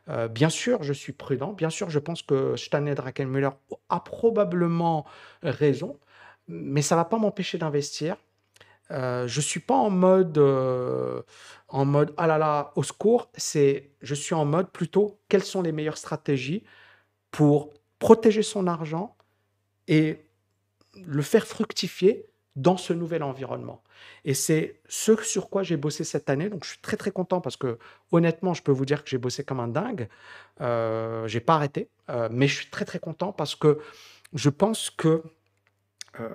Euh, 0.10 0.28
bien 0.28 0.50
sûr, 0.50 0.84
je 0.84 0.92
suis 0.92 1.14
prudent. 1.14 1.54
Bien 1.54 1.70
sûr, 1.70 1.90
je 1.90 2.00
pense 2.00 2.22
que 2.22 2.58
Stanley 2.58 2.96
Druckenmüller 2.96 3.52
a 3.88 4.00
probablement 4.02 5.06
raison, 5.42 5.98
mais 6.50 6.82
ça 6.82 6.96
ne 6.96 7.00
va 7.00 7.06
pas 7.06 7.18
m'empêcher 7.18 7.58
d'investir. 7.58 8.18
Euh, 8.92 9.28
je 9.28 9.42
suis 9.42 9.60
pas 9.60 9.76
en 9.76 9.90
mode 9.90 10.38
en 11.70 11.86
mode 11.86 12.14
ah 12.18 12.28
là 12.28 12.38
là 12.38 12.72
au 12.76 12.84
secours. 12.84 13.30
C'est 13.36 13.92
je 14.02 14.16
suis 14.16 14.36
en 14.36 14.46
mode 14.46 14.72
plutôt 14.72 15.20
quelles 15.30 15.44
sont 15.44 15.62
les 15.62 15.72
meilleures 15.72 15.98
stratégies 15.98 16.64
pour 17.32 17.74
protéger 18.00 18.44
son 18.44 18.68
argent 18.68 19.16
et 19.88 20.26
le 21.06 21.22
faire 21.22 21.46
fructifier 21.46 22.26
dans 22.56 22.76
ce 22.78 22.92
nouvel 22.92 23.24
environnement. 23.24 23.84
Et 24.26 24.34
c'est 24.34 24.82
ce 24.90 25.16
sur 25.24 25.50
quoi 25.50 25.64
j'ai 25.64 25.78
bossé 25.78 26.04
cette 26.04 26.30
année. 26.30 26.50
Donc 26.50 26.64
je 26.64 26.72
suis 26.72 26.80
très 26.82 26.98
très 26.98 27.12
content 27.12 27.40
parce 27.40 27.56
que 27.56 27.78
honnêtement, 28.12 28.54
je 28.54 28.64
peux 28.64 28.72
vous 28.72 28.86
dire 28.86 29.04
que 29.04 29.10
j'ai 29.10 29.20
bossé 29.20 29.44
comme 29.44 29.60
un 29.60 29.68
dingue. 29.68 30.10
Euh, 30.62 31.28
j'ai 31.28 31.40
pas 31.40 31.56
arrêté, 31.56 31.90
euh, 32.10 32.28
mais 32.32 32.48
je 32.48 32.56
suis 32.56 32.70
très 32.70 32.84
très 32.84 33.00
content 33.00 33.32
parce 33.32 33.56
que 33.56 33.80
je 34.34 34.50
pense 34.50 34.90
que 34.90 35.24
euh, 36.20 36.30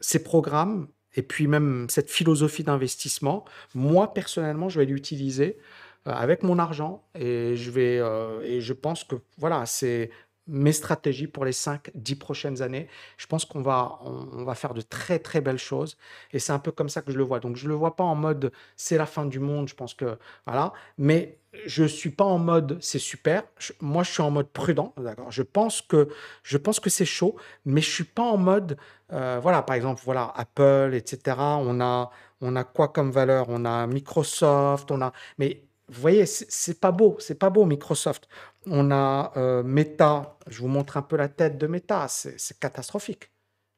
ces 0.00 0.22
programmes 0.22 0.88
et 1.16 1.22
puis 1.22 1.46
même 1.46 1.86
cette 1.90 2.10
philosophie 2.10 2.64
d'investissement, 2.64 3.44
moi 3.74 4.14
personnellement, 4.14 4.68
je 4.68 4.78
vais 4.80 4.86
l'utiliser 4.86 5.58
euh, 6.06 6.12
avec 6.12 6.42
mon 6.42 6.58
argent 6.58 7.02
et 7.14 7.56
je 7.56 7.70
vais 7.70 8.00
et 8.44 8.60
je 8.60 8.72
pense 8.72 9.04
que 9.04 9.16
voilà, 9.38 9.66
c'est 9.66 10.10
mes 10.46 10.72
stratégies 10.72 11.26
pour 11.26 11.44
les 11.44 11.52
5-10 11.52 12.18
prochaines 12.18 12.62
années. 12.62 12.88
Je 13.16 13.26
pense 13.26 13.44
qu'on 13.44 13.62
va, 13.62 13.98
on, 14.02 14.44
va 14.44 14.54
faire 14.54 14.74
de 14.74 14.80
très 14.80 15.18
très 15.18 15.40
belles 15.40 15.58
choses 15.58 15.96
et 16.32 16.38
c'est 16.38 16.52
un 16.52 16.58
peu 16.58 16.70
comme 16.72 16.88
ça 16.88 17.02
que 17.02 17.12
je 17.12 17.18
le 17.18 17.24
vois. 17.24 17.40
Donc 17.40 17.56
je 17.56 17.68
le 17.68 17.74
vois 17.74 17.96
pas 17.96 18.04
en 18.04 18.14
mode 18.14 18.52
c'est 18.76 18.98
la 18.98 19.06
fin 19.06 19.26
du 19.26 19.40
monde, 19.40 19.68
je 19.68 19.74
pense 19.74 19.94
que 19.94 20.18
voilà, 20.46 20.72
mais 20.98 21.38
je 21.64 21.84
suis 21.84 22.10
pas 22.10 22.24
en 22.24 22.38
mode 22.38 22.78
c'est 22.80 22.98
super. 22.98 23.44
moi 23.80 24.02
je 24.02 24.12
suis 24.12 24.22
en 24.22 24.30
mode 24.30 24.48
prudent, 24.48 24.94
d'accord. 24.98 25.30
Je 25.30 25.42
pense 25.42 25.82
que 25.82 26.08
je 26.42 26.58
pense 26.58 26.80
que 26.80 26.90
c'est 26.90 27.04
chaud, 27.04 27.36
mais 27.64 27.80
je 27.80 27.90
suis 27.90 28.04
pas 28.04 28.22
en 28.22 28.36
mode 28.36 28.76
euh, 29.12 29.38
voilà 29.42 29.62
par 29.62 29.76
exemple 29.76 30.02
voilà 30.04 30.32
Apple 30.36 30.92
etc. 30.94 31.36
On 31.38 31.80
a 31.80 32.10
on 32.40 32.56
a 32.56 32.64
quoi 32.64 32.88
comme 32.88 33.10
valeur? 33.10 33.46
On 33.48 33.64
a 33.64 33.86
Microsoft, 33.86 34.90
on 34.90 35.00
a 35.02 35.12
mais 35.38 35.66
vous 35.88 36.00
voyez, 36.00 36.26
c'est 36.26 36.80
pas 36.80 36.90
beau, 36.92 37.16
c'est 37.20 37.36
pas 37.38 37.50
beau 37.50 37.64
Microsoft. 37.64 38.28
On 38.66 38.90
a 38.90 39.32
euh, 39.36 39.62
Meta, 39.62 40.36
je 40.48 40.60
vous 40.60 40.68
montre 40.68 40.96
un 40.96 41.02
peu 41.02 41.16
la 41.16 41.28
tête 41.28 41.58
de 41.58 41.66
Meta, 41.68 42.08
c'est 42.08 42.58
catastrophique. 42.58 43.30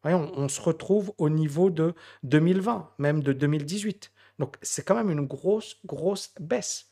on, 0.05 0.31
on, 0.37 0.49
se 0.49 0.61
retrouve 0.61 1.13
au 1.19 1.29
niveau 1.29 1.71
de 1.71 1.95
2020, 2.23 2.95
même 2.99 3.23
de 3.23 3.33
2018. 3.33 4.11
Donc 4.39 4.57
c'est 4.63 4.85
quand 4.87 4.95
même 4.95 5.11
une 5.11 5.27
grosse, 5.27 5.77
grosse 5.85 6.33
baisse 6.41 6.88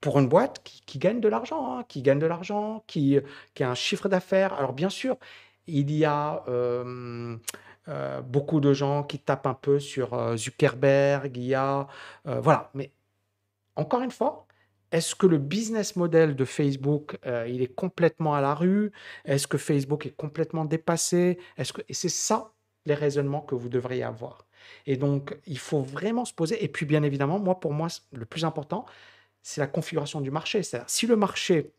pour 0.00 0.18
une 0.18 0.28
boîte 0.28 0.62
qui, 0.62 0.98
gagne 0.98 1.20
de 1.20 1.28
l'argent, 1.28 1.78
hein, 1.78 1.84
qui 1.88 2.02
gagne 2.02 2.18
de 2.18 2.26
l'argent, 2.26 2.84
qui, 2.86 3.18
a 3.60 3.70
un 3.70 3.74
chiffre 3.74 4.08
d'affaires. 4.08 4.54
Alors 4.54 4.72
bien 4.72 4.90
sûr, 4.90 5.16
il 5.66 5.90
y 5.90 6.04
a 6.04 6.44
euh, 6.48 7.36
euh, 7.88 8.20
beaucoup 8.22 8.60
de 8.60 8.72
gens 8.72 9.02
qui 9.02 9.18
tapent 9.18 9.46
un 9.46 9.54
peu 9.54 9.80
sur 9.80 10.36
Zuckerberg, 10.36 11.36
il 11.36 11.44
y 11.44 11.54
a... 11.54 11.86
voilà, 12.24 12.70
mais 12.74 12.92
encore 13.76 14.02
une 14.02 14.10
fois, 14.10 14.48
est-ce 14.90 15.14
que 15.14 15.26
le 15.26 15.38
business 15.38 15.96
model 15.96 16.34
de 16.34 16.44
Facebook, 16.44 17.18
euh, 17.26 17.46
il 17.48 17.60
est 17.62 17.74
complètement 17.74 18.34
à 18.34 18.40
la 18.40 18.54
rue? 18.54 18.90
Est-ce 19.24 19.46
que 19.46 19.58
Facebook 19.58 20.06
est 20.06 20.16
complètement 20.16 20.64
dépassé? 20.64 21.38
Est-ce 21.58 21.72
que... 21.72 21.82
Et 21.88 21.94
c'est 21.94 22.08
ça 22.08 22.52
les 22.86 22.94
raisonnements 22.94 23.42
que 23.42 23.54
vous 23.54 23.68
devriez 23.68 24.02
avoir. 24.02 24.46
Et 24.86 24.96
donc, 24.96 25.36
il 25.46 25.58
faut 25.58 25.82
vraiment 25.82 26.24
se 26.24 26.32
poser. 26.32 26.64
Et 26.64 26.68
puis, 26.68 26.86
bien 26.86 27.02
évidemment, 27.02 27.38
moi, 27.38 27.60
pour 27.60 27.74
moi, 27.74 27.88
le 28.12 28.24
plus 28.24 28.44
important, 28.46 28.86
c'est 29.48 29.62
la 29.62 29.66
configuration 29.66 30.20
du 30.20 30.30
marché. 30.30 30.62
C'est-à-dire, 30.62 30.90
si 30.90 31.06
le 31.06 31.16
marché, 31.16 31.72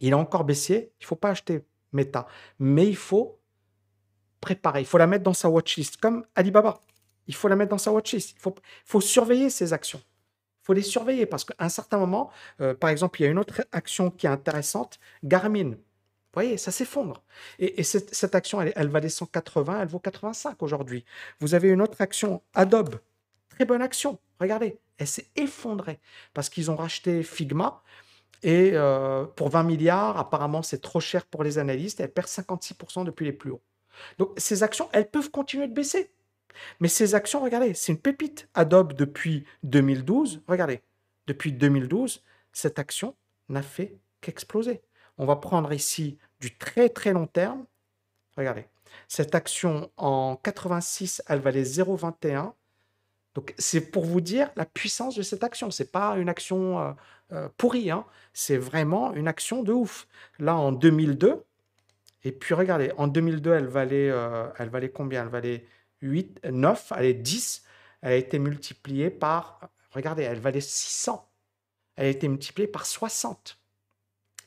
il 0.00 0.12
a 0.12 0.18
encore 0.18 0.42
baissé, 0.42 0.92
il 1.00 1.04
ne 1.04 1.06
faut 1.06 1.14
pas 1.14 1.30
acheter 1.30 1.64
Meta. 1.92 2.26
Mais 2.58 2.88
il 2.88 2.96
faut 2.96 3.38
préparer, 4.40 4.80
il 4.80 4.86
faut 4.86 4.98
la 4.98 5.06
mettre 5.06 5.22
dans 5.22 5.32
sa 5.32 5.48
watchlist, 5.48 5.98
comme 5.98 6.26
Alibaba. 6.34 6.82
Il 7.28 7.36
faut 7.36 7.46
la 7.46 7.54
mettre 7.54 7.70
dans 7.70 7.78
sa 7.78 7.92
watchlist. 7.92 8.34
Il 8.36 8.52
faut, 8.84 9.00
surveiller 9.00 9.48
ses 9.48 9.72
actions 9.72 10.02
faut 10.64 10.72
les 10.72 10.82
surveiller 10.82 11.26
parce 11.26 11.44
qu'à 11.44 11.54
un 11.60 11.68
certain 11.68 11.96
moment, 11.96 12.32
euh, 12.60 12.74
par 12.74 12.90
exemple, 12.90 13.20
il 13.20 13.24
y 13.24 13.26
a 13.28 13.30
une 13.30 13.38
autre 13.38 13.64
action 13.70 14.10
qui 14.10 14.26
est 14.26 14.30
intéressante, 14.30 14.98
Garmin. 15.22 15.70
Vous 15.70 16.34
voyez, 16.34 16.56
ça 16.56 16.72
s'effondre. 16.72 17.22
Et, 17.60 17.84
cette, 17.84 18.34
action, 18.34 18.60
elle, 18.60 18.72
elle, 18.74 18.88
valait 18.88 19.08
180, 19.08 19.82
elle 19.82 19.86
vaut 19.86 20.00
85 20.00 20.60
aujourd'hui. 20.64 21.04
Vous 21.38 21.54
avez 21.54 21.68
une 21.68 21.80
autre 21.80 22.00
action, 22.00 22.42
Adobe. 22.52 22.96
Très 23.50 23.64
bonne 23.64 23.80
action. 23.80 24.18
Regardez, 24.40 24.80
elle 24.98 25.06
s'est 25.06 25.28
effondrée 25.36 26.00
parce 26.34 26.48
qu'ils 26.48 26.70
ont 26.70 26.76
racheté 26.76 27.22
Figma. 27.22 27.82
Et 28.42 28.72
euh, 28.74 29.24
pour 29.24 29.48
20 29.48 29.62
milliards, 29.62 30.18
apparemment, 30.18 30.62
c'est 30.62 30.80
trop 30.80 31.00
cher 31.00 31.24
pour 31.26 31.42
les 31.42 31.58
analystes. 31.58 32.00
Elle 32.00 32.12
perd 32.12 32.28
56% 32.28 33.04
depuis 33.04 33.24
les 33.24 33.32
plus 33.32 33.50
hauts. 33.50 33.62
Donc, 34.18 34.30
ces 34.36 34.62
actions, 34.62 34.88
elles 34.92 35.10
peuvent 35.10 35.30
continuer 35.30 35.68
de 35.68 35.74
baisser. 35.74 36.12
Mais 36.80 36.88
ces 36.88 37.14
actions, 37.14 37.42
regardez, 37.42 37.74
c'est 37.74 37.92
une 37.92 37.98
pépite. 37.98 38.48
Adobe, 38.54 38.92
depuis 38.92 39.44
2012, 39.62 40.42
regardez, 40.46 40.82
depuis 41.26 41.52
2012, 41.52 42.22
cette 42.52 42.78
action 42.78 43.14
n'a 43.48 43.62
fait 43.62 43.98
qu'exploser. 44.20 44.82
On 45.18 45.26
va 45.26 45.36
prendre 45.36 45.72
ici 45.72 46.18
du 46.40 46.56
très 46.56 46.88
très 46.88 47.12
long 47.12 47.26
terme. 47.26 47.64
Regardez, 48.36 48.66
cette 49.08 49.34
action 49.34 49.90
en 49.96 50.36
86, 50.36 51.22
elle 51.28 51.40
valait 51.40 51.62
0,21. 51.62 52.52
Donc 53.36 53.54
c'est 53.58 53.92
pour 53.92 54.04
vous 54.04 54.20
dire 54.20 54.50
la 54.56 54.64
puissance 54.64 55.14
de 55.14 55.22
cette 55.22 55.44
action. 55.44 55.70
C'est 55.70 55.92
pas 55.92 56.16
une 56.16 56.28
action 56.28 56.80
euh, 56.80 56.92
euh, 57.32 57.48
pourrie, 57.56 57.90
hein. 57.90 58.04
c'est 58.32 58.56
vraiment 58.56 59.12
une 59.12 59.28
action 59.28 59.62
de 59.62 59.72
ouf. 59.72 60.08
Là 60.40 60.56
en 60.56 60.72
2002, 60.72 61.44
et 62.26 62.32
puis 62.32 62.54
regardez, 62.54 62.90
en 62.96 63.06
2002, 63.06 63.52
elle 63.52 63.68
valait, 63.68 64.10
euh, 64.10 64.48
elle 64.58 64.68
valait 64.68 64.88
combien? 64.88 65.22
Elle 65.22 65.28
valait 65.28 65.64
8, 66.02 66.40
9, 66.50 66.92
elle 66.96 67.04
est 67.04 67.14
10, 67.14 67.62
elle 68.02 68.12
a 68.12 68.16
été 68.16 68.40
multipliée 68.40 69.10
par, 69.10 69.70
regardez, 69.92 70.24
elle 70.24 70.40
valait 70.40 70.60
600. 70.60 71.24
Elle 71.94 72.06
a 72.06 72.08
été 72.08 72.26
multipliée 72.26 72.66
par 72.66 72.84
60. 72.84 73.60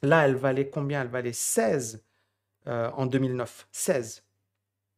Là, 0.01 0.27
elle 0.27 0.35
valait 0.35 0.69
combien? 0.69 1.01
Elle 1.03 1.07
valait 1.07 1.31
16 1.31 2.03
euh, 2.67 2.91
en 2.91 3.05
2009. 3.05 3.67
16. 3.71 4.23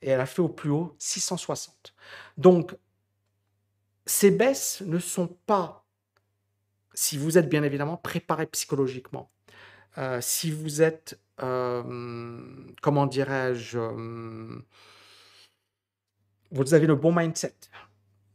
Et 0.01 0.09
elle 0.09 0.19
a 0.19 0.25
fait 0.25 0.41
au 0.41 0.49
plus 0.49 0.71
haut 0.71 0.95
660. 0.97 1.93
Donc, 2.37 2.75
ces 4.05 4.31
baisses 4.31 4.81
ne 4.85 4.99
sont 4.99 5.27
pas, 5.45 5.85
si 6.93 7.17
vous 7.17 7.37
êtes 7.37 7.49
bien 7.49 7.63
évidemment 7.63 7.97
préparé 7.97 8.45
psychologiquement, 8.47 9.31
euh, 9.97 10.19
si 10.21 10.51
vous 10.51 10.81
êtes, 10.81 11.19
euh, 11.41 12.39
comment 12.81 13.05
dirais-je, 13.05 13.79
vous 16.51 16.73
avez 16.73 16.87
le 16.87 16.95
bon 16.95 17.13
mindset, 17.13 17.55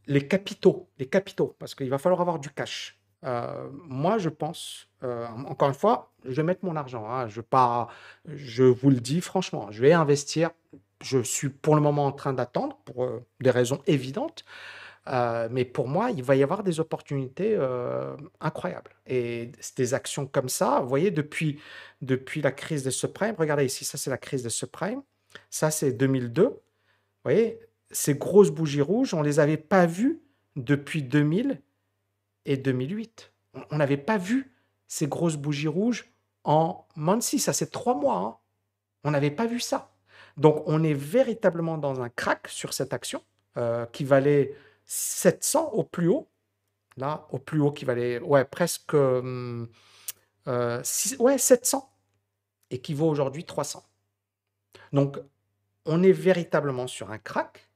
les 0.06 0.26
capitaux, 0.26 0.88
les 0.98 1.06
capitaux, 1.06 1.56
parce 1.58 1.74
qu'il 1.74 1.90
va 1.90 1.98
falloir 1.98 2.20
avoir 2.20 2.38
du 2.38 2.50
cash. 2.50 2.98
Euh, 3.24 3.68
moi, 3.72 4.18
je 4.18 4.28
pense, 4.28 4.88
euh, 5.02 5.26
encore 5.46 5.68
une 5.68 5.74
fois, 5.74 6.12
je 6.24 6.34
vais 6.34 6.42
mettre 6.42 6.64
mon 6.64 6.76
argent. 6.76 7.10
Hein, 7.10 7.28
je, 7.28 7.40
pas, 7.40 7.88
je 8.26 8.62
vous 8.64 8.90
le 8.90 9.00
dis 9.00 9.20
franchement, 9.20 9.68
je 9.70 9.80
vais 9.82 9.92
investir. 9.92 10.50
Je 11.02 11.18
suis 11.22 11.48
pour 11.48 11.74
le 11.74 11.80
moment 11.80 12.06
en 12.06 12.12
train 12.12 12.32
d'attendre 12.32 12.78
pour 12.84 13.04
euh, 13.04 13.24
des 13.40 13.50
raisons 13.50 13.82
évidentes. 13.86 14.44
Mais 15.06 15.64
pour 15.64 15.88
moi, 15.88 16.10
il 16.10 16.22
va 16.22 16.36
y 16.36 16.42
avoir 16.42 16.62
des 16.62 16.80
opportunités 16.80 17.58
incroyables. 18.40 18.90
Et 19.06 19.52
des 19.76 19.94
actions 19.94 20.26
comme 20.26 20.48
ça, 20.48 20.80
vous 20.80 20.88
voyez, 20.88 21.10
depuis, 21.10 21.60
depuis 22.02 22.42
la 22.42 22.52
crise 22.52 22.82
des 22.84 22.90
subprimes, 22.90 23.34
regardez 23.38 23.64
ici, 23.64 23.84
ça 23.84 23.98
c'est 23.98 24.10
la 24.10 24.18
crise 24.18 24.42
des 24.42 24.50
subprimes, 24.50 25.02
ça 25.50 25.70
c'est 25.70 25.92
2002. 25.92 26.44
Vous 26.44 26.60
voyez, 27.24 27.60
ces 27.90 28.14
grosses 28.14 28.50
bougies 28.50 28.80
rouges, 28.82 29.14
on 29.14 29.20
ne 29.20 29.24
les 29.24 29.38
avait 29.40 29.56
pas 29.56 29.86
vues 29.86 30.20
depuis 30.56 31.02
2000 31.02 31.60
et 32.44 32.56
2008. 32.56 33.32
On 33.70 33.76
n'avait 33.76 33.96
pas 33.96 34.18
vu 34.18 34.52
ces 34.88 35.06
grosses 35.06 35.36
bougies 35.36 35.68
rouges 35.68 36.10
en 36.44 36.86
6, 37.20 37.40
ça 37.40 37.52
c'est 37.52 37.70
3 37.70 37.94
mois. 37.94 38.18
hein. 38.18 38.36
On 39.04 39.10
n'avait 39.10 39.30
pas 39.30 39.46
vu 39.46 39.60
ça. 39.60 39.92
Donc, 40.36 40.62
on 40.66 40.82
est 40.82 40.94
véritablement 40.94 41.78
dans 41.78 42.00
un 42.02 42.08
crack 42.08 42.48
sur 42.48 42.72
cette 42.72 42.92
action 42.92 43.22
euh, 43.56 43.86
qui 43.86 44.04
valait 44.04 44.54
700 44.86 45.70
au 45.72 45.84
plus 45.84 46.08
haut. 46.08 46.28
Là, 46.96 47.26
au 47.30 47.38
plus 47.38 47.60
haut, 47.60 47.72
qui 47.72 47.84
valait 47.84 48.18
ouais, 48.20 48.44
presque 48.46 48.94
hum, 48.94 49.68
euh, 50.48 50.82
ouais, 51.18 51.38
700 51.38 51.90
et 52.70 52.80
qui 52.80 52.94
vaut 52.94 53.08
aujourd'hui 53.08 53.44
300. 53.44 53.84
Donc, 54.92 55.18
on 55.84 56.02
est 56.02 56.12
véritablement 56.12 56.86
sur 56.86 57.10
un 57.10 57.18
crack 57.18 57.68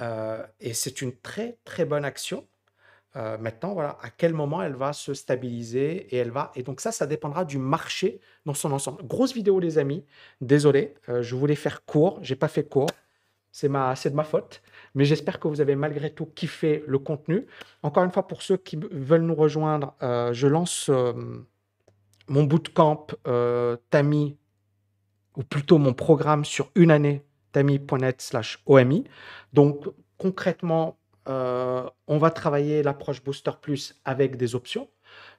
euh, 0.00 0.44
et 0.60 0.74
c'est 0.74 1.02
une 1.02 1.14
très 1.16 1.58
très 1.64 1.84
bonne 1.84 2.04
action. 2.04 2.46
Euh, 3.16 3.38
maintenant, 3.38 3.72
voilà, 3.74 3.98
à 4.02 4.10
quel 4.10 4.34
moment 4.34 4.62
elle 4.62 4.74
va 4.74 4.92
se 4.92 5.14
stabiliser 5.14 6.14
et 6.14 6.16
elle 6.16 6.30
va. 6.30 6.52
Et 6.54 6.62
donc 6.62 6.80
ça, 6.80 6.92
ça 6.92 7.06
dépendra 7.06 7.44
du 7.44 7.58
marché 7.58 8.20
dans 8.46 8.54
son 8.54 8.72
ensemble. 8.72 9.04
Grosse 9.06 9.32
vidéo, 9.32 9.60
les 9.60 9.78
amis. 9.78 10.04
Désolé, 10.40 10.94
je 11.08 11.34
voulais 11.34 11.56
faire 11.56 11.84
court, 11.84 12.18
j'ai 12.22 12.36
pas 12.36 12.48
fait 12.48 12.68
court. 12.68 12.90
C'est 13.58 14.10
de 14.10 14.14
ma 14.14 14.22
faute. 14.22 14.62
Mais 14.94 15.04
j'espère 15.04 15.40
que 15.40 15.48
vous 15.48 15.60
avez 15.60 15.74
malgré 15.74 16.10
tout 16.10 16.26
kiffé 16.26 16.84
le 16.86 17.00
contenu. 17.00 17.44
Encore 17.82 18.04
une 18.04 18.12
fois, 18.12 18.28
pour 18.28 18.42
ceux 18.42 18.56
qui 18.56 18.78
veulent 18.92 19.22
nous 19.22 19.34
rejoindre, 19.34 19.96
euh, 20.00 20.32
je 20.32 20.46
lance 20.46 20.88
euh, 20.90 21.12
mon 22.28 22.44
bootcamp 22.44 23.08
euh, 23.26 23.76
Tami, 23.90 24.36
ou 25.36 25.42
plutôt 25.42 25.78
mon 25.78 25.92
programme 25.92 26.44
sur 26.44 26.70
une 26.76 26.92
année, 26.92 27.24
tami.net 27.50 28.22
slash 28.22 28.62
OMI. 28.66 29.02
Donc 29.52 29.88
concrètement, 30.18 30.96
on 31.26 32.18
va 32.18 32.30
travailler 32.30 32.82
l'approche 32.82 33.22
Booster 33.22 33.50
Plus 33.60 34.00
avec 34.04 34.36
des 34.36 34.54
options. 34.54 34.88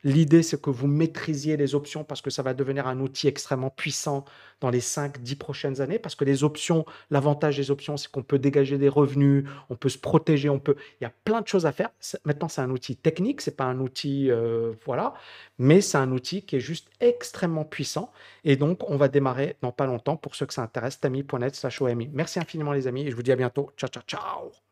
L'idée, 0.03 0.43
c'est 0.43 0.61
que 0.61 0.69
vous 0.69 0.87
maîtrisiez 0.87 1.57
les 1.57 1.75
options 1.75 2.03
parce 2.03 2.21
que 2.21 2.29
ça 2.29 2.41
va 2.41 2.53
devenir 2.53 2.87
un 2.87 2.99
outil 2.99 3.27
extrêmement 3.27 3.69
puissant 3.69 4.25
dans 4.61 4.69
les 4.69 4.79
5-10 4.81 5.37
prochaines 5.37 5.81
années. 5.81 5.99
Parce 5.99 6.15
que 6.15 6.25
les 6.25 6.43
options, 6.43 6.85
l'avantage 7.09 7.57
des 7.57 7.71
options, 7.71 7.97
c'est 7.97 8.09
qu'on 8.09 8.23
peut 8.23 8.39
dégager 8.39 8.77
des 8.77 8.89
revenus, 8.89 9.45
on 9.69 9.75
peut 9.75 9.89
se 9.89 9.97
protéger, 9.97 10.49
on 10.49 10.59
peut. 10.59 10.75
Il 10.99 11.03
y 11.03 11.07
a 11.07 11.13
plein 11.23 11.41
de 11.41 11.47
choses 11.47 11.65
à 11.65 11.71
faire. 11.71 11.89
Maintenant, 12.25 12.47
c'est 12.47 12.61
un 12.61 12.69
outil 12.69 12.95
technique, 12.95 13.41
c'est 13.41 13.55
pas 13.55 13.65
un 13.65 13.79
outil, 13.79 14.31
euh, 14.31 14.73
voilà, 14.85 15.13
mais 15.57 15.81
c'est 15.81 15.97
un 15.97 16.11
outil 16.11 16.43
qui 16.43 16.55
est 16.57 16.59
juste 16.59 16.89
extrêmement 16.99 17.65
puissant. 17.65 18.11
Et 18.43 18.55
donc, 18.55 18.89
on 18.89 18.97
va 18.97 19.07
démarrer 19.07 19.55
dans 19.61 19.71
pas 19.71 19.85
longtemps. 19.85 20.17
Pour 20.17 20.35
ceux 20.35 20.45
que 20.45 20.53
ça 20.53 20.63
intéresse, 20.63 20.99
tami.net/omi. 20.99 22.09
Merci 22.13 22.39
infiniment, 22.39 22.73
les 22.73 22.87
amis, 22.87 23.07
et 23.07 23.11
je 23.11 23.15
vous 23.15 23.23
dis 23.23 23.31
à 23.31 23.35
bientôt. 23.35 23.71
Ciao, 23.77 23.89
ciao, 23.89 24.03
ciao. 24.03 24.68